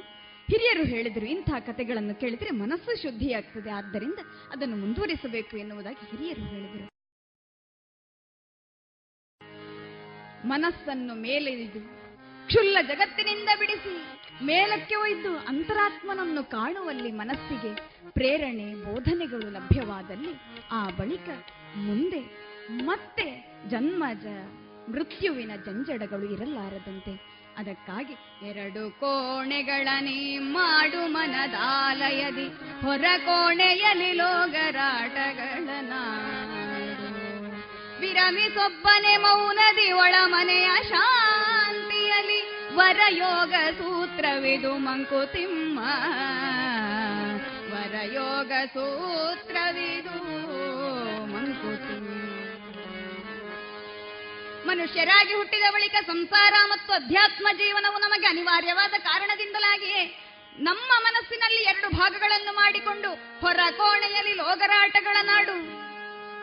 ಹಿರಿಯರು 0.51 0.84
ಹೇಳಿದರು. 0.84 1.26
ಇಂತಹ 1.26 1.59
ಕಥೆಗಳನ್ನು 1.59 2.15
ಕೇಳಿದರೆ 2.15 2.49
ಮನಸ್ಸು 2.49 3.01
ಶುದ್ಧಿಯಾಗ್ತದೆ. 3.01 3.69
ಆದ್ದರಿಂದ 3.69 4.19
ಅದನ್ನು 4.51 4.77
ಮುಂದುವರಿಸಬೇಕು 4.77 5.57
ಎನ್ನುವುದಾಗಿ 5.57 6.18
ಹಿರಿಯರು 6.18 6.41
ಹೇಳಿದರು. 6.41 6.91
ಮನಸ್ಸನ್ನು 10.47 11.15
ಮೇಲೆರಿದು 11.15 11.80
ಕ್ಷುಲ್ಲ 12.47 12.77
ಜಗತ್ತಿನಿಂದ 12.81 13.49
ಬಿಡಿಸಿ 13.59 14.20
ಮೇಲಕ್ಕೆ 14.47 14.95
ಒಯ್ದು 14.95 15.31
ಅಂತರಾತ್ಮನನ್ನು 15.47 16.43
ಕಾಣುವಲ್ಲಿ 16.43 17.11
ಮನಸ್ಸಿಗೆ 17.11 17.72
ಪ್ರೇರಣೆ, 18.11 18.68
ಬೋಧನೆಗಳು 18.85 19.47
ಲಭ್ಯವಾದಲ್ಲಿ 19.49 20.34
ಆ 20.72 20.81
ಬಳಿಕ 20.89 21.30
ಮುಂದೆ 21.76 22.22
ಮತ್ತೆ 22.88 23.27
ಜನ್ಮಜ 23.69 24.26
ಮೃತ್ಯುವಿನ 24.93 25.51
ಜಂಜಡಗಳು 25.65 26.26
ಇರಲಾರದಂತೆ. 26.35 27.13
ಅದಕ್ಕಾಗಿ 27.57 28.15
ಎರಡು 28.49 28.84
ಕೋಣೆಗಳ 28.99 29.88
ನೀ 30.01 30.38
ಮಾಡು 30.38 31.01
ಮನದಾಲಯದಿ, 31.07 32.47
ಹೊರ 32.84 33.05
ಕೋಣೆಯಲ್ಲಿ 33.26 34.11
ಲೋಗರಾಟಗಳ 34.13 35.68
ನಾಡು. 35.81 37.07
ವಿರಮಿಸೊಬ್ಬನೆ 38.01 39.18
ಮೌನದಿ 39.18 39.91
ಒಳ 39.91 40.15
ಮನೆಯ 40.26 40.69
ಶಾಂತಿಯಲಿ 40.89 42.39
ವರಯೋಗ 42.76 43.53
ಸೂತ್ರವಿದು 44.22 44.72
ಮಂಕುತಿಮ್ಮ 44.77 45.77
ವರಯೋಗ 47.69 48.52
ಸೂತ್ರವಿದು 48.73 50.18
ಮಂಕುತಿಮ್ಮ 51.31 52.10
ಮನುಷ್ಯರಾಗಿ 54.68 55.34
ಹುಟ್ಟಿದ 55.34 55.69
ಬಳಿಕ 55.72 55.95
ಸಂಸಾರ 56.07 56.53
ಮತ್ತು 56.73 56.93
ಅಧ್ಯಾತ್ಮ 56.93 57.48
ಜೀವನವು 57.61 57.98
ನಮಗೆ 58.06 58.27
ಅನಿವಾರ್ಯವಾದ 58.27 58.93
ಕಾರಣದಿಂದಲಾಗಿಯೇ 58.99 60.03
ನಮ್ಮ 60.69 60.91
ಮನಸ್ಸಿನಲ್ಲಿ 61.07 61.64
ಎರಡು 61.64 61.89
ಭಾಗಗಳನ್ನು 61.98 62.53
ಮಾಡಿಕೊಂಡು 62.56 63.11
ಹೊರ 63.41 63.60
ಕೋಣೆಯಲ್ಲಿ 63.72 64.35
ಲೋಗರಾಟಗಳ 64.43 65.18
ನಾಡು. 65.31 65.57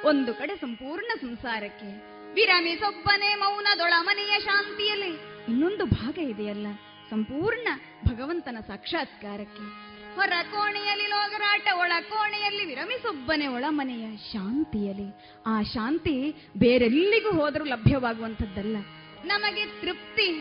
ಒಂದು 0.09 0.35
ಕಡೆ 0.35 0.57
ಸಂಪೂರ್ಣ 0.57 1.11
ಸಂಸಾರಕ್ಕೆ 1.21 1.93
ವಿರಮಿಸೊಬ್ಬನೇ 2.35 3.33
ಮೌನದೊಳಮನೆಯ 3.45 4.35
ಶಾಂತಿಯಲ್ಲಿ, 4.41 5.15
ಇನ್ನೊಂದು 5.53 5.87
ಭಾಗ 5.99 6.19
ಇದೆಯಲ್ಲ. 6.35 6.67
ಸಂಪೂರ್ಣ 7.11 7.69
ಭಗವಂತನ 8.07 8.57
ಸಾಕ್ಷಾತ್ಕಾರಕ್ಕೆ. 8.67 9.89
ಹೊರ 10.15 10.33
ಕೋಣೆಯಲ್ಲಿ 10.53 11.07
ಲೋಗರಾಟ 11.07 11.69
ಒಳ 11.79 11.93
ಕೋಣೆಯಲ್ಲಿ 12.09 12.65
ವಿರಮಿಸೊಬ್ಬನೆ 12.65 13.47
ಒಳಮನೆಯ 13.47 14.17
ಶಾಂತಿಯಲ್ಲಿ. 14.17 15.15
ಆ 15.47 15.63
ಶಾಂತಿ 15.63 16.35
ಬೇರೆಲ್ಲಿಗೂ 16.59 17.31
ಹೋದರೂ 17.31 17.65
ಲಭ್ಯವಾಗುವಂಥದ್ದಲ್ಲ. 17.65 18.77
ನಮಗೆ 19.25 19.65
ತೃಪ್ತಿ, 19.67 20.41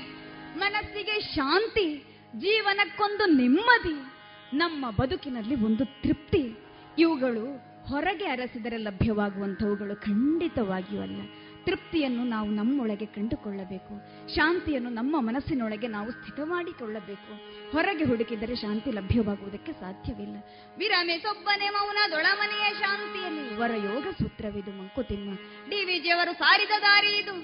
ಮನಸ್ಸಿಗೆ 0.58 1.22
ಶಾಂತಿ, 1.36 2.04
ಜೀವನಕ್ಕೊಂದು 2.36 3.26
ನೆಮ್ಮದಿ, 3.26 4.12
ನಮ್ಮ 4.58 4.92
ಬದುಕಿನಲ್ಲಿ 4.92 5.56
ಒಂದು 5.56 5.86
ತೃಪ್ತಿ. 5.86 6.56
ಇವುಗಳು 7.00 7.68
ಹೊರಗೆ 7.86 8.26
ಅರಸಿದರೆ 8.26 8.78
ಲಭ್ಯವಾಗುವಂಥವುಗಳು 8.78 9.96
ಖಂಡಿತವಾಗಿಯೂ 9.96 11.02
ಅಲ್ಲ. 11.02 11.22
ತೃಪ್ತಿಯನ್ನು 11.68 12.24
ನಾವು 12.24 12.50
ನಮ್ಮೊಳಗೆ 12.50 13.06
ಕಂಡುಕೊಳ್ಳಬೇಕು. 13.06 13.94
ಶಾಂತಿಯನ್ನು 14.36 14.90
ನಮ್ಮ 14.90 15.20
ಮನಸ್ಸಿನೊಳಗೆ 15.20 15.88
ನಾವು 15.88 16.12
ಸ್ಥಿತ 16.12 16.40
ಮಾಡಿಕೊಳ್ಳಬೇಕು 16.44 17.32
ಹೊರಗೆ 17.72 18.04
ಹುಡುಕಿದರೆ 18.04 18.56
ಶಾಂತಿ 18.56 18.92
ಲಭ್ಯವಾಗುವುದಕ್ಕೆ 18.92 19.72
ಸಾಧ್ಯವಿಲ್ಲ. 19.72 20.38
ವಿರಾಮೆ 20.78 21.18
ಸೊಬ್ಬನೆ 21.18 21.70
ಮೌನದೊಳಮನೆಯ 21.70 22.74
ಶಾಂತಿಯಲ್ಲಿ. 22.80 23.56
ವರ 23.56 23.72
ಯೋಗ 23.72 24.08
ಸೂತ್ರವಿದು 24.08 24.72
ಮಂಕುತಿಮ್ಮ 24.72 25.36
ಡಿ 25.70 25.86
ವಿಜಿಯವರು 25.86 26.34
ಸಾರಿದ 26.34 26.76
ದಾರಿ 26.82 27.12
ಇದು. 27.18 27.36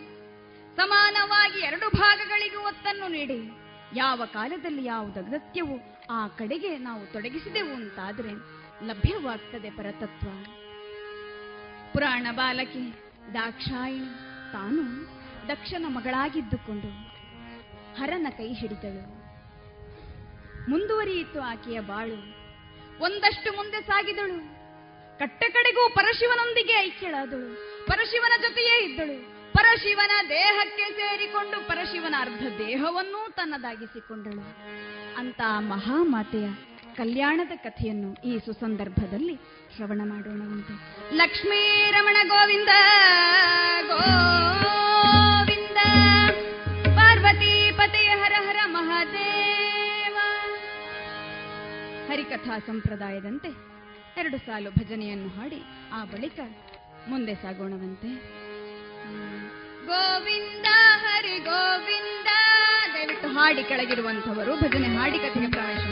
ಸಮಾನವಾಗಿ 0.75 1.59
ಎರಡು 1.59 1.97
ಭಾಗಗಳಿಗೂ 1.97 2.67
ಒತ್ತನ್ನು 2.67 3.07
ನೀಡಿ. 3.07 3.39
ಯಾವ 3.95 4.21
ಕಾಲದಲ್ಲಿ 4.25 4.83
ಯಾವುದು 4.85 5.19
ಅಗತ್ಯವೋ 5.19 5.75
ಆ 6.11 6.27
ಕಡೆಗೆ 6.27 6.77
ನಾವು 6.77 7.13
ತೊಡಗಿಸಿದೆವು 7.13 7.73
ಅಂತಾದರೆ 7.73 8.31
ಲಭ್ಯವಾಗ್ತದೆ 8.87 9.69
ಪರತತ್ವ. 9.69 10.27
ಪುರಾಣ 11.93 12.27
ಬಾಲಕಿ 12.31 13.02
ದಾಕ್ಷಾಯಿಣಿ. 13.33 14.15
ತಾನು 14.51 15.05
ದಕ್ಷನ 15.47 15.85
ಮಗಳಾಗಿದ್ದುಕೊಂಡು 15.87 16.87
ಹರನ 17.99 18.27
ಕೈ 18.29 18.53
ಹಿಡಿದಳು. 18.53 19.23
ಮುಂದುವರಿಯಿತು 20.69 21.41
ಆಕೆಯ 21.41 21.79
ಬಾಳು. 21.79 22.43
ಒಂದಷ್ಟು 23.03 23.55
ಮುಂದೆ 23.55 23.81
ಸಾಗಿದಳು. 23.81 24.53
ಕಟ್ಟ 25.19 25.43
ಕಡೆಗೂ 25.53 25.93
ಪರಶಿವನೊಂದಿಗೆ 25.95 26.73
ಐಕ್ಯಳಾದಳು. 26.73 27.55
ಪರಶಿವನ 27.85 28.41
ಜೊತೆಯೇ 28.41 28.91
ಇದ್ದಳು. 28.91 29.33
ಪರಶಿವನ 29.53 30.11
ದೇಹಕ್ಕೆ 30.29 30.91
ಸೇರಿಕೊಂಡು 30.91 31.67
ಪರಶಿವನ 31.67 32.15
ಅರ್ಧ 32.19 32.43
ದೇಹವನ್ನೂ 32.57 33.31
ತನ್ನದಾಗಿಸಿಕೊಂಡಳು. 33.31 34.43
ಅಂತ 35.17 35.41
ಮಹಾಮಾತೆಯ 35.59 36.47
ಕಲ್ಯಾಣದ 36.95 37.51
ಕಥೆಯನ್ನು 37.55 38.13
ಈ 38.13 38.39
ಸುಸಂದರ್ಭದಲ್ಲಿ 38.39 39.39
ಶ್ರವಣ 39.75 40.01
ಮಾಡೋಣವಂತೆ 40.05 40.73
ಲಕ್ಷ್ಮೀ 41.15 41.61
ರಮಣ 41.91 42.17
ಗೋವಿಂದ 42.23 42.73
ಗೋವಿಂದ, 43.89 45.79
ಪಾರ್ವತಿ 46.97 47.53
ಪತಿ 47.71 48.03
ಹರ 48.21 48.33
ಹರ 48.47 48.59
ಮಹಾದೇವ. 48.65 50.17
ಹರಿಕಥಾ 52.09 52.57
ಸಂಪ್ರದಾಯದಂತೆ 52.67 53.51
ಎರಡು 54.17 54.37
ಸಾಲು 54.37 54.71
ಭಜನೆಯನ್ನು 54.71 55.29
ಹಾಡಿ 55.37 55.61
ಆ 55.93 56.01
ಬಳಿಕ 56.03 56.39
ಮುಂದೆ 57.09 57.35
ಸಾಗೋಣವಂತೆ. 57.35 58.11
ಗೋವಿಂದ, 59.87 60.67
ಹರಿ 61.05 61.37
ಗೋವಿಂದ, 61.49 62.29
ದಯವಿಟ್ಟು 62.93 63.27
ಹಾಡಿ 63.27 63.63
ಕೆಳಗಿರುವಂಥವರು 63.63 64.55
ಭಜನೆ 64.55 64.91
ಹಾಡಿ 64.97 65.19
ಕಥೆಗೆ 65.19 65.51
ಪ್ರವೇಶ 65.51 65.83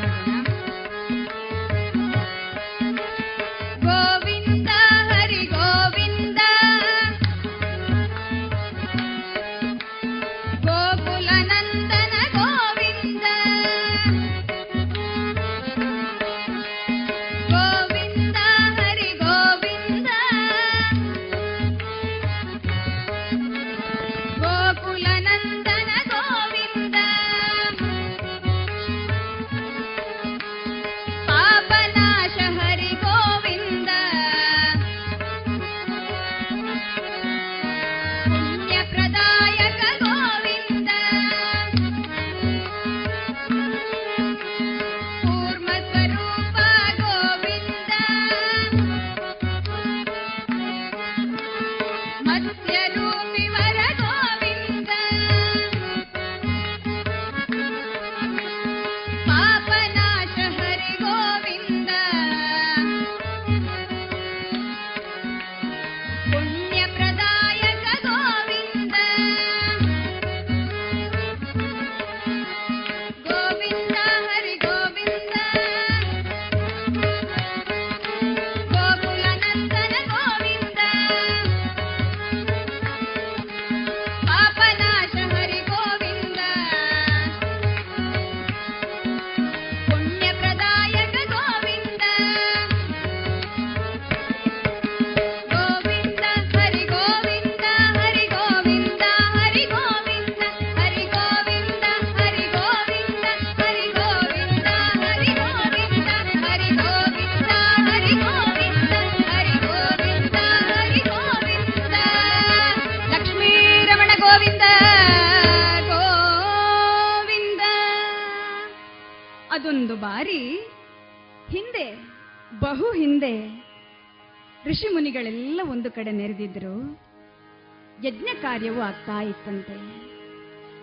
ಕಾರ್ಯವು 128.42 128.82
ಆಗ್ತಾ 128.82 129.22
ಇತ್ತಂತೆ. 129.22 129.76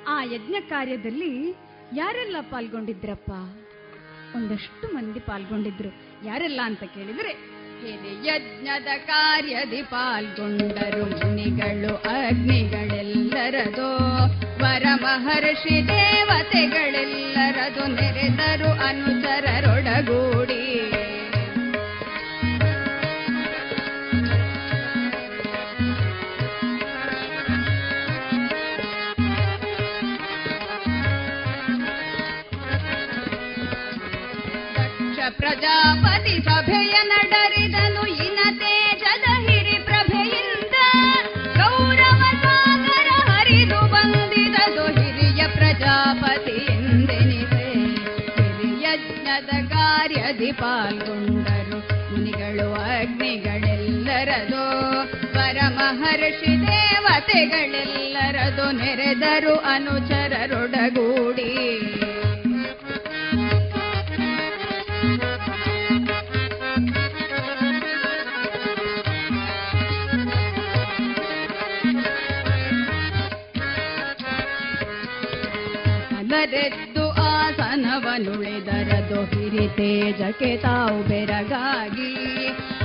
ಆ 0.08 0.22
ಯಜ್ಞ 0.22 0.56
ಕಾರ್ಯದಲ್ಲಿ 0.68 1.32
ಯಾರೆಲ್ಲ 1.96 2.36
ಪಾಲ್ಗೊಂಡಿದ್ರಪ್ಪ? 2.40 3.30
ಒಂದಷ್ಟು 4.36 4.86
ಮಂದಿ 4.94 5.20
ಪಾಲ್ಗೊಂಡಿದ್ರು. 5.20 5.90
ಯಾರೆಲ್ಲ 6.26 6.60
ಅಂತ 6.64 6.80
ಕೇಳಿದ್ರೆ 6.80 7.32
ಯಜ್ಞದ 8.26 8.88
ಕಾರ್ಯದಿ 9.06 9.82
ಪಾಲ್ಗೊಂಡರು 9.82 11.04
ಮುನಿಗಳು, 11.04 11.92
ಅಗ್ನಿಗಳೆಲ್ಲರದೋ. 11.96 13.90
ವರ 14.62 14.86
ಮಹರ್ಷಿ 15.02 15.74
ದೇವತೆಗಳೆಲ್ಲರದು 15.88 17.84
ನೆರೆದರು, 17.86 18.70
ಅನುಚರರೊಡಗೂಡಿ 18.86 20.57
ಪ್ರಜಾಪತಿ 35.58 36.40
ಸಭೆಯ 36.40 37.02
ನಡರಿದನು 37.02 38.24
ಇನ 38.24 38.38
ತೇಜದ 38.58 39.46
ಹಿರಿ 39.46 39.84
ಪ್ರಭೆಯಿಂದ. 39.84 40.74
ಗೌರವ 41.56 42.20
ಸಾಗರ 42.42 43.08
ಹರಿದು 43.28 43.88
ಬಂದಿದದು 43.88 44.98
ಹಿರಿಯ 44.98 45.48
ಪ್ರಜಾಪತಿ 45.48 46.74
ಎಂದೆನಿದೆ 46.74 47.66
ಹಿರಿಯಜ್ಞದ 48.36 49.68
ಕಾರ್ಯದಿ 49.68 50.52
ಪಾಲ್ಗೊಂಡರು 50.52 51.78
ಮುನಿಗಳು 52.10 52.98
ಅಗ್ನಿಗಳೆಲ್ಲರದು. 52.98 54.64
ಪರಮಹರ್ಷಿ 55.34 56.66
ದೇವತೆಗಳೆಲ್ಲರದು 56.66 58.70
ನೆರೆದರು 58.70 59.56
ಅನುಚರರೊಡಗೂಡಿ 59.74 61.07
ತೇಜಕ್ಕೆ 79.78 80.56
ತಾವು 80.56 81.02
ಬೆರಗಾಗಿ 81.02 82.14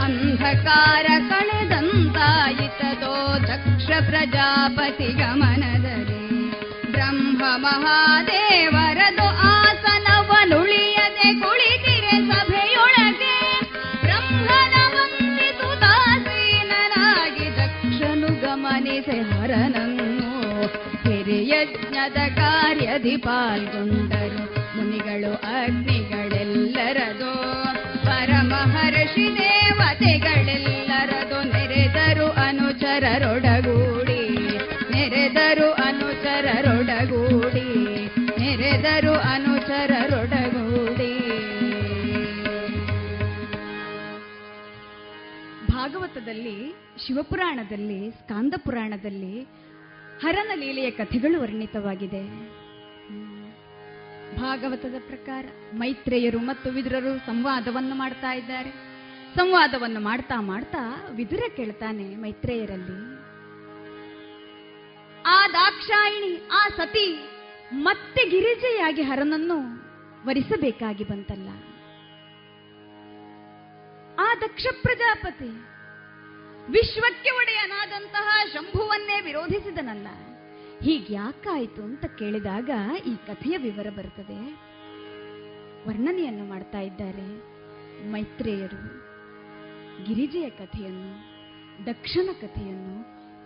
ಅಂಧಕಾರ 0.01 1.05
ಕಳೆದಂತಾಯಿತದೋ 1.29 3.41
ದಕ್ಷ 3.41 3.85
ಪ್ರಜಾಪತಿ 3.85 5.03
ಗಮನದಲ್ಲಿ. 5.03 6.51
ಬ್ರಹ್ಮ 6.91 7.43
ಮಹಾದೇವರದು 7.55 9.27
ಆಸನವನುಳಿಯದೆ 9.55 11.39
ಕುಳಿತಿರೆ 11.39 12.11
ಸಭೆಯೊಳಗೆ. 12.11 13.61
ಬ್ರಹ್ಮನ 14.03 14.75
ವಂದಿಸುತ್ತಾಸೀನನಾಗಿ 14.95 17.57
ದಕ್ಷನು 17.57 18.41
ಗಮನಿಸಿ 18.41 19.21
ಹರನನ್ನು. 19.21 20.31
ಹಿರಿಯಜ್ಞದ 21.03 22.35
ಕಾರ್ಯದಿ 22.35 23.17
ಪಾಲ್ಗೊಂಡರು 23.17 24.77
ಮುನಿಗಳು 24.77 25.33
ಭಾಗವತದಲ್ಲಿ 46.23 46.73
ಶಿವಪುರಾಣದಲ್ಲಿ 47.07 48.11
ಸ್ಕಾಂದ 48.11 48.53
ಪುರಾಣದಲ್ಲಿ 48.65 49.41
ಹರನ 50.21 50.51
ಲೀಲೆಯ 50.55 50.91
ಕಥೆಗಳು 50.91 51.41
ವರ್ಣಿತವಾಗಿದೆ. 51.41 52.21
ಭಾಗವತದ 54.37 54.95
ಪ್ರಕಾರ 55.07 55.45
ಮೈತ್ರೇಯರು 55.73 56.39
ಮತ್ತು 56.39 56.69
ವಿದುರರು 56.69 57.17
ಸಂವಾದವನ್ನು 57.25 57.95
ಮಾಡ್ತಾ 57.95 58.31
ಇದ್ದಾರೆ. 58.31 58.71
ಸಂವಾದವನ್ನು 59.35 59.99
ಮಾಡ್ತಾ 59.99 60.41
ಮಾಡ್ತಾ 60.41 60.83
ವಿದುರ 61.11 61.43
ಕೇಳ್ತಾನೆ 61.55 62.15
ಮೈತ್ರೇಯರಲ್ಲಿ. 62.15 62.97
ಆ 65.25 65.47
ದಾಕ್ಷಾಯಿಣಿ, 65.47 66.49
ಆ 66.51 66.67
ಸತಿ 66.67 67.07
ಮತ್ತೆ 67.73 68.29
ಗಿರಿಜೆಯಾಗಿ 68.29 69.01
ಹರನನ್ನು 69.01 69.59
ವರಿಸಬೇಕಾಗಿ 70.27 71.03
ಬಂತಲ್ಲ. 71.03 71.49
ಆ 74.19 74.35
ದಕ್ಷ 74.35 74.65
ಪ್ರಜಾಪತಿ 74.81 75.72
ವಿಶ್ವಕ್ಕೆ 76.69 77.29
ಒಡೆಯನಾದಂತಹ 77.29 78.45
ಶಂಭುವನ್ನೇ 78.53 79.21
ವಿರೋಧಿಸಿದನಲ್ಲ 79.21 80.07
ಹೀಗ್ಯಾಕಾಯ್ತು 80.81 81.83
ಅಂತ 81.83 82.05
ಕೇಳಿದಾಗ 82.05 82.69
ಈ 83.05 83.15
ಕಥೆಯ 83.15 83.57
ವಿವರ 83.57 83.89
ಬರುತ್ತದೆ. 83.89 84.39
ವರ್ಣನೆಯನ್ನು 85.87 86.49
ಮಾಡ್ತಾ 86.49 86.79
ಇದ್ದಾರೆ 86.79 87.53
ಮೈತ್ರೇಯರು. 88.11 89.03
ಗಿರಿಜೆಯ 90.03 90.49
ಕಥೆಯನ್ನು, 90.49 91.11
ದಕ್ಷನ 91.85 92.29
ಕಥೆಯನ್ನು, 92.41 93.03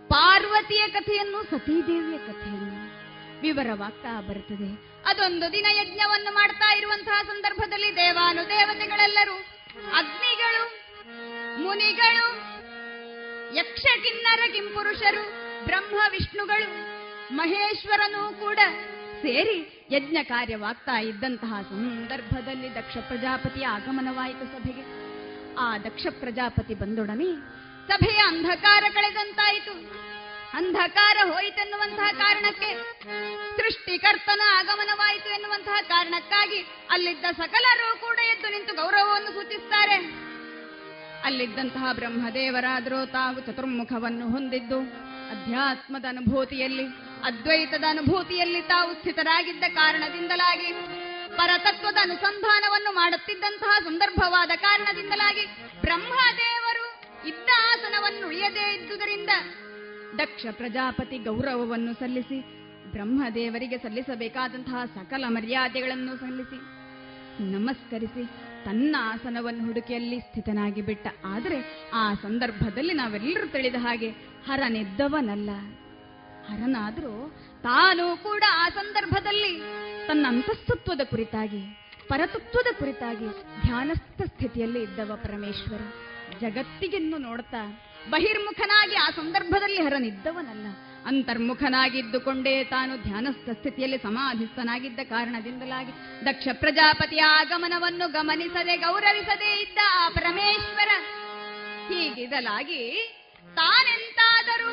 ಪಾರ್ವತಿಯ 0.08 0.88
ಕಥೆಯನ್ನು, 0.88 1.42
ಸತೀದೇವಿಯ 1.42 2.18
ಕಥೆಯನ್ನು 2.18 3.08
ವಿವರವಾಗ್ತಾ 3.40 4.20
ಬರುತ್ತದೆ. 4.20 4.98
ಅದೊಂದು 5.06 5.52
ದಿನ 5.52 5.66
ಯಜ್ಞವನ್ನು 5.70 6.34
ಮಾಡ್ತಾ 6.34 6.76
ಇರುವಂತಹ 6.76 7.22
ಸಂದರ್ಭದಲ್ಲಿ 7.22 7.96
ದೇವಾನು 7.96 8.48
ದೇವತೆಗಳೆಲ್ಲರೂ 8.48 9.34
ಅಗ್ನಿಗಳು, 9.94 10.64
ಮುನಿಗಳು 11.64 12.57
ಯಕ್ಷ 13.54 13.84
ಕಿನ್ನರ 14.02 14.52
ಕಿಂಪುರುಷರು, 14.52 15.22
ಬ್ರಹ್ಮ 15.64 16.00
ವಿಷ್ಣುಗಳು, 16.10 16.68
ಮಹೇಶ್ವರನೂ 17.34 18.32
ಕೂಡ 18.32 18.58
ಸೇರಿ 19.22 19.88
ಯಜ್ಞ 19.90 20.16
ಕಾರ್ಯವಾಗ್ತಾ 20.22 21.00
ಇದ್ದಂತಹ 21.00 21.62
ಸಂದರ್ಭದಲ್ಲಿ 21.62 22.74
ದಕ್ಷ 22.74 22.96
ಪ್ರಜಾಪತಿಯ 22.96 23.66
ಆಗಮನವಾಯಿತು 23.66 24.44
ಸಭೆಗೆ. 24.44 24.84
ಆ 25.58 25.78
ದಕ್ಷ 25.78 26.06
ಪ್ರಜಾಪತಿ 26.10 26.74
ಬಂದೊಡನೆ 26.74 27.30
ಸಭೆಯ 27.88 28.16
ಅಂಧಕಾರ 28.16 28.84
ಕಳೆದಂತಾಯಿತು. 28.94 29.72
ಅಂಧಕಾರ 30.54 31.16
ಹೋಯಿತೆನ್ನುವಂತಹ 31.30 32.08
ಕಾರಣಕ್ಕೆ 32.18 32.74
ಸೃಷ್ಟಿಕರ್ತನ 33.56 34.40
ಆಗಮನವಾಯಿತು 34.58 35.28
ಎನ್ನುವಂತಹ 35.28 35.78
ಕಾರಣಕ್ಕಾಗಿ 35.88 36.60
ಅಲ್ಲಿದ್ದ 36.90 37.24
ಸಕಲರೂ 37.36 37.96
ಕೂಡ 37.96 38.18
ಎದ್ದು 38.18 38.50
ನಿಂತು 38.50 38.74
ಗೌರವವನ್ನು 38.74 39.32
ಸೂಚಿಸುತ್ತಾರೆ 39.32 40.27
ಅಲ್ಲಿದ್ದಂತಹ 41.24 41.92
ಬ್ರಹ್ಮದೇವರಾದರೂ 41.92 43.06
ತಾವು 43.06 43.40
ಚತುರ್ಮುಖವನ್ನು 43.40 44.28
ಹೊಂದಿದ್ದು, 44.28 44.80
ಅಧ್ಯಾತ್ಮದ 45.30 46.04
ಅನುಭೂತಿಯಲ್ಲಿ, 46.08 46.86
ಅದ್ವೈತದ 47.24 47.84
ಅನುಭೂತಿಯಲ್ಲಿ 47.88 48.62
ತಾವು 48.62 48.94
ಸ್ಥಿತರಾಗಿದ್ದ 48.94 49.64
ಕಾರಣದಿಂದಲಾಗಿ, 49.74 50.72
ಪರತತ್ವದ 51.36 51.96
ಅನುಸಂಧಾನವನ್ನು 52.02 52.92
ಮಾಡುತ್ತಿದ್ದಂತಹ 52.92 53.78
ಸಂದರ್ಭವಾದ 53.78 54.50
ಕಾರಣದಿಂದಲಾಗಿ 54.56 55.46
ಬ್ರಹ್ಮದೇವರು 55.80 56.84
ಇದ್ದ 57.28 57.48
ಆಸನವನ್ನು 57.72 58.26
ಉಳಿಯದೇ 58.26 58.74
ಇದ್ದುದರಿಂದ 58.74 59.30
ದಕ್ಷ 60.18 60.46
ಪ್ರಜಾಪತಿ 60.50 61.18
ಗೌರವವನ್ನು 61.18 61.92
ಸಲ್ಲಿಸಿ, 61.92 62.40
ಬ್ರಹ್ಮದೇವರಿಗೆ 62.90 63.78
ಸಲ್ಲಿಸಬೇಕಾದಂತಹ 63.78 64.84
ಸಕಲ 64.84 65.24
ಮರ್ಯಾದೆಗಳನ್ನು 65.28 66.16
ಸಲ್ಲಿಸಿ, 66.16 66.56
ನಮಸ್ಕರಿಸಿ 67.52 68.47
ತನ್ನ 68.68 68.96
ಆಸನವನ್ನು 69.00 69.64
ಹುಡುಕಿಯಲ್ಲಿ 69.64 70.20
ಸ್ಥಿತನಾಗಿ 70.20 70.82
ಬಿಟ್ಟ 70.82 71.06
ಆದರೆ 71.24 71.90
ಆ 71.94 72.14
ಸಂದರ್ಭದಲ್ಲಿ 72.14 72.94
ನಾವೆಲ್ಲರೂ 72.94 73.46
ತಿಳಿದ 73.46 73.74
ಹಾಗೆ 73.78 74.08
ಹರನೆದ್ದವನಲ್ಲ. 74.46 75.50
ಹರನಾದರೂ 76.48 77.14
ತಾನು 77.62 78.22
ಕೂಡ 78.22 78.42
ಆ 78.52 78.68
ಸಂದರ್ಭದಲ್ಲಿ 78.68 79.52
ತನ್ನ 80.06 80.26
ಅಂತಸ್ತತ್ವದ 80.28 81.00
ಕುರಿತಾಗಿ, 81.04 81.62
ಪರತತ್ವದ 82.08 82.78
ಕುರಿತಾಗಿ 82.78 83.28
ಧ್ಯಾನಸ್ಥ 83.62 84.22
ಸ್ಥಿತಿಯಲ್ಲಿ 84.22 84.82
ಇದ್ದವ 84.82 85.18
ಪರಮೇಶ್ವರ. 85.22 85.80
ಜಗತ್ತಿಗೆನ್ನು 86.40 87.18
ನೋಡ್ತಾ 87.18 87.62
ಬಹಿರ್ಮುಖನಾಗಿ 88.10 88.96
ಆ 88.96 89.10
ಸಂದರ್ಭದಲ್ಲಿ 89.10 89.82
ಹರನಿದ್ದವನಲ್ಲ. 89.82 90.66
ಅಂತರ್ಮುಖನಾಗಿದ್ದುಕೊಂಡೇ 91.08 92.64
ತಾನು 92.64 92.96
ಧ್ಯಾನಸ್ಥ 92.96 93.50
ಸ್ಥಿತಿಯಲ್ಲಿ 93.50 93.98
ಸಮಾಧಿಸ್ಥನಾಗಿದ್ದ 93.98 95.00
ಕಾರಣದಿಂದಲಾಗಿ 95.04 95.92
ದಕ್ಷ 96.26 96.48
ಪ್ರಜಾಪತಿಯ 96.52 97.20
ಆಗಮನವನ್ನು 97.20 98.12
ಗಮನಿಸದೆ 98.12 98.76
ಗೌರವಿಸದೇ 98.76 99.62
ಇದ್ದ 99.62 99.78
ಆ 99.98 100.08
ಪರಮೇಶ್ವರ. 100.08 100.90
ಹೀಗಿದಲಾಗಿ 101.88 102.82
ತಾನೆಂತಾದರೂ 103.54 104.72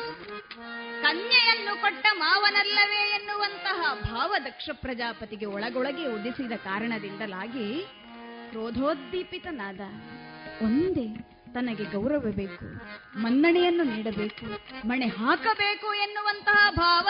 ಕನ್ಯೆಯನ್ನು 1.02 1.80
ಕೊಟ್ಟ 1.80 2.06
ಮಾವನಲ್ಲವೇ 2.12 3.10
ಎನ್ನುವಂತಹ 3.10 3.94
ಭಾವ 4.12 4.34
ದಕ್ಷ 4.44 4.70
ಪ್ರಜಾಪತಿಗೆ 4.74 5.46
ಒಳಗೊಳಗೆ 5.46 6.04
ಉದಿಸಿದ 6.06 6.52
ಕಾರಣದಿಂದಲಾಗಿ 6.64 7.68
ಕ್ರೋಧೋದ್ದೀಪಿತನಾದ 8.50 9.80
ಒಂದೇ 10.62 11.35
ತನಗೆ 11.56 11.84
ಗೌರವ 11.92 12.30
ಬೇಕು 12.38 12.64
ಮನ್ನಣೆಯನ್ನು 13.22 13.84
ನೀಡಬೇಕು, 13.90 14.46
ಮಣೆ 14.88 15.06
ಹಾಕಬೇಕು 15.18 15.88
ಎನ್ನುವಂತಹ 16.06 16.58
ಭಾವ 16.78 17.06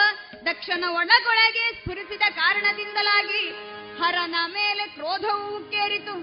ದಕ್ಷನ 0.49 0.83
ಒಳಗೊಳಗೆ 0.99 1.65
ಸ್ಫುರಿಸಿದ 1.79 2.25
ಕಾರಣದಿಂದಲಾಗಿ 2.39 3.41
ಹರನ 3.99 4.35
ಮೇಲೆ 4.57 4.85
ಕ್ರೋಧವು 4.97 5.47
ಉಕ್ಕೇರಿತು 5.57 6.15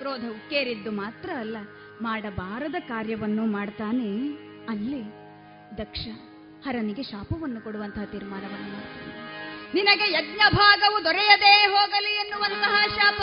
ಕ್ರೋಧ 0.00 0.24
ಉಕ್ಕೇರಿದ್ದು 0.36 0.90
ಮಾತ್ರ 1.02 1.28
ಅಲ್ಲ, 1.42 1.56
ಮಾಡಬಾರದ 2.00 2.78
ಕಾರ್ಯವನ್ನು 2.92 3.44
ಮಾಡ್ತಾನೆ 3.56 4.08
ಅಲ್ಲಿ 4.72 5.02
ದಕ್ಷ 5.78 6.04
ಹರನಿಗೆ 6.66 7.02
ಶಾಪವನ್ನು 7.02 7.60
ಕೊಡುವಂತಹ 7.60 8.04
ತೀರ್ಮಾನವನ್ನು 8.12 8.70
ಮಾಡ್ತಾನೆ. 8.74 9.12
ನಿನಗೆ 9.74 10.06
ಯಜ್ಞ 10.12 10.42
ಭಾಗವು 10.56 10.98
ದೊರೆಯದೇ 11.04 11.54
ಹೋಗಲಿ 11.74 12.12
ಎನ್ನುವಂತಹ 12.22 12.74
ಶಾಪ 12.96 13.20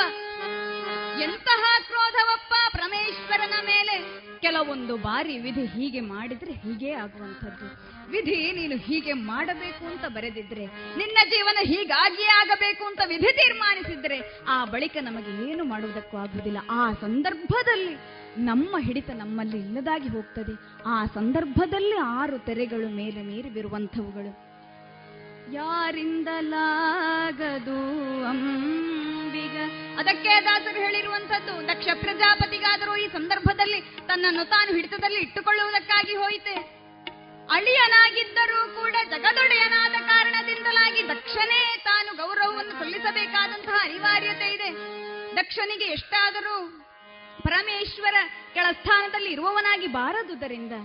ಎಂತಹ 1.22 1.78
ಕ್ರೋಧವಪ್ಪ 1.88 2.78
ಪರಮೇಶ್ವರನ 2.78 3.54
ಮೇಲೆ? 3.66 4.26
ಕೆಲವೊಂದು 4.40 4.98
ಬಾರಿ 4.98 5.38
ವಿಧಿ 5.38 5.66
ಹೀಗೆ 5.66 6.00
ಮಾಡಿದ್ರೆ 6.00 6.52
ಹೀಗೆ 6.52 6.92
ಆಗುವಂಥದ್ದು. 6.92 7.96
ವಿಧಿ 8.12 8.52
ನೀನು 8.52 8.78
ಹೀಗೆ 8.78 9.14
ಮಾಡಬೇಕು 9.14 9.86
ಅಂತ 9.86 10.06
ಬರೆದಿದ್ರೆ, 10.06 10.66
ನಿನ್ನ 10.98 11.18
ಜೀವನ 11.30 11.58
ಹೀಗಾಗಿಯೇ 11.64 12.28
ಆಗಬೇಕು 12.28 12.86
ಅಂತ 12.86 13.02
ವಿಧಿ 13.08 13.34
ತೀರ್ಮಾನಿಸಿದ್ರೆ, 13.34 14.40
ಆ 14.48 14.66
ಬಳಿಕ 14.66 14.98
ನಮಗೆ 15.02 15.52
ಏನು 15.52 15.64
ಮಾಡುವುದಕ್ಕೂ 15.64 16.18
ಆಗುವುದಿಲ್ಲ. 16.18 16.58
ಆ 16.70 16.92
ಸಂದರ್ಭದಲ್ಲಿ 16.92 17.98
ನಮ್ಮ 18.38 18.78
ಹಿಡಿತ 18.80 19.10
ನಮ್ಮಲ್ಲಿ 19.10 19.58
ಇಲ್ಲದಾಗಿ 19.58 20.08
ಹೋಗ್ತದೆ. 20.08 20.84
ಆ 20.86 21.06
ಸಂದರ್ಭದಲ್ಲಿ 21.06 21.98
ಆರು 21.98 22.40
ತೆರೆಗಳು 22.40 22.90
ಮೇಲೆ 22.90 23.22
ಮೀರಿ 23.22 23.50
ಬಿರುವಂಥವುಗಳು. 23.50 24.46
ಯಾರಿಂದಲಾಗದು 25.54 26.26
ಅಂಬಿಗ? 28.26 29.85
ಅದಕ್ಕೆ 30.00 30.42
ದಾಸರು 30.42 30.80
ಹೇಳಿರುವಂಥದ್ದು, 30.80 31.68
ದಕ್ಷ 31.68 31.88
ಪ್ರಜಾಪತಿಗಾದರೂ 32.02 32.96
ಈ 32.96 33.08
ಸಂದರ್ಭದಲ್ಲಿ 33.08 33.82
ತನ್ನನ್ನು 33.82 34.50
ತಾನು 34.50 34.76
ಹಿಡಿತದಲ್ಲಿ 34.76 35.20
ಇಟ್ಟುಕೊಳ್ಳುವುದಕ್ಕಾಗಿ 35.20 36.16
ಹೋಯಿತೆ. 36.16 36.56
ಅಳಿಯನಾಗಿದ್ದರೂ 37.52 38.60
ಕೂಡ 38.76 38.96
ಜಗದೊಡೆಯನಾದ 39.10 39.96
ಕಾರಣದಿಂದಲಾಗಿ 40.08 41.08
ದಕ್ಷನೇ 41.08 41.82
ತಾನು 41.84 42.18
ಗೌರವವನ್ನು 42.18 42.72
ಸಲ್ಲಿಸಬೇಕಾದಂತಹ 42.72 43.78
ಅನಿವಾರ್ಯತೆ 43.84 44.48
ಇದೆ. 44.54 44.70
ದಕ್ಷನಿಗೆ 45.36 45.86
ಎಷ್ಟಾದರೂ 45.86 46.56
ಪರಮೇಶ್ವರ 47.44 48.16
ಕೆಳಸ್ಥಾನದಲ್ಲಿ 48.54 49.32
ಇರುವವನಾಗಿ 49.32 49.88
ಬಾರದುದರಿಂದ 49.88 50.76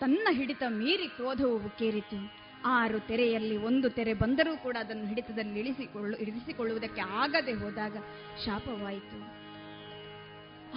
ತನ್ನ 0.00 0.26
ಹಿಡಿತ 0.30 0.62
ಮೀರಿ 0.68 1.08
ಕ್ರೋಧವು 1.08 1.56
ಉಕ್ಕೇರಿತು. 1.56 2.39
ಆರು 2.64 3.00
ತೆರೆಯಲ್ಲಿ 3.00 3.56
ಒಂದು 3.56 3.90
ತೆರೆ 3.90 4.14
ಬಂದರೂ 4.14 4.56
ಕೂಡ 4.56 4.76
ಅದನ್ನು 4.80 5.06
ಹಿಡಿತದಲ್ಲಿ 5.06 5.58
ಇಳಿಸಿಕೊಳ್ಳು, 5.60 6.18
ಇರಿಸಿಕೊಳ್ಳುವುದಕ್ಕೆ 6.18 7.00
ಆಗದೆ 7.00 7.52
ಹೋದಾಗ 7.52 7.96
ಶಾಪವಾಯಿತು. 8.44 9.40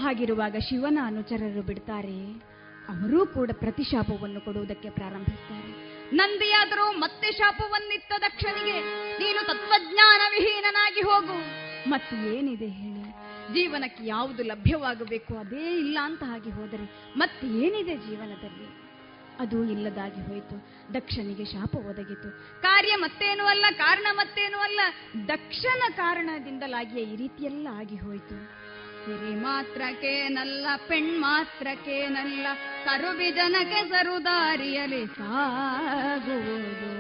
ಹಾಗಿರುವಾಗ 0.02 0.56
ಶಿವನ 0.70 1.00
ಅನುಚರರು 1.06 1.62
ಬಿಡ್ತಾರೆ. 1.62 2.34
ಅವರೂ 2.90 3.26
ಕೂಡ 3.26 3.50
ಪ್ರತಿಶಾಪವನ್ನು 3.54 4.42
ಕೊಡುವುದಕ್ಕೆ 4.42 4.90
ಪ್ರಾರಂಭಿಸ್ತಾರೆ. 4.90 5.94
ನಂದಿಯಾದರೂ 6.16 6.92
ಮತ್ತೆ 6.92 7.32
ಶಾಪವನ್ನಿತ್ತ 7.32 8.14
ದಕ್ಷನಿಗೆ 8.20 8.80
ನೀನು 9.18 9.46
ತತ್ವಜ್ಞಾನ 9.46 10.22
ವಿಹೀನನಾಗಿ 10.32 11.02
ಹೋಗು. 11.02 11.64
ಮತ್ತು 11.90 12.34
ಏನಿದೆ 12.34 12.68
ಹೇಳಿ? 12.68 13.04
ಜೀವನಕ್ಕೆ 13.54 14.06
ಯಾವುದು 14.06 14.44
ಲಭ್ಯವಾಗಬೇಕು, 14.44 15.38
ಅದೇ 15.38 15.80
ಇಲ್ಲ 15.80 15.98
ಅಂತ 16.02 16.24
ಹಾಗೆ 16.24 16.50
ಹೋದರೆ 16.50 17.12
ಮತ್ತೆ 17.18 17.48
ಏನಿದೆ 17.48 17.96
ಜೀವನದಲ್ಲಿ? 17.96 18.83
ಅದು 19.40 19.64
ಇಲ್ಲದಾಗಿ 19.64 20.22
ಹೋಯಿತು. 20.22 20.68
ದಕ್ಷನಿಗೆ 20.94 21.46
ಶಾಪ 21.46 21.76
ಒದಗಿತು. 21.76 22.62
ಕಾರ್ಯ 22.62 22.96
ಮತ್ತೇನೂ 22.96 23.46
ಅಲ್ಲ, 23.46 23.66
ಕಾರಣ 23.78 24.08
ಮತ್ತೇನೂ 24.12 24.58
ಅಲ್ಲ. 24.58 24.80
ದಕ್ಷನ 25.28 25.84
ಕಾರಣದಿಂದಲಾಗಿಯೇ 25.96 27.06
ಈ 27.06 27.16
ರೀತಿಯೆಲ್ಲ 27.16 27.68
ಆಗಿ 27.80 27.96
ಹೋಯಿತು. 27.96 28.64
ಸಿರಿ 29.06 29.36
ಮಾತ್ರಕ್ಕೇನಲ್ಲ 29.36 30.68
ಪೆಣ್ 30.88 31.20
ಮಾತ್ರಕ್ಕೇನಲ್ಲ 31.20 32.48
ಕರುಬಿ 32.86 33.32
ಜನಕ್ಕೆ 33.32 33.90
ಸರುದಾರಿಯಲಿ 33.90 35.06
ಸಾಗುವುದು. 35.06 36.94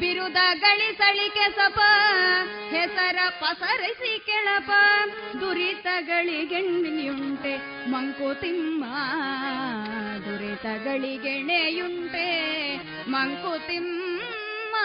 ಬಿರುದ 0.00 0.36
ಗಳಿಸಳಿಕೆ 0.54 1.50
ಸಪ, 1.50 1.80
ಹೆಸರ 2.70 3.16
ಪಸರಿಸಿ 3.40 4.26
ಕೆಳಪ. 4.26 4.70
ದುರಿತಗಳಿಗೆಣ್ಣಿಯುಂಟೆ 5.40 7.90
ಮಂಕುತಿಮ್ಮ 7.90 8.84
ಮಾತಗಳಿಗೆಣೆಯುಂಟೆ 10.50 12.28
ಮಂಕುತಿಮ್ಮ. 13.10 14.76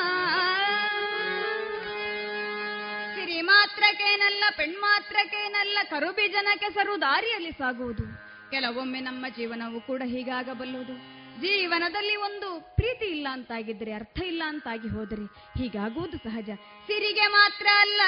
ಸಿರಿ 3.16 3.42
ಮಾತ್ರಕ್ಕೇನಲ್ಲ 3.42 4.44
ಕರುಬಿ 4.58 5.90
ಕರುಬಿಜನ 5.90 6.48
ಕೆಸರು 6.56 7.02
ದಾರಿಯಲ್ಲಿ 7.02 7.52
ಸಾಗುವುದು. 7.52 8.04
ಕೆಲವೊಮ್ಮೆ 8.52 9.00
ನಮ್ಮ 9.00 9.26
ಜೀವನವು 9.38 9.82
ಕೂಡ 9.82 10.02
ಹೀಗಾಗಬಲ್ಲುದು. 10.06 10.94
ಜೀವನದಲ್ಲಿ 11.42 12.16
ಒಂದು 12.16 12.76
ಪ್ರೀತಿ 12.76 13.06
ಇಲ್ಲ 13.06 13.28
ಅಂತಾಗಿದ್ರೆ 13.32 13.94
ಅರ್ಥ 13.94 14.22
ಇಲ್ಲ 14.22 14.44
ಅಂತಾಗಿ 14.46 14.88
ಹೋದರೆ, 14.88 15.26
ಹೀಗಾಗುವುದು 15.60 16.18
ಸಹಜ. 16.18 16.50
ಸಿರಿಗೆ 16.88 17.28
ಮಾತ್ರ 17.28 17.68
ಅಲ್ಲ 17.78 18.02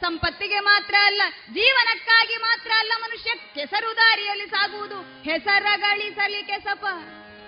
ಸಂಪತ್ತಿಗೆ 0.00 0.60
ಮಾತ್ರ 0.60 0.94
ಅಲ್ಲ, 1.04 1.22
ಜೀವನಕ್ಕಾಗಿ 1.52 2.36
ಮಾತ್ರ 2.36 2.70
ಅಲ್ಲ 2.78 2.92
ಮನುಷ್ಯ 3.00 3.30
ಕೆಸರು 3.54 3.96
ದಾರಿಯಲ್ಲಿ 3.96 4.46
ಸಾಗುವುದು. 4.46 4.98
ಹೆಸರ 5.22 5.66
ಗಳಿಸಲಿ 5.76 6.42
ಕೆಸಪ. 6.42 6.84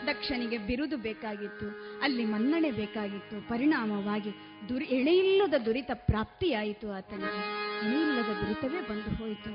ದಕ್ಷನಿಗೆ 0.06 0.58
ಬಿರುದು 0.58 0.96
ಬೇಕಾಗಿತ್ತು, 0.96 1.66
ಅಲ್ಲಿ 2.02 2.24
ಮನ್ನಣೆ 2.24 2.70
ಬೇಕಾಗಿತ್ತು, 2.70 3.48
ಪರಿಣಾಮವಾಗಿ 3.48 4.32
ದುರಿ, 4.68 4.84
ಎಳೆಯಿಲ್ಲದ 4.84 5.56
ದುರಿತ 5.58 5.90
ಪ್ರಾಪ್ತಿಯಾಯಿತು 5.94 6.86
ಆತನಿಗೆ. 6.92 7.42
ಎಳೆಯಿಲ್ಲದ 7.86 8.30
ದುರಿತವೇ 8.40 8.80
ಬಂದು 8.88 9.10
ಹೋಯಿತು. 9.16 9.50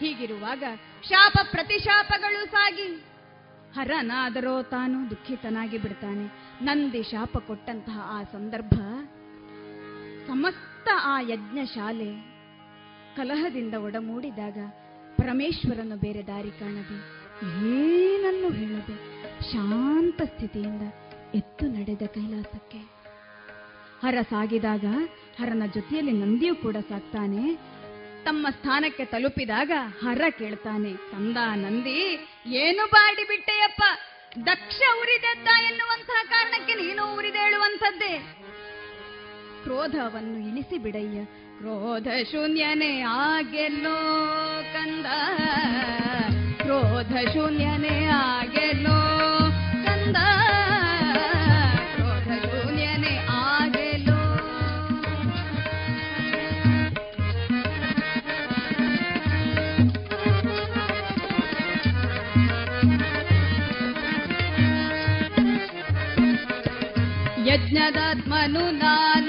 ಹೀಗಿರುವಾಗ 0.00 0.64
ಶಾಪ 1.04 1.36
ಪ್ರತಿಶಾಪಗಳು 1.50 2.46
ಸಾಗಿ. 2.46 2.88
ಹರನಾದರೋ 3.76 4.62
ತಾನು 4.62 5.10
ದುಃಖಿತನಾಗಿ 5.10 5.78
ಬಿಡ್ತಾನೆ. 5.78 6.26
ನಂದಿ 6.64 7.02
ಶಾಪ 7.02 7.38
ಕೊಟ್ಟಂತಹ 7.38 7.98
ಆ 8.10 8.18
ಸಂದರ್ಭ 8.32 8.74
ಸಮಸ್ತ 10.26 10.71
ಆ 10.88 11.20
ಯಜ್ಞ 11.20 11.64
ಶಾಲೆ 11.64 12.32
ಕಲಹದಿಂದ 13.16 13.74
ಒಡಮೂಡಿದಾಗ 13.74 14.58
ಪರಮೇಶ್ವರನು 15.16 15.96
ಬೇರೆ 16.00 16.26
ದಾರಿ 16.26 16.50
ಕಾಣದೆ 16.50 17.22
ಏನನ್ನು 17.46 18.50
ಹೇಳದೆ 18.50 19.12
ಶಾಂತ 19.52 20.22
ಸ್ಥಿತಿಯಿಂದ 20.22 20.82
ಎತ್ತು 21.34 21.66
ನಡೆದ 21.66 22.06
ಕೈಲಾಸಕ್ಕೆ. 22.06 22.78
ಹರ 24.02 24.14
ಸಾಗಿದಾಗ 24.30 24.84
ಹರನ 25.40 25.62
ಜೊತೆಯಲ್ಲಿ 25.74 26.12
ನಂದಿಯೂ 26.12 26.54
ಕೂಡ 26.54 26.76
ಸಾಕ್ತಾನೆ. 26.76 27.54
ತಮ್ಮ 28.24 28.46
ಸ್ಥಾನಕ್ಕೆ 28.50 29.04
ತಲುಪಿದಾಗ 29.04 29.70
ಹರ 30.02 30.20
ಕೇಳ್ತಾನೆ. 30.30 30.92
ಕಂದ 30.92 31.36
ನಂದಿ, 31.54 32.28
ಏನು 32.46 32.86
ಬಾಡಿ 32.86 33.24
ಬಿಟ್ಟೆಯಪ್ಪ? 33.24 33.82
ದಕ್ಷ 34.46 34.80
ಉರಿದೆದ್ದ 35.00 35.48
ಎನ್ನುವಂತಹ 35.64 36.30
ಕಾರಣಕ್ಕೆ 36.30 36.74
ನೀನು 36.74 37.16
ಉರಿದೇಳುವಂಥದ್ದೇ? 37.16 38.41
ಕ್ರೋಧವನ್ನು 39.63 40.39
ಇಳಿಸಿ 40.49 40.77
ಬಿಡಯ್ಯ 40.77 41.19
ಕ್ರೋಧ 41.59 42.07
ಶೂನ್ಯನೇ 42.31 42.91
ಆಗೆಲ್ಲೋ 43.17 43.97
ಕಂದ 44.73 45.07
ಕ್ರೋಧ 46.61 47.13
ಶೂನ್ಯನೇ 47.33 47.95
ಆಗೆಲ್ಲೋ 48.19 48.97
ಕಂದ 49.85 50.17
ಕ್ರೋಧ 51.95 52.29
ಶೂನ್ಯನೇ 52.45 53.13
ಆಗೆಲ್ಲೋ 53.41 54.19
ಯಜ್ಞದಾತ್ಮನು 67.47 68.63
ನಾನು 68.79 69.20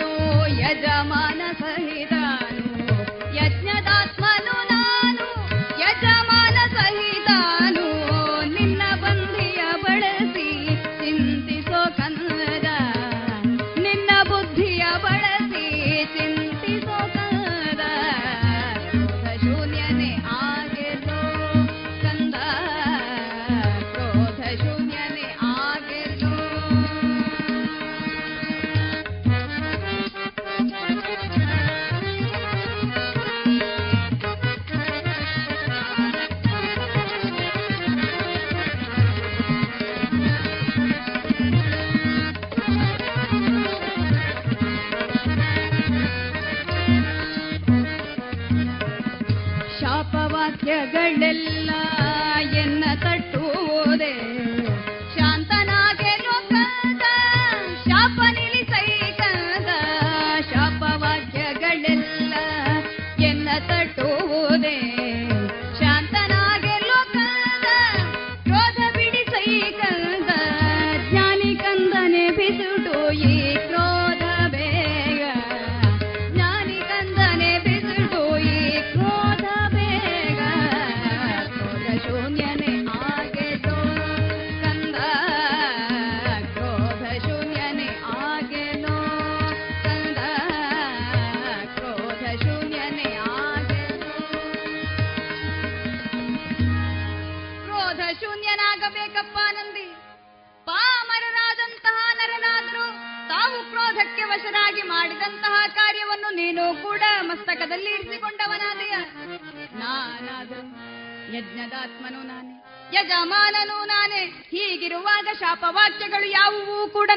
ಶಾಪವಾಕ್ಯಗಳೆಲ್ಲ 50.93 51.52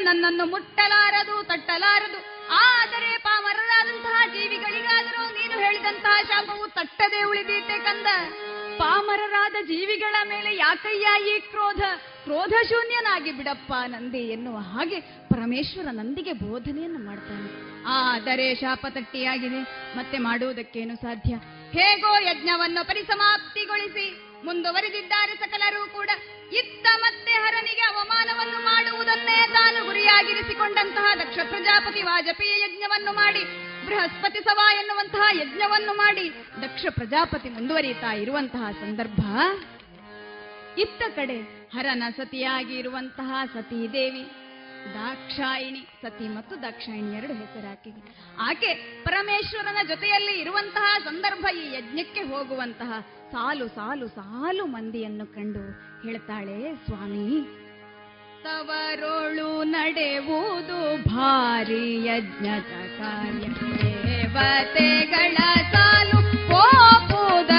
ನನ್ನನ್ನು 0.07 0.45
ಮುಟ್ಟಲಾರದು, 0.45 1.43
ತಟ್ಟಲಾರದು. 1.43 2.47
ಆದರೆ 2.51 3.17
ಪಾಮರರಾದಂತಹ 3.17 4.27
ಜೀವಿಗಳಿಗಾದರೂ 4.27 5.29
ನೀನು 5.29 5.59
ಹೇಳಿದಂತಹ 5.59 6.21
ಶಾಪವು 6.27 6.67
ತಟ್ಟದೆ 6.67 7.23
ಉಳಿದೀತೆ 7.23 7.79
ಕಂದ. 7.79 8.07
ಪಾಮರರಾದ 8.77 9.65
ಜೀವಿಗಳ 9.65 10.15
ಮೇಲೆ 10.29 10.55
ಯಾಕಯ್ಯ 10.55 11.35
ಈ 11.35 11.39
ಕ್ರೋಧ? 11.39 11.81
ಕ್ರೋಧ 12.23 12.53
ಶೂನ್ಯನಾಗಿ 12.69 13.31
ಬಿಡಪ್ಪ 13.31 13.73
ನಂದಿ 13.87 14.17
ಎನ್ನುವ 14.17 14.57
ಹಾಗೆ 14.57 14.99
ಪರಮೇಶ್ವರ 15.01 15.87
ನಂದಿಗೆ 15.91 16.33
ಬೋಧನೆಯನ್ನು 16.33 17.05
ಮಾಡ್ತಾನೆ. 17.05 17.49
ಆದರೆ 17.87 18.55
ಶಾಪ 18.55 18.85
ತಟ್ಟಿಯಾಗಿದೆ. 18.89 19.61
ಮತ್ತೆ 19.97 20.17
ಮಾಡುವುದಕ್ಕೇನು 20.17 20.95
ಸಾಧ್ಯ? 20.95 21.35
ಹೇಗೋ 21.79 22.19
ಯಜ್ಞವನ್ನು 22.19 22.87
ಪರಿಸಮಾಪ್ತಿಗೊಳಿಸಿ. 22.87 24.26
ಮುಂದುವರೆದಿದ್ದಾರೆ 24.45 25.35
ಸಕಲರೂ 25.35 25.87
ಕೂಡ. 25.87 26.09
ಇತ್ತ 26.53 26.87
ಮತ್ತೆ 27.01 27.31
ಹರನಿಗೆ 27.31 27.81
ಅವಮಾನವನ್ನು 27.81 28.59
ಮಾಡುವುದನ್ನೇ 28.63 29.47
ತಾನು 29.53 29.85
ಗುರಿಯಾಗಿರಿಸಿಕೊಂಡಂತಹ 29.85 31.07
ದಕ್ಷ 31.15 31.37
ಪ್ರಜಾಪತಿ 31.49 32.01
ವಾಜಪೇಯ 32.01 32.63
ಯಜ್ಞವನ್ನು 32.63 33.13
ಮಾಡಿ, 33.13 33.43
ಬೃಹಸ್ಪತಿ 33.85 34.39
ಸಭಾ 34.39 34.73
ಎನ್ನುವಂತಹ 34.73 35.41
ಯಜ್ಞವನ್ನು 35.41 35.93
ಮಾಡಿ 35.93 36.29
ದಕ್ಷ 36.61 36.85
ಪ್ರಜಾಪತಿ 36.89 37.49
ಮುಂದುವರಿಯುತ್ತಾ 37.49 38.11
ಇರುವಂತಹ 38.11 38.71
ಸಂದರ್ಭ. 38.71 39.21
ಇತ್ತ 40.77 41.03
ಕಡೆ 41.15 41.37
ಹರನ 41.73 42.03
ಸತಿಯಾಗಿ 42.17 42.75
ಇರುವಂತಹ 42.77 43.45
ಸತೀದೇವಿ, 43.53 44.23
ದಾಕ್ಷಾಯಿಣಿ, 44.93 45.87
ಸತಿ 46.01 46.27
ಮತ್ತು 46.27 46.61
ದಾಕ್ಷಾಯಿಣಿ 46.61 47.17
ಎರಡು 47.17 47.33
ಹೆಸರಾಕಿದೆ 47.33 48.01
ಆಕೆ 48.41 48.73
ಪರಮೇಶ್ವರನ 49.03 49.87
ಜೊತೆಯಲ್ಲಿ 49.87 50.39
ಇರುವಂತಹ 50.39 50.97
ಸಂದರ್ಭ 51.03 51.45
ಈ 51.57 51.73
ಯಜ್ಞಕ್ಕೆ 51.73 52.21
ಹೋಗುವಂತಹ 52.21 52.91
ಸಾಲು 53.31 53.67
ಸಾಲು 53.67 54.07
ಸಾಲು 54.07 54.65
ಮಂದಿಯನ್ನು 54.65 55.25
ಕಂಡು 55.35 55.63
ಹೇಳ್ತಾಳೆ, 56.03 56.57
ಸ್ವಾಮಿ, 56.85 57.25
ತವರೊಳು 58.43 59.63
ನಡೆವುದು 59.63 60.79
ಭಾರಿ 61.09 61.85
ಯಜ್ಞದ 62.05 62.71
ಕಾರ್ಯ. 62.99 63.47
ದೇವತೆಗಳ 63.81 65.37
ಸಾಲು 65.73 66.19
ಕೋಪುದ 66.49 67.51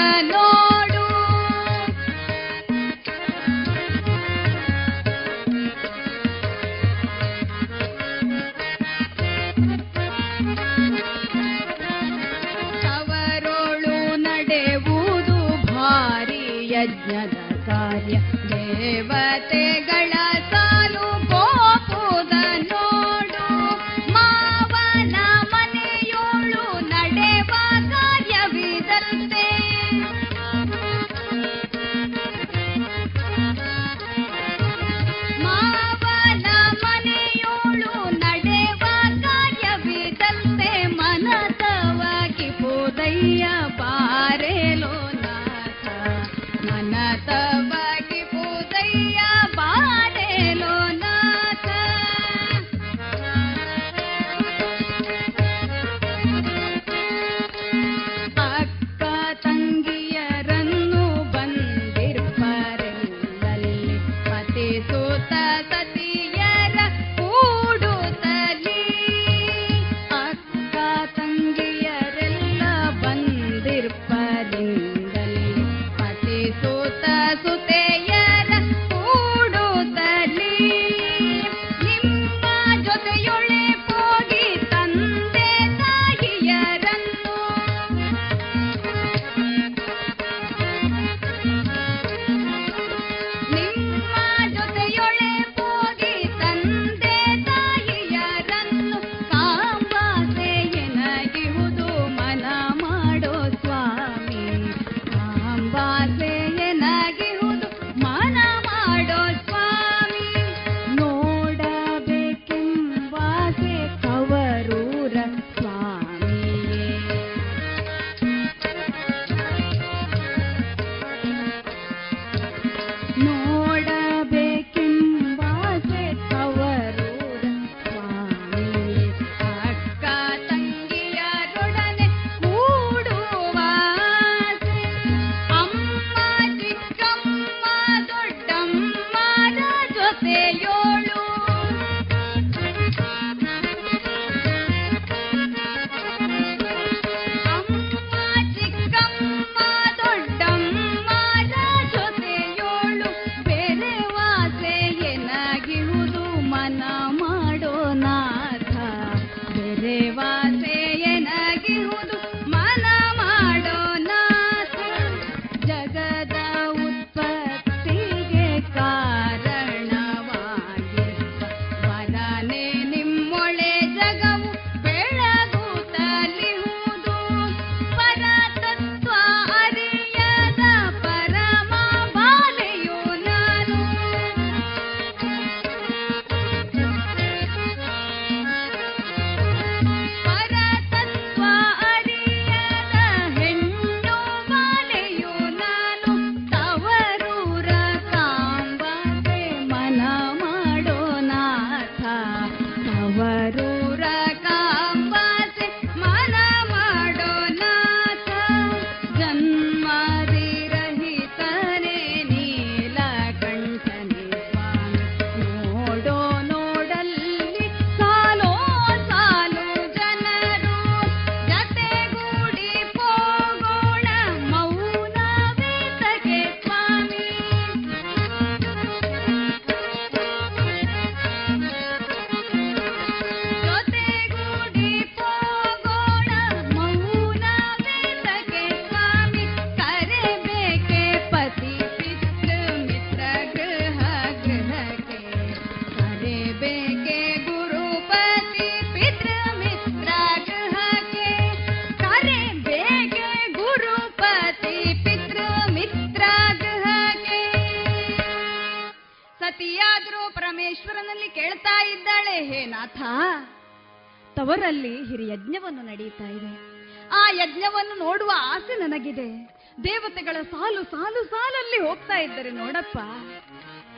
ಯಜ್ಞವನ್ನು 267.39 267.99
ನೋಡುವ 267.99 268.31
ಆಸೆ 268.35 268.75
ನನಗಿದೆ. 268.75 269.59
ದೇವತೆಗಳ 269.83 270.41
ಸಾಲು 270.41 270.83
ಸಾಲು 270.83 271.23
ಸಾಲಲ್ಲಿ 271.23 271.87
ಹೋಗ್ತಾ 271.87 272.17
ಇದ್ದರೆ 272.17 272.51
ನೋಡಪ್ಪ. 272.51 272.97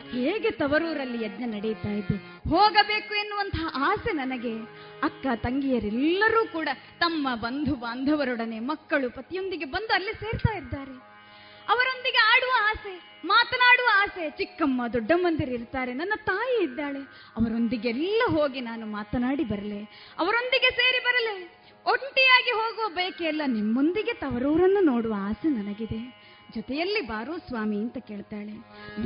ಹೇಗೆ 0.09 0.51
ತವರೂರಲ್ಲಿ 0.51 1.25
ಯಜ್ಞ 1.25 1.43
ನಡೆಯುತ್ತಾ 1.43 1.89
ಇದೆ. 1.89 2.15
ಹೋಗಬೇಕು 2.49 3.13
ಎನ್ನುವಂತಹ 3.13 3.67
ಆಸೆ 3.75 4.11
ನನಗೆ. 4.11 4.53
ಅಕ್ಕ 5.03 5.27
ತಂಗಿಯರೆಲ್ಲರೂ 5.35 6.45
ಕೂಡ 6.45 6.69
ತಮ್ಮ 6.99 7.35
ಬಂಧು 7.35 7.75
ಬಾಂಧವರೊಡನೆ 7.75 8.59
ಮಕ್ಕಳು 8.59 9.11
ಪತಿಯೊಂದಿಗೆ 9.11 9.65
ಬಂದು 9.65 9.93
ಅಲ್ಲಿ 9.93 10.13
ಸೇರ್ತಾ 10.13 10.57
ಇದ್ದಾರೆ. 10.57 11.11
ಅವರೊಂದಿಗೆ 11.69 12.17
ಆಡುವ 12.17 12.51
ಆಸೆ, 12.69 13.21
ಮಾತನಾಡುವ 13.25 13.87
ಆಸೆ, 13.93 14.29
ಚಿಕ್ಕಮ್ಮ 14.29 14.87
ದೊಡ್ಡಮ್ಮಂದಿರಿರ್ತಾರೆ 14.87 15.93
ನನ್ನ 15.93 16.13
ತಾಯಿ 16.15 16.63
ಇದ್ದಾಳೆ. 16.63 16.99
ಅವರೊಂದಿಗೆಲ್ಲ 17.37 18.21
ಹೋಗಿ 18.29 18.61
ನಾನು 18.61 18.85
ಮಾತನಾಡಿ 18.85 19.43
ಬರಲೆ. 19.43 19.83
ಅವರೊಂದಿಗೆ 20.19 20.69
ಸೇರಿ 20.71 21.03
ಬರಲೆ. 21.03 21.60
ಒಂಟಿಯಾಗಿ 21.85 22.51
ಹೋಗುವ 22.51 22.95
ಬಯಕೆಯಲ್ಲ 22.95 23.41
ನಿಮ್ಮೊಂದಿಗೆ 23.47 24.13
ತವರೂರನ್ನು 24.13 24.79
ನೋಡುವ 24.79 25.13
ಆಸೆ 25.17 25.47
ನನಗಿದೆ. 25.47 26.21
ಜೊತೆಯಲ್ಲಿ 26.55 27.01
ಬಾರೋ 27.01 27.37
ಸ್ವಾಮಿ 27.37 27.77
ಅಂತ 27.77 27.97
ಕೇಳ್ತಾಳೆ. 27.97 28.53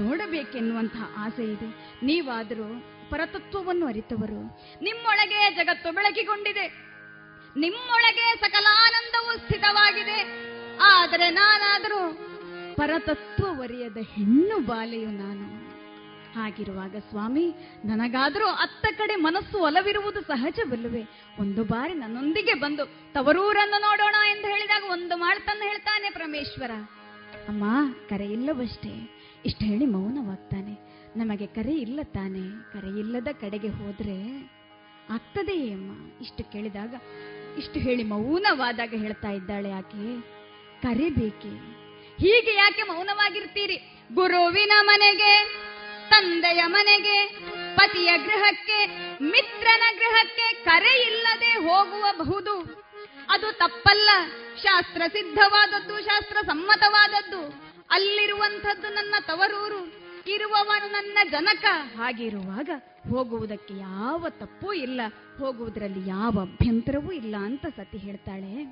ನೋಡಬೇಕೆನ್ನುವಂತಹ 0.01 1.15
ಆಸೆ 1.17 1.43
ಇದೆ. 1.43 1.65
ನೀವಾದರೂ 2.05 2.83
ಪರತತ್ವವನ್ನು 3.09 3.85
ಅರಿತವರು. 3.85 4.57
ನಿಮ್ಮೊಳಗೆ 4.83 5.55
ಜಗತ್ತು 5.55 5.91
ಬೆಳಕಿಗೊಂಡಿದೆ. 5.91 6.67
ನಿಮ್ಮೊಳಗೆ 7.57 8.39
ಸಕಲಾನಂದವು 8.39 9.37
ಸ್ಥಿತವಾಗಿದೆ. 9.37 10.45
ಆದರೆ 10.81 11.29
ನಾನಾದರೂ 11.29 12.13
ಪರತತ್ವ 12.75 13.13
ಪರತತ್ವವರಿಯದ 13.15 13.97
ಹೆಣ್ಣು 13.97 14.59
ಬಾಲೆಯು 14.59 15.09
ನಾನು. 15.09 15.64
ಹಾಗಿರುವಾಗ 16.35 16.95
ಸ್ವಾಮಿ, 17.09 17.53
ನನಗಾದರೂ 17.85 18.45
ಅತ್ತ 18.45 18.85
ಕಡೆ 18.97 19.15
ಮನಸ್ಸು 19.15 19.57
ಒಲವಿರುವುದು 19.59 20.21
ಸಹಜವಲ್ಲವೇ? 20.21 21.03
ಒಂದು 21.39 21.63
ಬಾರಿ 21.63 21.93
ನನ್ನೊಂದಿಗೆ 21.93 22.53
ಬಂದು 22.53 22.85
ತವರೂರನ್ನು 22.85 23.81
ನೋಡೋಣ 23.81 24.15
ಎಂದು 24.29 24.47
ಹೇಳಿದಾಗ 24.47 24.83
ಒಂದು 24.91 25.17
ಮಾಳ್ತನ್ನು 25.17 25.67
ಹೇಳ್ತಾನೆ 25.67 26.09
ಪರಮೇಶ್ವರ. 26.09 26.71
ಅಮ್ಮ, 27.47 27.93
ಕರೆ 28.09 28.25
ಇಲ್ಲವಷ್ಟೇ. 28.25 28.93
ಇಷ್ಟು 29.45 29.65
ಹೇಳಿ 29.65 29.85
ಮೌನವಾಗ್ತಾನೆ. 29.85 30.73
ನಮಗೆ 31.17 31.47
ಕರೆ 31.47 31.71
ಇಲ್ಲ 31.71 31.99
ತಾನೆ. 32.03 32.73
ಕರೆ 32.73 32.99
ಇಲ್ಲದ 32.99 33.27
ಕಡೆಗೆ 33.41 33.67
ಹೋದ್ರೆ 33.67 34.43
ಆಗ್ತದೆಯೇ 35.09 35.73
ಅಮ್ಮ. 35.73 36.21
ಇಷ್ಟು 36.21 36.51
ಕೇಳಿದಾಗ, 36.51 36.93
ಇಷ್ಟು 37.57 37.79
ಹೇಳಿ 37.79 38.03
ಮೌನವಾದಾಗ 38.03 38.93
ಹೇಳ್ತಾ 38.97 39.29
ಇದ್ದಾಳೆ 39.29 39.71
ಆಕೆ. 39.71 40.21
ಕರೆ 40.81 41.09
ಬೇಕೆ? 41.09 41.49
ಹೀಗೆ 42.17 42.55
ಯಾಕೆ 42.55 42.81
ಮೌನವಾಗಿರ್ತೀರಿ? 42.81 43.77
ಗುರುವಿನ 44.13 44.71
ಮನೆಗೆ 44.81 45.31
ತಂದೆಯ 46.09 46.63
ಮನೆಗೆ, 46.65 47.37
ಪತಿಯ 47.75 48.17
ಗೃಹಕ್ಕೆ, 48.17 48.85
ಮಿತ್ರನ 49.23 49.97
ಗೃಹಕ್ಕೆ 49.97 50.63
ಕರೆ 50.63 51.01
ಇಲ್ಲದೆ 51.01 51.51
ಹೋಗುವಬಹುದು. 51.51 52.85
ಅದು 53.29 53.51
ತಪ್ಪಲ್ಲ. 53.51 54.09
ಶಾಸ್ತ್ರ 54.63 55.01
ಸಿದ್ಧವಾದದ್ದು, 55.07 56.01
ಶಾಸ್ತ್ರ 56.01 56.37
ಸಮ್ಮತವಾದದ್ದು. 56.45 57.53
ಅಲ್ಲಿರುವಂಥದ್ದು 57.91 58.93
ನನ್ನ 58.93 59.15
ತವರೂರು. 59.27 60.05
ಇರುವವನು 60.27 60.91
ನನ್ನ 60.91 61.17
ಜನಕ. 61.31 61.65
ಹಾಗಿರುವಾಗ 61.97 62.69
ಹೋಗುವುದಕ್ಕೆ 63.09 63.73
ಯಾವ 63.73 64.25
ತಪ್ಪೂ 64.29 64.73
ಇಲ್ಲ. 64.73 65.01
ಹೋಗುವುದರಲ್ಲಿ 65.39 66.09
ಯಾವ 66.09 66.31
ಅಭ್ಯಂತರವೂ 66.41 67.11
ಇಲ್ಲ 67.11 67.35
ಅಂತ 67.35 67.65
ಸತಿ 67.65 67.97
ಹೇಳ್ತಾಳೆ. 67.97 68.63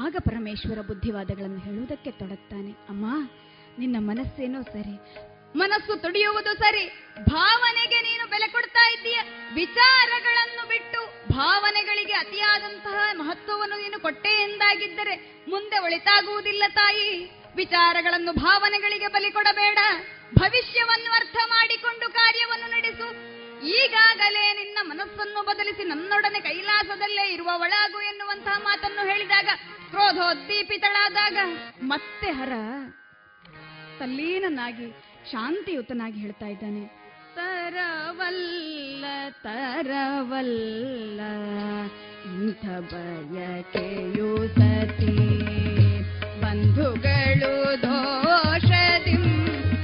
ಆಗ 0.00 0.16
ಪರಮೇಶ್ವರ 0.18 0.78
ಬುದ್ಧಿವಾದಗಳನ್ನು 0.80 1.58
ಹೇಳುವುದಕ್ಕೆ 1.58 2.10
ತೊಡಗ್ತಾನೆ. 2.10 2.70
ಅಮ್ಮ, 2.70 3.28
ನಿನ್ನ 3.78 3.96
ಮನಸ್ಸೇನೋ 3.98 4.62
ಸರಿ. 4.62 4.98
ಮನಸ್ಸು 5.56 5.96
ತುಡಿಯುವುದು 5.96 6.52
ಸರಿ. 6.54 6.84
ಭಾವನೆಗೆ 7.24 8.00
ನೀನು 8.00 8.30
ಬೆಲೆ 8.30 8.48
ಕೊಡ್ತಾ 8.48 8.84
ಇದ್ದೀಯ. 8.92 9.18
ವಿಚಾರಗಳನ್ನು 9.54 10.68
ಬಿಟ್ಟು 10.68 11.00
ಭಾವನೆಗಳಿಗೆ 11.32 12.12
ಅತಿಯಾದಂತಹ 12.12 12.96
ಮಹತ್ವವನ್ನು 13.12 13.76
ನೀನು 13.76 14.00
ಕೊಟ್ಟೆ 14.00 14.32
ಎಂದಾಗಿದ್ದರೆ 14.42 15.14
ಮುಂದೆ 15.48 15.78
ಒಳಿತಾಗುವುದಿಲ್ಲ 15.78 16.64
ತಾಯಿ. 16.68 17.08
ವಿಚಾರಗಳನ್ನು 17.56 18.32
ಭಾವನೆಗಳಿಗೆ 18.32 19.08
ಬಲಿ 19.08 19.30
ಕೊಡಬೇಡ. 19.30 19.78
ಭವಿಷ್ಯವನ್ನು 20.34 21.12
ಅರ್ಥ 21.12 21.36
ಮಾಡಿಕೊಂಡು 21.46 22.12
ಕಾರ್ಯವನ್ನು 22.12 22.70
ನಡೆಸು. 22.70 23.08
ಈಗಾಗಲೇ 23.66 24.44
ನಿನ್ನ 24.52 24.78
ಮನಸ್ಸನ್ನು 24.82 25.42
ಬದಲಿಸಿ 25.42 25.84
ನನ್ನೊಡನೆ 25.84 26.40
ಕೈಲಾಸದಲ್ಲೇ 26.40 27.32
ಇರುವ 27.32 27.50
ಒಳಾಗು 27.54 28.00
ಎನ್ನುವಂತಹ 28.00 28.58
ಮಾತನ್ನು 28.58 29.02
ಹೇಳಿದಾಗ 29.10 29.48
ಕ್ರೋಧೋದ್ದೀಪಿತಳಾದಾಗ, 29.90 31.36
ಮತ್ತೆ 31.82 32.30
ಹರ, 32.30 32.52
ತಲ್ಲೀನನಾಗಿ 33.98 35.11
ಶಾಂತಿಯುತನಾಗಿ 35.30 36.18
ಹೇಳ್ತಾ 36.20 36.46
ಇದ್ದಾನೆ. 36.46 36.82
ತರವಲ್ಲ 37.36 39.04
ತರವಲ್ಲ, 39.44 41.20
ಇಂಥ 42.32 42.64
ಬಯಕೆಯು 42.90 44.30
ಸತಿ. 44.56 45.14
ಬಂಧುಗಳು 46.42 47.54
ದೋಷದಿ, 47.84 49.16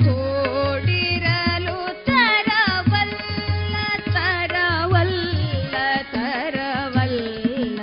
ಕೂಡಿರಲು 0.02 1.78
ತರವಲ್ಲ 2.08 3.76
ತರವಲ್ಲ 4.16 5.74
ತರವಲ್ಲ, 6.14 7.80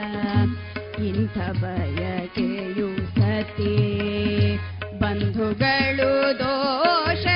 ಇಂಥ 1.09 1.37
ಬಯಕೆಯು 1.63 2.89
ಸತಿ. 3.17 3.73
ಬಂಧುಗಳು 5.01 6.11
ದೋಷದಿ 6.39 7.34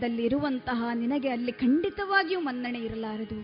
ಆಶ್ರಯದಲ್ಲಿ 0.00 0.22
ಇರುವಂತಹ 0.28 0.80
ನಿನಗೆ 1.00 1.28
ಅಲ್ಲಿ 1.28 1.52
ಖಂಡಿತವಾಗಿಯೂ 1.62 2.40
ಮನ್ನಣೆ 2.40 2.80
ಇರಲಾರದು. 2.88 3.38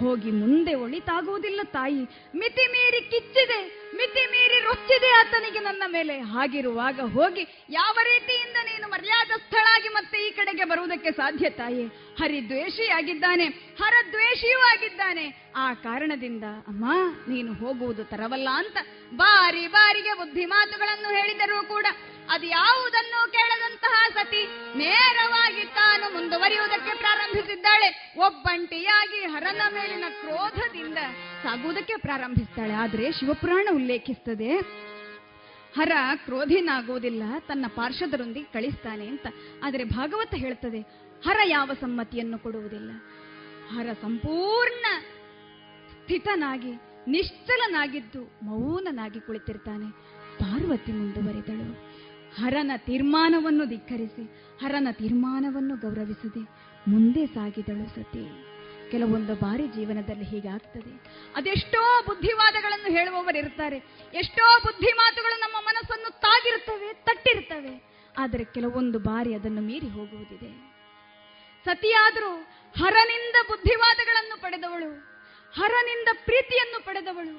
ಹೋಗಿ 0.00 0.30
ಮುಂದೆ 0.40 0.72
ಒಳಿತಾಗುವುದಿಲ್ಲ 0.84 1.60
ತಾಯಿ. 1.76 2.02
ಮಿತಿ 2.40 2.64
ಮೀರಿ 2.74 3.00
ಕಿಚ್ಚಿದೆ, 3.12 3.58
ಮಿತಿ 3.98 4.22
ಮೀರಿ 4.32 4.58
ರೊಚ್ಚಿದೆ 4.66 5.10
ಆತನಿಗೆ 5.20 5.60
ನನ್ನ 5.68 5.84
ಮೇಲೆ. 5.96 6.14
ಹಾಗಿರುವಾಗ 6.32 6.98
ಹೋಗಿ 7.16 7.44
ಯಾವ 7.70 7.94
ರೀತಿಯಿಂದ 8.10 8.58
ನೀನು 8.70 8.86
ಮರ್ಯಾದಸ್ಥಳಾಗಿ 8.94 9.90
ಮತ್ತೆ 9.96 10.18
ಈ 10.26 10.30
ಕಡೆಗೆ 10.38 10.64
ಬರುವುದಕ್ಕೆ 10.70 11.10
ಸಾಧ್ಯ 11.20 11.50
ತಾಯಿ? 11.60 11.84
ಹರಿದ್ವೇಷಿಯಾಗಿದ್ದಾನೆ, 12.20 13.46
ಹರದ್ವೇಷಿಯೂ 13.82 14.60
ಆಗಿದ್ದಾನೆ. 14.72 15.26
ಆ 15.56 15.66
ಕಾರಣದಿಂದ 15.86 16.46
ಅಮ್ಮ, 16.70 16.84
ನೀನು 17.28 17.52
ಹೋಗುವುದು 17.52 18.04
ತರವಲ್ಲ 18.12 18.48
ಅಂತ 18.62 18.78
ಬಾರಿ 19.14 19.64
ಬಾರಿಗೆ 19.76 20.12
ಬುದ್ಧಿ 20.20 20.44
ಮಾತುಗಳನ್ನು 20.46 21.10
ಹೇಳಿದರೂ 21.18 21.58
ಕೂಡ 21.74 21.86
ಅದು 22.30 22.46
ಯಾವುದನ್ನು 22.46 23.32
ಕೇಳದಂತಹ 23.32 24.08
ಸತಿ 24.14 24.48
ನೇರವಾಗಿ 24.78 25.64
ತಾನು 25.64 26.14
ಮುಂದುವರಿಯುವುದಕ್ಕೆ 26.14 26.98
ಪ್ರಾರಂಭಿಸಿದ್ದಾಳೆ. 26.98 28.14
ಒಬ್ಬಂಟಿಯಾಗಿ 28.18 29.18
ಹರನ 29.18 29.62
ಮೇಲಿನ 29.68 30.04
ಕ್ರೋಧದಿಂದ 30.20 30.98
ಸಾಗುವುದಕ್ಕೆ 31.42 31.96
ಪ್ರಾರಂಭಿಸ್ತಾಳೆ. 31.96 32.72
ಆದರೆ 32.72 33.12
ಶಿವಪುರಾಣ 33.12 33.68
ಉಲ್ಲೇಖಿಸ್ತದೆ. 33.74 34.56
ಹರ 35.76 35.92
ಕ್ರೋಧಿನಾಗುವುದಿಲ್ಲ, 36.24 37.22
ತನ್ನ 37.38 37.66
ಪಾರ್ಷದರೊಂದಿಗೆ 37.68 38.52
ಕಳಿಸ್ತಾನೆ 38.52 39.06
ಅಂತ. 39.06 39.26
ಆದರೆ 39.64 39.84
ಭಾಗವತ 39.84 40.34
ಹೇಳ್ತದೆ, 40.34 40.80
ಹರ 41.24 41.38
ಯಾವ 41.44 41.70
ಸಮ್ಮತಿಯನ್ನು 41.80 42.38
ಕೊಡುವುದಿಲ್ಲ. 42.38 42.90
ಹರ 43.76 43.92
ಸಂಪೂರ್ಣ 44.02 44.84
ಸ್ಥಿತನಾಗಿ, 46.02 46.72
ನಿಶ್ಚಲನಾಗಿದ್ದು 47.08 48.38
ಮೌನನಾಗಿ 48.42 49.20
ಕುಳಿತಿರ್ತಾನೆ. 49.20 49.90
ಪಾರ್ವತಿ 50.38 50.92
ಮುಂದುವರಿದಳು. 50.92 51.91
ಹರನ 52.38 52.70
ತೀರ್ಮಾನವನ್ನು 52.76 53.64
ಧಿಕ್ಕರಿಸಿ, 53.64 54.24
ಹರನ 54.62 54.88
ತೀರ್ಮಾನವನ್ನು 54.92 55.76
ಗೌರವಿಸದೆ 55.76 56.42
ಮುಂದೆ 56.88 57.26
ಸಾಗಿದಳು 57.26 57.86
ಸತಿ. 57.94 58.52
ಕೆಲವೊಂದು 58.90 59.34
ಬಾರಿ 59.34 59.66
ಜೀವನದಲ್ಲಿ 59.68 60.24
ಹೀಗಾಗ್ತದೆ. 60.24 60.92
ಅದೆಷ್ಟೋ 61.36 62.02
ಬುದ್ಧಿವಾದಗಳನ್ನು 62.02 62.92
ಹೇಳುವವರು 62.92 63.38
ಇರ್ತಾರೆ. 63.38 63.76
ಎಷ್ಟೋ 64.14 64.60
ಬುದ್ಧಿ 64.60 64.92
ಮಾತುಗಳು 64.92 65.40
ನಮ್ಮ 65.40 65.56
ಮನಸ್ಸನ್ನು 65.66 66.20
ತಾಗಿರುತ್ತವೆ 66.20 66.94
ತಟ್ಟಿರ್ತವೆ 66.94 67.92
ಆದರೆ 68.18 68.44
ಕೆಲವೊಂದು 68.44 68.98
ಬಾರಿ 68.98 69.34
ಅದನ್ನು 69.34 69.60
ಮೀರಿ 69.60 69.88
ಹೋಗುವುದಿದೆ. 69.88 70.72
ಸತಿಯಾದರೂ 71.64 72.32
ಹರನಿಂದ 72.76 73.34
ಬುದ್ಧಿವಾದಗಳನ್ನು 73.48 74.40
ಪಡೆದವಳು, 74.40 74.90
ಹರನಿಂದ 75.54 76.08
ಪ್ರೀತಿಯನ್ನು 76.12 76.84
ಪಡೆದವಳು, 76.84 77.36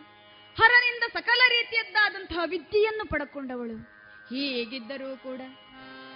ಹರನಿಂದ 0.56 1.03
ಸಕಲ 1.14 1.41
ರೀತಿಯದ್ದಾದಂತಹ 1.49 2.41
ವಿದ್ಯೆಯನ್ನು 2.45 3.06
ಪಡ್ಕೊಂಡವಳು. 3.06 3.93
ಹೀಗಿದ್ದರೂ 4.34 5.18
ಕೂಡ 5.18 5.41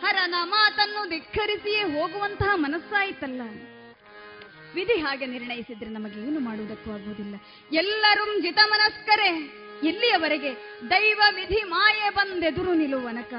ಹರನ 0.04 0.36
ಮಾತನ್ನು 0.44 1.10
ಧಿಕ್ಕರಿಸಿಯೇ 1.10 1.84
ಹೋಗುವಂತಹ 1.84 2.52
ಮನಸ್ಸಾಯಿತಲ್ಲ. 2.56 3.42
ವಿಧಿ 4.76 4.98
ಹಾಗೆ 5.00 5.26
ನಿರ್ಣಯಿಸಿದ್ರೆ 5.26 5.90
ನಮಗೆ 5.90 6.28
ಏನು 6.28 6.40
ಮಾಡುವುದಕ್ಕೂ 6.40 6.90
ಆಗುವುದಿಲ್ಲ. 6.92 7.36
ಎಲ್ಲರೂ 7.72 8.26
ಜಿತಮನಸ್ಕರೇ 8.42 9.30
ಎಲ್ಲಿಯವರೆಗೆ 9.88 10.52
ದೈವ 10.90 11.22
ವಿಧಿ 11.36 11.64
ಮಾಯೆ 11.64 12.10
ಬಂದೆದುರು 12.10 12.74
ನಿಲ್ಲುವನಕ 12.74 13.34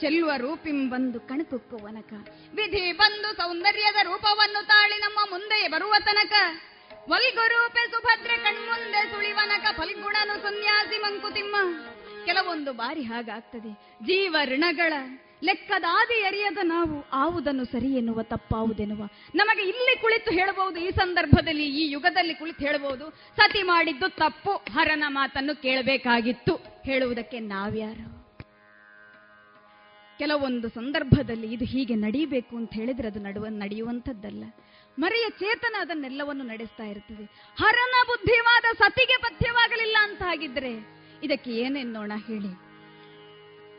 ಚೆಲ್ಲುವ 0.00 0.30
ರೂಪಿಂ 0.36 0.90
ಬಂದು 0.90 1.20
ಕಣಕುಕ್ಕುವನಕ 1.20 2.12
ವಿಧಿ 2.54 2.92
ಬಂದು 2.92 3.36
ಸೌಂದರ್ಯದ 3.36 3.98
ರೂಪವನ್ನು 4.02 4.66
ತಾಳಿ 4.66 4.96
ನಮ್ಮ 4.98 5.18
ಮುಂದೆ 5.30 5.68
ಬರುವ 5.68 5.94
ತನಕ? 6.04 6.32
ವಲ್ಗುರೂಪೆ 7.08 7.90
ಸುಭದ್ರೆ 7.90 8.36
ಕಣ್ಮುಂದೆ 8.36 9.02
ಸುಳಿವನಕ 9.12 9.64
ಫಲ್ಗುಣನು 9.76 10.42
ಸನ್ಯಾಸಿ 10.42 10.98
ಮಂಕುತಿಮ್ಮ. 10.98 11.56
ಕೆಲವೊಂದು 12.26 12.72
ಬಾರಿ 12.72 13.02
ಹಾಗಾಗ್ತದೆ. 13.02 13.72
ಜೀವ 14.04 14.36
ಋಣಗಳ 14.44 14.92
ಲೆಕ್ಕದಾದಿ 15.42 16.14
ಎರಿಯದ 16.14 16.58
ನಾವು 16.62 17.10
ಆವುದನ್ನು 17.12 17.64
ಸರಿ 17.64 17.92
ಎನ್ನುವ, 17.92 18.22
ತಪ್ಪಾವುದೆನ್ನುವ. 18.22 19.08
ನಮಗೆ 19.34 19.62
ಇಲ್ಲಿ 19.62 20.00
ಕುಳಿತು 20.00 20.30
ಹೇಳಬಹುದು, 20.30 20.80
ಈ 20.80 20.90
ಸಂದರ್ಭದಲ್ಲಿ, 20.90 21.66
ಈ 21.68 21.90
ಯುಗದಲ್ಲಿ 21.90 22.34
ಕುಳಿತು 22.34 22.66
ಹೇಳಬಹುದು, 22.66 23.10
ಸತಿ 23.10 23.62
ಮಾಡಿದ್ದು 23.62 24.08
ತಪ್ಪು, 24.08 24.52
ಹರನ 24.52 25.04
ಮಾತನ್ನು 25.08 25.62
ಕೇಳಬೇಕಾಗಿತ್ತು. 25.62 26.82
ಹೇಳುವುದಕ್ಕೆ 26.84 27.38
ನಾವ್ಯಾರು? 27.38 28.22
ಕೆಲವೊಂದು 30.18 30.68
ಸಂದರ್ಭದಲ್ಲಿ 30.68 31.52
ಇದು 31.52 31.64
ಹೀಗೆ 31.64 31.94
ನಡೀಬೇಕು 31.94 32.56
ಅಂತ 32.56 32.70
ಹೇಳಿದ್ರೆ 32.72 33.08
ಅದು 33.08 33.20
ನಡುವ, 33.20 33.46
ನಡೆಯುವಂಥದ್ದಲ್ಲ. 33.46 34.44
ಮರೆಯ 34.98 35.26
ಚೇತನ 35.30 35.74
ಅದನ್ನೆಲ್ಲವನ್ನು 35.80 36.44
ನಡೆಸ್ತಾ 36.44 36.84
ಇರ್ತದೆ. 36.84 37.24
ಹರನ 37.58 38.06
ಬುದ್ಧಿವಾದ 38.06 38.76
ಸತಿಗೆ 38.76 39.16
ಪಥ್ಯವಾಗಲಿಲ್ಲ 39.22 39.96
ಅಂತ 40.02 40.22
ಹಾಗಿದ್ರೆ 40.22 41.01
ಇದಕ್ಕೆ 41.22 41.50
ಏನೆನ್ನೋಣ 41.50 42.12
ಹೇಳಿ. 42.26 42.72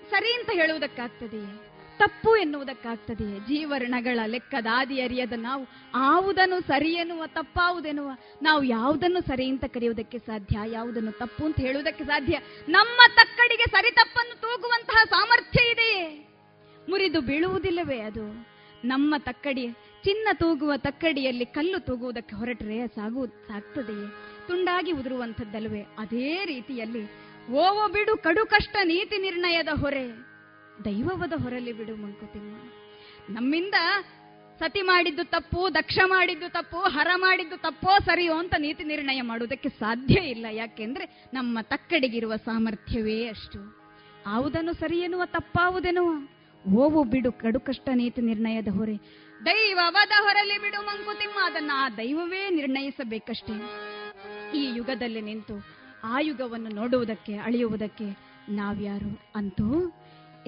ಸರಿ 0.10 0.34
ಅಂತ 0.34 0.50
ಹೇಳುವುದಕ್ಕಾಗ್ತದೆಯೇ? 0.54 1.70
ತಪ್ಪು 1.98 2.36
ಎನ್ನುವುದಕ್ಕಾಗ್ತದೆಯೇ? 2.36 3.40
ಜೀವರಣಗಳ 3.40 4.20
ಲೆಕ್ಕದಾದಿ 4.26 5.02
ಅರಿಯದ 5.02 5.34
ನಾವು 5.38 5.68
ಆವುದನ್ನು 5.94 6.60
ಸರಿ 6.60 6.94
ಎನ್ನುವ, 6.94 7.26
ತಪ್ಪಾವುದೆನ್ನುವ, 7.26 8.12
ನಾವು 8.42 8.64
ಯಾವುದನ್ನು 8.64 9.22
ಸರಿ 9.22 9.48
ಅಂತ 9.48 9.66
ಕರೆಯುವುದಕ್ಕೆ 9.66 10.18
ಸಾಧ್ಯ, 10.18 10.60
ಯಾವುದನ್ನು 10.66 11.12
ತಪ್ಪು 11.12 11.46
ಅಂತ 11.46 11.60
ಹೇಳುವುದಕ್ಕೆ 11.60 12.04
ಸಾಧ್ಯ? 12.04 12.40
ನಮ್ಮ 12.70 13.02
ತಕ್ಕಡಿಗೆ 13.16 13.64
ಸರಿ 13.64 13.92
ತಪ್ಪನ್ನು 13.92 14.42
ತೂಗುವಂತಹ 14.42 15.04
ಸಾಮರ್ಥ್ಯ 15.10 15.72
ಇದೆಯೇ? 15.72 16.28
ಮುರಿದು 16.90 17.22
ಬೀಳುವುದಿಲ್ಲವೇ 17.22 18.00
ಅದು? 18.00 18.54
ನಮ್ಮ 18.88 19.16
ತಕ್ಕಡಿ, 19.18 19.68
ಚಿನ್ನ 20.04 20.28
ತೂಗುವ 20.34 20.76
ತಕ್ಕಡಿಯಲ್ಲಿ 20.78 21.46
ಕಲ್ಲು 21.46 21.80
ತೂಗುವುದಕ್ಕೆ 21.80 22.36
ಹೊರಟರೆ 22.36 22.88
ಸಾಗು, 22.88 23.28
ಸಾಗ್ತದೆಯೇ? 23.28 24.14
ತುಂಡಾಗಿ 24.48 24.92
ಉದುರುವಂಥದ್ದಲ್ವೇ 24.92 25.82
ಅದೇ 25.82 26.46
ರೀತಿಯಲ್ಲಿ 26.46 27.23
ಓವೋ 27.52 27.88
ಬಿಡು 27.88 28.18
ಕಡು 28.18 28.46
ಕಷ್ಟ 28.46 28.76
ನೀತಿ 28.84 29.18
ನಿರ್ಣಯದ 29.18 29.68
ಹೊರೆ. 29.68 30.08
ದೈವವದ 30.86 31.34
ಹೊರಲಿ 31.44 31.74
ಬಿಡು 31.74 31.96
ಮಂಕುತಿಮ್ಮ. 31.96 32.56
ನಮ್ಮಿಂದ 33.30 33.74
ಸತಿ 34.60 34.82
ಮಾಡಿದ್ದು 34.82 35.24
ತಪ್ಪು, 35.24 35.74
ದಕ್ಷ 35.74 36.00
ಮಾಡಿದ್ದು 36.06 36.50
ತಪ್ಪು, 36.50 36.78
ಹರ 36.78 37.08
ಮಾಡಿದ್ದು 37.16 37.58
ತಪ್ಪೋ, 37.58 38.00
ಸರಿಯೋ 38.06 38.34
ಅಂತ 38.34 38.54
ನೀತಿ 38.58 38.84
ನಿರ್ಣಯ 38.84 39.22
ಮಾಡುವುದಕ್ಕೆ 39.22 39.70
ಸಾಧ್ಯ 39.70 40.14
ಇಲ್ಲ. 40.14 40.46
ಯಾಕೆಂದ್ರೆ 40.52 41.30
ನಮ್ಮ 41.34 41.60
ತಕ್ಕಡಿಗಿರುವ 41.62 42.36
ಸಾಮರ್ಥ್ಯವೇ 42.36 43.28
ಅಷ್ಟು. 43.28 43.84
ಆವುದನ್ನು 44.28 44.74
ಸರಿ 44.74 45.00
ಎನ್ನುವ 45.00 45.24
ಓವು 46.74 47.04
ಬಿಡು 47.04 47.32
ಕಡು 47.32 47.60
ಕಷ್ಟ 47.60 47.90
ನೀತಿ 47.94 48.22
ನಿರ್ಣಯದ 48.22 48.68
ಹೊರೆ. 48.68 48.96
ದೈವವದ 49.46 50.12
ಹೊರಲಿ 50.22 50.58
ಬಿಡು 50.58 50.86
ಮಂಕುತಿಮ್ಮ, 50.86 51.36
ಅದನ್ನ 51.44 51.72
ಆ 51.76 51.90
ದೈವವೇ 51.90 52.50
ನಿರ್ಣಯಿಸಬೇಕಷ್ಟೇ. 52.50 53.56
ಈ 54.58 54.76
ಯುಗದಲ್ಲಿ 54.76 55.22
ನಿಂತು 55.22 55.83
ಆ 56.04 56.20
ಯುಗವನ್ನು 56.20 56.70
ನೋಡುವುದಕ್ಕೆ, 56.70 57.38
ಅಳಿಯುವುದಕ್ಕೆ 57.38 58.18
ನಾವ್ಯಾರು? 58.50 59.32
ಅಂತೂ 59.36 59.92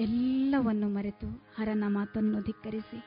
ಎಲ್ಲವನ್ನು 0.00 0.88
ಮರೆತು 0.88 1.46
ಹರನ 1.58 1.84
ಮಾತನ್ನು 1.86 2.42
ಧಿಕ್ಕರಿಸಿ 2.42 3.02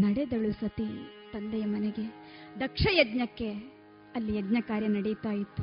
ನಡೆದಳು 0.00 0.52
ಸತಿ 0.52 1.12
ತಂದೆಯ 1.32 1.64
ಮನೆಗೆ. 1.64 2.14
ದಕ್ಷ 2.60 2.86
ಯಜ್ಞಕ್ಕೆ 2.90 3.52
ಅಲ್ಲಿ 4.14 4.36
ಯಜ್ಞ 4.36 4.56
ಕಾರ್ಯ 4.60 4.88
ನಡೀತಾ 4.88 5.30
ಇತ್ತು. 5.30 5.62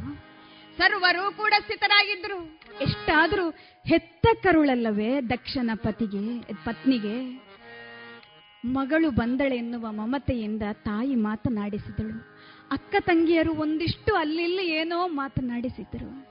ಸರ್ವರು 0.77 1.37
ಕೂಡ 1.37 1.53
ಸ್ಥಿತರಾಗಿದ್ರು 1.59 2.59
ಎಷ್ಟಾದ್ರೂ 2.81 3.49
ಹೆತ್ತ 3.87 4.27
ಕರುಳಲ್ಲವೇ 4.43 5.21
ದಕ್ಷನ 5.21 5.71
ಪತಿಗೆ, 5.75 6.39
ಪತ್ನಿಗೆ? 6.39 7.49
ಮಗಳು 8.65 9.11
ಬಂದಳೆನ್ನುವ 9.11 9.91
ಮಮತೆಯಿಂದ 9.91 10.61
ತಾಯಿ 10.73 11.15
ಮಾತನಾಡಿಸಿದಳು. 11.15 12.38
ಅಕ್ಕ 12.71 12.95
ತಂಗಿಯರು 12.99 13.53
ಒಂದಿಷ್ಟು 13.53 14.15
ಅಲ್ಲಿಲ್ಲಿ 14.15 14.67
ಏನೋ 14.67 15.07
ಮಾತನಾಡಿಸಿದರು. 15.07 16.29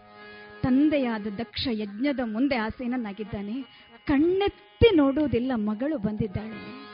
ತಂದೆಯಾದ 0.63 1.27
ದಕ್ಷ 1.39 1.69
ಯಜ್ಞದ 1.71 2.21
ಮುಂದೆ 2.25 2.57
ಆಸೀನನಾಗಿದ್ದಾನೆ. 2.57 3.63
ಕಣ್ಣೆತ್ತಿ 4.07 4.97
ನೋಡುವುದಿಲ್ಲ 4.97 5.53
ಮಗಳು 5.55 5.99
ಬಂದಿದ್ದಾಳೆ. 5.99 6.89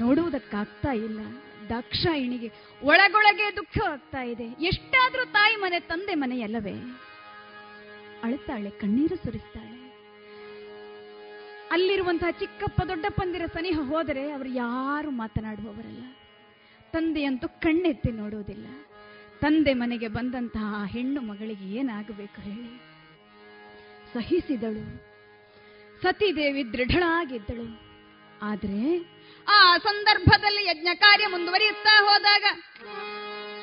ನೋಡುವುದಕ್ಕಾಗ್ತಾ 0.00 0.92
ಇಲ್ಲ. 0.92 1.20
ದಕ್ಷ 1.68 2.06
ಇಣಿಗೆ 2.06 2.52
ಒಳಗೊಳಗೆ 2.82 3.56
ದುಃಖ 3.56 3.78
ಆಗ್ತಾ 3.88 4.22
ಇದೆ. 4.22 4.44
ಎಷ್ಟಾದ್ರೂ 4.44 5.24
ತಾಯಿ 5.24 5.56
ಮನೆ, 5.56 5.80
ತಂದೆ 5.80 6.14
ಮನೆಯಲ್ಲವೇ 6.14 6.74
ಅಳುತ್ತಾಳೆ, 8.22 8.70
ಕಣ್ಣೀರು 8.70 9.16
ಸುರಿಸ್ತಾಳೆ. 9.16 9.82
ಅಲ್ಲಿರುವಂತಹ 11.70 12.30
ಚಿಕ್ಕಪ್ಪ, 12.30 12.82
ದೊಡ್ಡಪ್ಪಂದಿರ 12.82 13.46
ಸನಿಹ 13.46 13.78
ಹೋದರೆ 13.80 14.32
ಅವರು 14.32 14.48
ಯಾರು 14.48 15.10
ಮಾತನಾಡುವವರಲ್ಲ. 15.10 16.04
ತಂದೆಯಂತೂ 16.92 17.48
ಕಣ್ಣೆತ್ತಿ 17.48 18.10
ನೋಡುವುದಿಲ್ಲ 18.12 18.66
ತಂದೆ 19.40 19.74
ಮನೆಗೆ 19.74 20.08
ಬಂದಂತಹ 20.08 20.84
ಹೆಣ್ಣು 20.84 21.20
ಮಗಳಿಗೆ 21.20 21.78
ಏನಾಗಬೇಕು 21.78 22.40
ಹೇಳಿ? 22.40 22.72
ಸಹಿಸಿದಳು. 24.14 24.82
ಸತೀದೇವಿ 26.02 26.72
ದೃಢಳಾಗಿದ್ದಳು. 26.72 27.66
ಆದ್ರೆ 28.42 28.80
ಆ 29.46 29.78
ಸಂದರ್ಭದಲ್ಲಿ 29.78 30.66
ಯಜ್ಞ 30.66 30.88
ಕಾರ್ಯ 30.94 31.26
ಮುಂದುವರಿಯುತ್ತಾ 31.26 32.04
ಹೋದಾಗ 32.04 32.44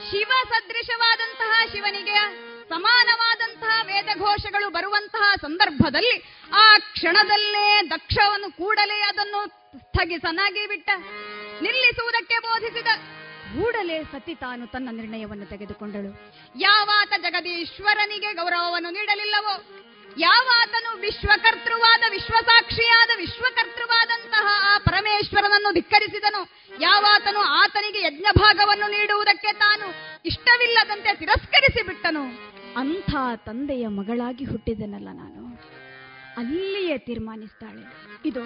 ಶಿವ 0.10 0.32
ಸದೃಶವಾದಂತಹ 0.50 1.72
ಶಿವನಿಗೆ 1.72 2.18
ಸಮಾನವಾದಂತಹ 2.70 3.82
ವೇದಘೋಷಗಳು 3.86 4.70
ಬರುವಂತಹ 4.70 5.36
ಸಂದರ್ಭದಲ್ಲಿ 5.42 6.16
ಆ 6.54 6.78
ಕ್ಷಣದಲ್ಲೇ 6.94 7.82
ದಕ್ಷವನ್ನು 7.90 8.52
ಕೂಡಲೇ 8.52 9.00
ಅದನ್ನು 9.02 9.40
ಸ್ಥಗಿಸನಾಗಿ 9.80 10.68
ಬಿಟ್ಟ 10.68 10.90
ನಿಲ್ಲಿಸುವುದಕ್ಕೆ 11.62 12.40
ಬೋಧಿಸಿದ 12.42 12.88
ಕೂಡಲೇ 13.54 14.04
ಸತಿ 14.04 14.36
ತಾನು 14.36 14.68
ತನ್ನ 14.68 14.90
ನಿರ್ಣಯವನ್ನು 14.92 15.46
ತೆಗೆದುಕೊಂಡಳು. 15.46 16.10
ಯಾವಾತ 16.56 17.14
ಜಗದೀಶ್ವರನಿಗೆ 17.22 18.34
ಗೌರವವನ್ನು 18.34 18.90
ನೀಡಲಿಲ್ಲವೋ, 18.90 19.56
ಯಾವಾತನು 20.18 21.00
ವಿಶ್ವಕರ್ತೃವಾದ, 21.00 22.04
ವಿಶ್ವಸಾಕ್ಷಿಯಾದ, 22.10 23.10
ವಿಶ್ವಕರ್ತೃವಾದಂತಹ 23.18 24.48
ಆ 24.72 24.78
ಪರಮೇಶ್ವರನನ್ನು 24.78 25.74
ಧಿಕ್ಕರಿಸಿದನು, 25.74 26.50
ಯಾವಾತನು 26.80 27.40
ಆತನಿಗೆ 27.40 28.02
ಯಜ್ಞ 28.02 28.26
ಭಾಗವನ್ನು 28.40 28.88
ನೀಡುವುದಕ್ಕೆ 28.88 29.54
ತಾನು 29.54 29.88
ಇಷ್ಟವಿಲ್ಲದಂತೆ 30.26 31.14
ತಿರಸ್ಕರಿಸಿ 31.14 31.82
ಬಿಟ್ಟನು 31.82 32.24
ಅಂಥ 32.78 33.16
ತಂದೆಯ 33.46 33.88
ಮಗಳಾಗಿ 33.88 34.46
ಹುಟ್ಟಿದನಲ್ಲ 34.46 35.06
ನಾನು. 35.06 35.49
ಅಲ್ಲಿಯೇ 36.40 36.98
ತೀರ್ಮಾನಿಸ್ತಾಳೆ. 36.98 37.84
ಇದು 38.26 38.44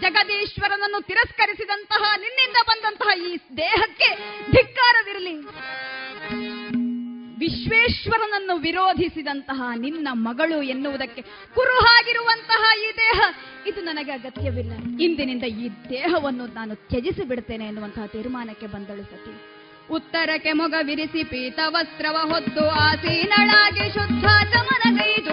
ಜಗದೀಶ್ವರನನ್ನು 0.00 1.00
ತಿರಸ್ಕರಿಸಿದಂತಹ, 1.02 2.02
ನಿನ್ನಿಂದ 2.16 2.58
ಬಂದಂತಹ 2.68 3.10
ಈ 3.28 3.32
ದೇಹಕ್ಕೆ 3.56 4.10
ಧಿಕ್ಕಾರವಿರಲಿ. 4.52 5.34
ವಿಶ್ವೇಶ್ವರನನ್ನು 7.42 8.54
ವಿರೋಧಿಸಿದಂತಹ 8.56 9.62
ನಿನ್ನ 9.76 10.08
ಮಗಳು 10.26 10.58
ಎನ್ನುವುದಕ್ಕೆ 10.72 11.22
ಕುರುಹಾಗಿರುವಂತಹ 11.54 12.62
ಈ 12.82 12.88
ದೇಹ, 12.96 13.20
ಇದು 13.66 13.80
ನನಗೆ 13.80 14.12
ಅಗತ್ಯವಿಲ್ಲ. 14.12 14.72
ಇಂದಿನಿಂದ 15.00 15.46
ಈ 15.64 15.68
ದೇಹವನ್ನು 15.90 16.46
ನಾನು 16.58 16.74
ತ್ಯಜಿಸಿ 16.90 17.24
ಬಿಡ್ತೇನೆ 17.24 17.64
ಎನ್ನುವಂತಹ 17.66 18.06
ತೀರ್ಮಾನಕ್ಕೆ 18.06 18.66
ಬಂದಳು 18.66 19.04
ಸತಿ. 19.04 19.34
ಉತ್ತರಕ್ಕೆ 19.90 20.52
ಮೊಗ 20.52 20.74
ವಿರಿಸಿ 20.82 21.22
ಪೀತ 21.24 21.60
ವಸ್ತ್ರವ 21.68 22.16
ಹೊತ್ತು 22.32 22.64
ಆಸೀನಳಾಗಿ 22.86 23.86
ಶುದ್ಧ 23.92 24.26
ಚಮನಗೈದು 24.52 25.31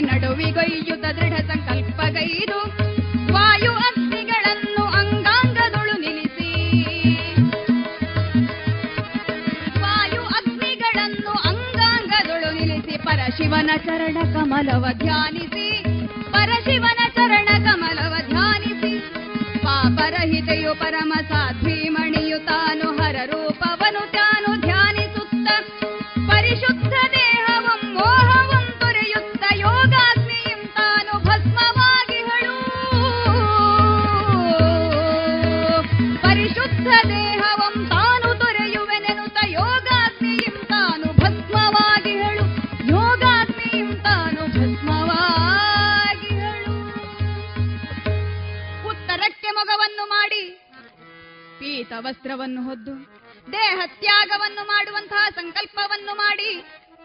ನಡುವಿಗೊಯ್ಯುತ 0.00 1.00
ದೃಢ 1.00 1.32
ಸಂಕಲ್ಪಗೈದು. 1.32 2.58
ವಾಯು 3.32 3.72
ಅಗ್ನಿಗಳನ್ನು 3.72 4.84
ಅಂಗಾಂಗದೊಳು 4.84 6.00
ನಿಲ್ಲಿಸಿ. 6.00 6.52
ವಾಯು 9.80 10.22
ಅಗ್ನಿಗಳನ್ನು 10.22 11.30
ಅಂಗಾಂಗದೊಳು 11.30 12.54
ನಿಲ್ಲಿಸಿ. 12.54 12.98
ಪರಶಿವನ 12.98 13.70
ಚರಣ 13.76 14.16
ಕಮಲವ 14.34 14.86
ಧ್ಯಾನಿಸಿ 14.92 15.39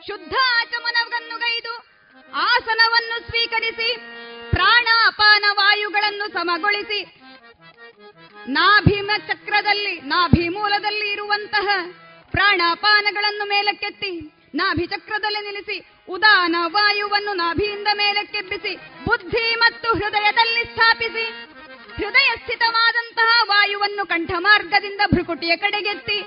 ಶುದ್ಧ 0.08 0.36
ಆಚಮನವನ್ನು 0.60 1.36
ಗೈದು 1.44 1.74
ಆಸನವನ್ನು 2.48 3.18
ಸ್ವೀಕರಿಸಿ 3.28 3.90
ಪ್ರಾಣ 4.54 4.88
ಅಪಾನ 5.08 5.46
ವಾಯುಗಳನ್ನು 5.60 6.26
ಸಮಗೊಳಿಸಿ, 6.34 7.00
ನಾಭಿಮ 8.58 9.12
ಚಕ್ರದಲ್ಲಿ 9.30 9.94
ನಾಭಿ 10.14 10.46
ಮೂಲದಲ್ಲಿ 10.50 11.08
ಇರುವಂತಹ 11.12 11.68
ಪ್ರಾಣಾಪಾನಗಳನ್ನು 12.34 13.46
ಮೇಲಕ್ಕೆತ್ತಿ 13.46 14.12
ನಾಭಿ 14.54 14.86
ಚಕ್ರದಲ್ಲಿ 14.86 15.42
ನಿಲ್ಲಿಸಿ, 15.44 15.78
ಉದಾನ 16.10 16.56
ವಾಯುವನ್ನು 16.76 17.34
ನಾಭಿಯಿಂದ 17.34 17.90
ಮೇಲಕ್ಕೆಬ್ಬಿಸಿ, 17.94 18.74
ಬುದ್ಧಿ 19.06 19.46
ಮತ್ತು 19.56 19.90
ಹೃದಯದಲ್ಲಿ 20.00 20.64
ಸ್ಥಾಪಿಸಿ 20.64 21.26
ಹೃದಯ 21.98 22.30
ಸ್ಥಿತವಾದಂತಹ 22.36 23.30
ವಾಯುವನ್ನು 23.44 24.04
ಕಂಠಮಾರ್ಗದಿಂದ 24.06 25.02
ಭ್ರುಕುಟಿಯ 25.14 25.54
ಕಡೆಗೆತ್ತಿ 25.56 26.18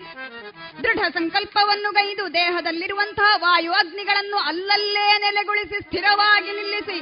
ದೃಢ 0.79 1.01
ಸಂಕಲ್ಪವನ್ನು 1.15 1.91
ಗೈದು 1.93 2.25
ದೇಹದಲ್ಲಿರುವಂತಹ 2.35 3.31
ವಾಯು 3.37 3.73
ಅಗ್ನಿಗಳನ್ನು 3.73 4.39
ಅಲ್ಲಲ್ಲೇ 4.49 5.07
ನೆಲೆಗೊಳಿಸಿ 5.19 5.79
ಸ್ಥಿರವಾಗಿ 5.81 6.53
ನಿಲ್ಲಿಸಿ 6.53 6.99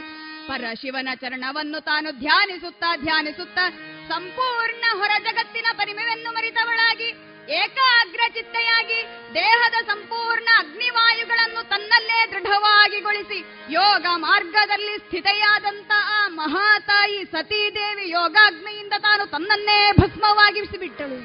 ಪರಶಿವನ 0.48 1.10
ಚರಣವನ್ನು 1.20 1.78
ತಾನು 1.82 2.08
ಧ್ಯಾನಿಸುತ್ತಾ 2.20 2.90
ಧ್ಯಾನಿಸುತ್ತಾ 2.96 3.64
ಸಂಪೂರ್ಣ 4.08 4.84
ಹೊರ 4.98 5.12
ಜಗತ್ತಿನ 5.24 5.68
ಪರಿಮೆಯನ್ನು 5.72 6.30
ಮರಿತವಳಾಗಿ 6.32 7.08
ಏಕಾಗ್ರ 7.56 8.22
ಚಿತ್ತೆಯಾಗಿ 8.36 9.00
ದೇಹದ 9.34 9.76
ಸಂಪೂರ್ಣ 9.86 10.48
ಅಗ್ನಿವಾಯುಗಳನ್ನು 10.58 11.62
ತನ್ನಲ್ಲೇ 11.68 12.20
ದೃಢವಾಗಿಗೊಳಿಸಿ 12.32 13.38
ಯೋಗ 13.70 14.06
ಮಾರ್ಗದಲ್ಲಿ 14.24 14.94
ಸ್ಥಿತೆಯಾದಂತಹ 14.98 16.08
ಮಹಾತಾಯಿ 16.38 17.20
ಸತೀದೇವಿ 17.34 18.06
ಯೋಗಾಗ್ನಿಯಿಂದ 18.10 18.94
ತಾನು 19.00 19.26
ತನ್ನನ್ನೇ 19.26 19.80
ಭಸ್ಮವಾಗಿಸಿಬಿಟ್ಟಳು 20.00 21.18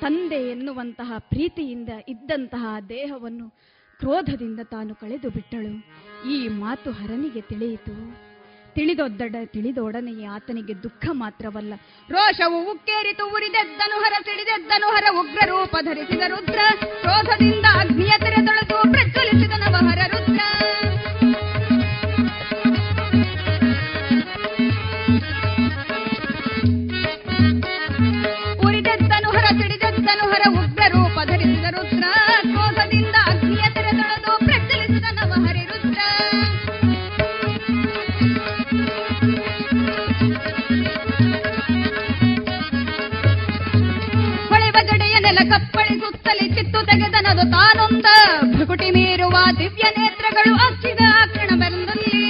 ತಂದೆ 0.00 0.50
ಎನ್ನುವಂತಹ 0.50 1.12
ಪ್ರೀತಿಯಿಂದ 1.18 1.88
ಇದ್ದಂತಹ 2.08 2.76
ದೇಹವನ್ನು 2.88 3.50
ಕ್ರೋಧದಿಂದ 3.98 4.60
ತಾನು 4.60 4.94
ಕಳೆದು 4.94 5.30
ಬಿಟ್ಟಳು. 5.30 5.72
ಈ 6.28 6.48
ಮಾತು 6.48 6.90
ಹರನಿಗೆ 6.90 7.40
ತಿಳಿಯಿತು. 7.40 8.26
ತಿಳಿದೊದ್ದಡ 8.74 9.36
ತಿಳಿದೊಡನೆಯೇ 9.44 10.24
ಆತನಿಗೆ 10.24 10.82
ದುಃಖ 10.82 11.06
ಮಾತ್ರವಲ್ಲ. 11.12 11.74
ರೋಷವು 12.10 12.70
ಉಕ್ಕೇರಿತು, 12.70 13.26
ಉರಿದೆದ್ದನು 13.26 14.00
ಹರ 14.00 14.12
ತಿಳಿದೆದ್ದನು 14.22 14.92
ಹರ 14.92 15.04
ಉಗ್ರ 15.20 15.38
ರೂಪ 15.46 15.76
ಧರಿಸಿದ 15.84 16.22
ರುದ್ರ. 16.26 16.58
ಕ್ರೋಧದಿಂದ 17.00 17.64
ಅಗ್ನಿಯ 17.72 18.12
ತೆರೆದೊಳದು 18.18 18.92
ಪ್ರಜ್ವಲಿಸಿದ 18.92 19.50
ನವಹರ 19.50 19.98
ರುದ್ರ. 20.06 20.40
ಉರಿದೆದ್ದನು 29.54 30.24
ಹರ 30.32 30.44
ಹರ 30.44 30.44
ಉಗ್ರ 30.60 30.82
ರೂಪ 30.94 31.18
ರುದ್ರ. 31.74 32.04
ಕ್ರೋಧದಿಂದ 32.50 33.16
ಅಗ್ನಿಯ 33.30 33.64
ತೆರೆದೊಳದು 33.74 34.32
ಪ್ರಜ್ವಲಿಸಿದ 34.46 35.06
ನವಹರಿ 35.18 35.64
ರುದ್ರ. 35.70 35.98
ಹೊಳೆವ 44.50 44.76
ಗಡೆಯ 44.90 45.16
ನೆಲ 45.18 45.38
ಕಪ್ಪಳಿಸುತ್ತಲೇ 45.52 46.48
ಕಿತ್ತು 46.56 46.82
ತೆಗೆದನದು 46.86 47.46
ತಾನೊಂದ. 47.56 48.06
ಭೃಕುಟಿ 48.56 48.90
ಮೀರುವ 48.90 49.36
ದಿವ್ಯ 49.58 49.84
ನೇತ್ರಗಳು 49.98 50.54
ಅಚ್ಚಿದ 50.66 51.02
ಕ್ಷಣವೆಂದಲ್ಲಿ 51.32 52.12
ಭುವನ 52.14 52.25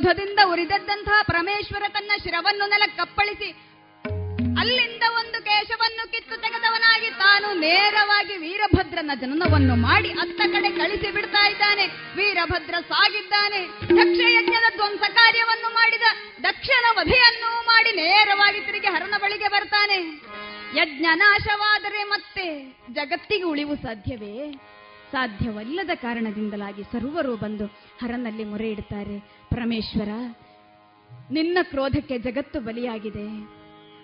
ಕ್ರೋಧದಿಂದ 0.00 0.38
ಉರಿದದ್ದಂತಹ 0.44 1.22
ಪರಮೇಶ್ವರ 1.22 1.82
ತನ್ನ 1.88 2.10
ಶಿರವನ್ನು 2.22 2.68
ನೆಲ 2.68 2.82
ಕಪ್ಪಳಿಸಿ 2.96 3.48
ಅಲ್ಲಿಂದ 4.60 5.02
ಒಂದು 5.18 5.44
ಕೇಶವನ್ನು 5.44 6.12
ಕಿತ್ತು 6.12 6.36
ತೆಗೆದವನಾಗಿ 6.36 7.10
ತಾನು 7.10 7.58
ನೇರವಾಗಿ 7.58 8.36
ವೀರಭದ್ರನ 8.36 9.10
ಜನನವನ್ನು 9.20 9.74
ಮಾಡಿ 9.76 10.10
ಅತ್ತ 10.10 10.40
ಕಡೆ 10.40 10.70
ಕಳಿಸಿ 10.70 11.10
ಬಿಡ್ತಾ 11.10 11.48
ಇದ್ದಾನೆ. 11.48 11.86
ವೀರಭದ್ರ 12.16 12.74
ಸಾಗಿದ್ದಾನೆ. 12.88 13.66
ದಕ್ಷ 13.82 14.20
ಯಜ್ಞದ 14.20 14.76
ಧ್ವಂಸ 14.76 15.00
ಕಾರ್ಯವನ್ನು 15.14 15.74
ಮಾಡಿದ 15.74 16.02
ದಕ್ಷಿಣ 16.44 16.84
ವಧೆಯನ್ನು 16.98 17.66
ಮಾಡಿ 17.66 17.92
ನೇರವಾಗಿ 17.92 18.60
ತಿರುಗಿ 18.60 18.86
ಹರನ 18.86 19.14
ಬಳಿಗೆ 19.18 19.48
ಬರ್ತಾನೆ. 19.48 19.98
ಯಜ್ಞ 20.76 21.06
ನಾಶವಾದರೆ 21.14 22.04
ಮತ್ತೆ 22.04 22.76
ಜಗತ್ತಿಗೆ 22.92 23.42
ಉಳಿವು 23.42 23.74
ಸಾಧ್ಯವೇ? 23.74 24.52
ಸಾಧ್ಯವಲ್ಲದ 25.12 25.90
ಕಾರಣದಿಂದಲಾಗಿ 25.94 26.82
ಸರ್ವರು 26.82 27.36
ಬಂದು 27.36 27.64
ಹರನಲ್ಲಿ 28.02 28.44
ಮೊರೆ 28.44 28.70
ಇಡ್ತಾರೆ. 28.70 29.39
ಪರಮೇಶ್ವರ, 29.50 30.08
ನಿನ್ನ 31.30 31.58
ಕ್ರೋಧಕ್ಕೆ 31.62 32.18
ಜಗತ್ತು 32.18 32.60
ಬಲಿಯಾಗಿದೆ. 32.60 33.26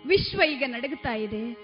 ವಿಶ್ವ 0.08 0.42
ಈಗ 0.42 0.62
ನಡಗುತ್ತಾ 0.66 1.14
ಇದೆ. 1.14 1.54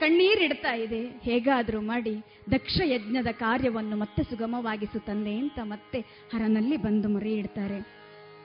ಕಣ್ಣೀರಿಡ್ತಾ 0.00 0.74
ಇದೆ. 0.74 1.06
ಹೇಗಾದರೂ 1.06 1.80
ಮಾಡಿ 1.80 2.16
ದಕ್ಷ 2.52 2.80
ಯಜ್ಞದ 2.84 3.26
ಕಾರ್ಯವನ್ನು 3.26 3.96
ಮತ್ತೆ 3.96 4.22
ಸುಗಮವಾಗಿಸು 4.22 5.00
ತಂದೆ 5.00 5.38
ಅಂತ 5.38 5.58
ಮತ್ತೆ 5.62 6.00
ಹರನಲ್ಲಿ 6.34 6.76
ಬಂದು 6.76 7.08
ಮೊರೆ 7.08 7.32
ಇಡ್ತಾರೆ. 7.32 7.98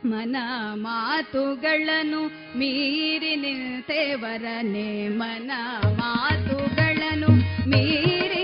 ಮನ 0.06 0.36
ಮಾತುಗಳನ್ನು 0.74 2.28
ಮೀರಿ 2.58 3.36
ನಿಂತೇವರನೆ. 3.36 5.08
ಮನ 5.08 5.52
ಮಾತುಗಳನ್ನು 5.98 7.28
ಮೀರಿ 7.70 8.43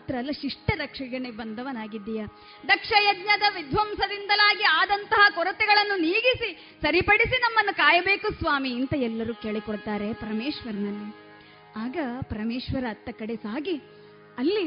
ಮಾತ್ರ 0.00 0.16
ಅಲ್ಲ 0.20 0.32
ಶಿಷ್ಟ 0.42 0.70
ರಕ್ಷಣೆ 0.82 1.30
ಬಂದವನಾಗಿದ್ದೀಯ. 1.38 2.20
ದಕ್ಷ 2.68 2.90
ಯಜ್ಞದ 3.06 3.46
ವಿಧ್ವಂಸದಿಂದಲಾಗಿ 3.56 4.64
ಆದಂತಹ 4.80 5.22
ಕೊರತೆಗಳನ್ನು 5.38 5.96
ನೀಗಿಸಿ, 6.04 6.50
ಸರಿಪಡಿಸಿ 6.84 7.36
ನಮ್ಮನ್ನು 7.44 7.72
ಕಾಯಬೇಕು 7.76 8.28
ಸ್ವಾಮಿ 8.40 8.70
ಅಂತ 8.80 8.94
ಎಲ್ಲರೂ 9.08 9.32
ಕೇಳಿಕೊಳ್ತಾರೆ 9.44 10.08
ಪರಮೇಶ್ವರನಲ್ಲಿ. 10.20 11.08
ಆಗ 11.82 11.96
ಪರಮೇಶ್ವರ 12.30 12.84
ಅತ್ತ 12.90 13.08
ಕಡೆ 13.18 13.34
ಸಾಗಿ, 13.44 13.76
ಅಲ್ಲಿ 14.38 14.64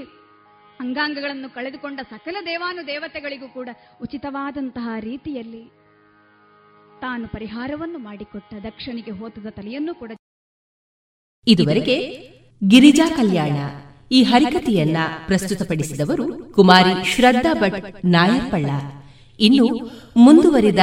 ಅಂಗಾಂಗಗಳನ್ನು 0.84 1.49
ಕಳೆದುಕೊಂಡ 1.55 1.99
ಸಕಲ 2.11 2.38
ದೇವಾನು 2.45 2.81
ದೇವತೆಗಳಿಗೂ 2.88 3.47
ಕೂಡ 3.57 3.69
ಉಚಿತವಾದಂತಹ 4.01 4.88
ರೀತಿಯಲ್ಲಿ 5.10 5.64
ತಾನು 7.03 7.26
ಪರಿಹಾರವನ್ನು 7.27 8.01
ಮಾಡಿಕೊಟ್ಟ, 8.10 8.53
ದಕ್ಷನಿಗೆ 8.68 9.14
ಹೋತದ 9.22 9.49
ತಲೆಯನ್ನು 9.57 9.95
ಕೂಡ 10.01 10.11
ಇದುವರೆಗೆ 11.47 11.97
ಗಿರಿಜಾ 12.61 13.07
ಕಲ್ಯಾಣ. 13.15 13.57
ಈ 14.14 14.23
ಹರಿಕತೆಯನ್ನ 14.23 14.98
ಪ್ರಸ್ತುತಪಡಿಸಿದವರು 15.27 16.53
ಕುಮಾರಿ 16.53 17.06
ಶ್ರದ್ಧಾ 17.15 17.53
ಭಟ್ 17.53 18.06
ನಾಯರ್ಪಳ್ಳ 18.06 18.69
ಇನ್ನು 19.40 19.68
ಮುಂದುವರಿದ 20.18 20.80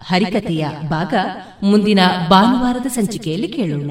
ಹರಿಕತೆಯ 0.00 0.66
ಭಾಗ 0.88 1.14
ಮುಂದಿನ 1.62 1.98
ಭಾನುವಾರದ 2.30 2.86
ಸಂಚಿಕೆಯಲ್ಲಿ 2.86 3.48
ಕೇಳೋಣ. 3.48 3.90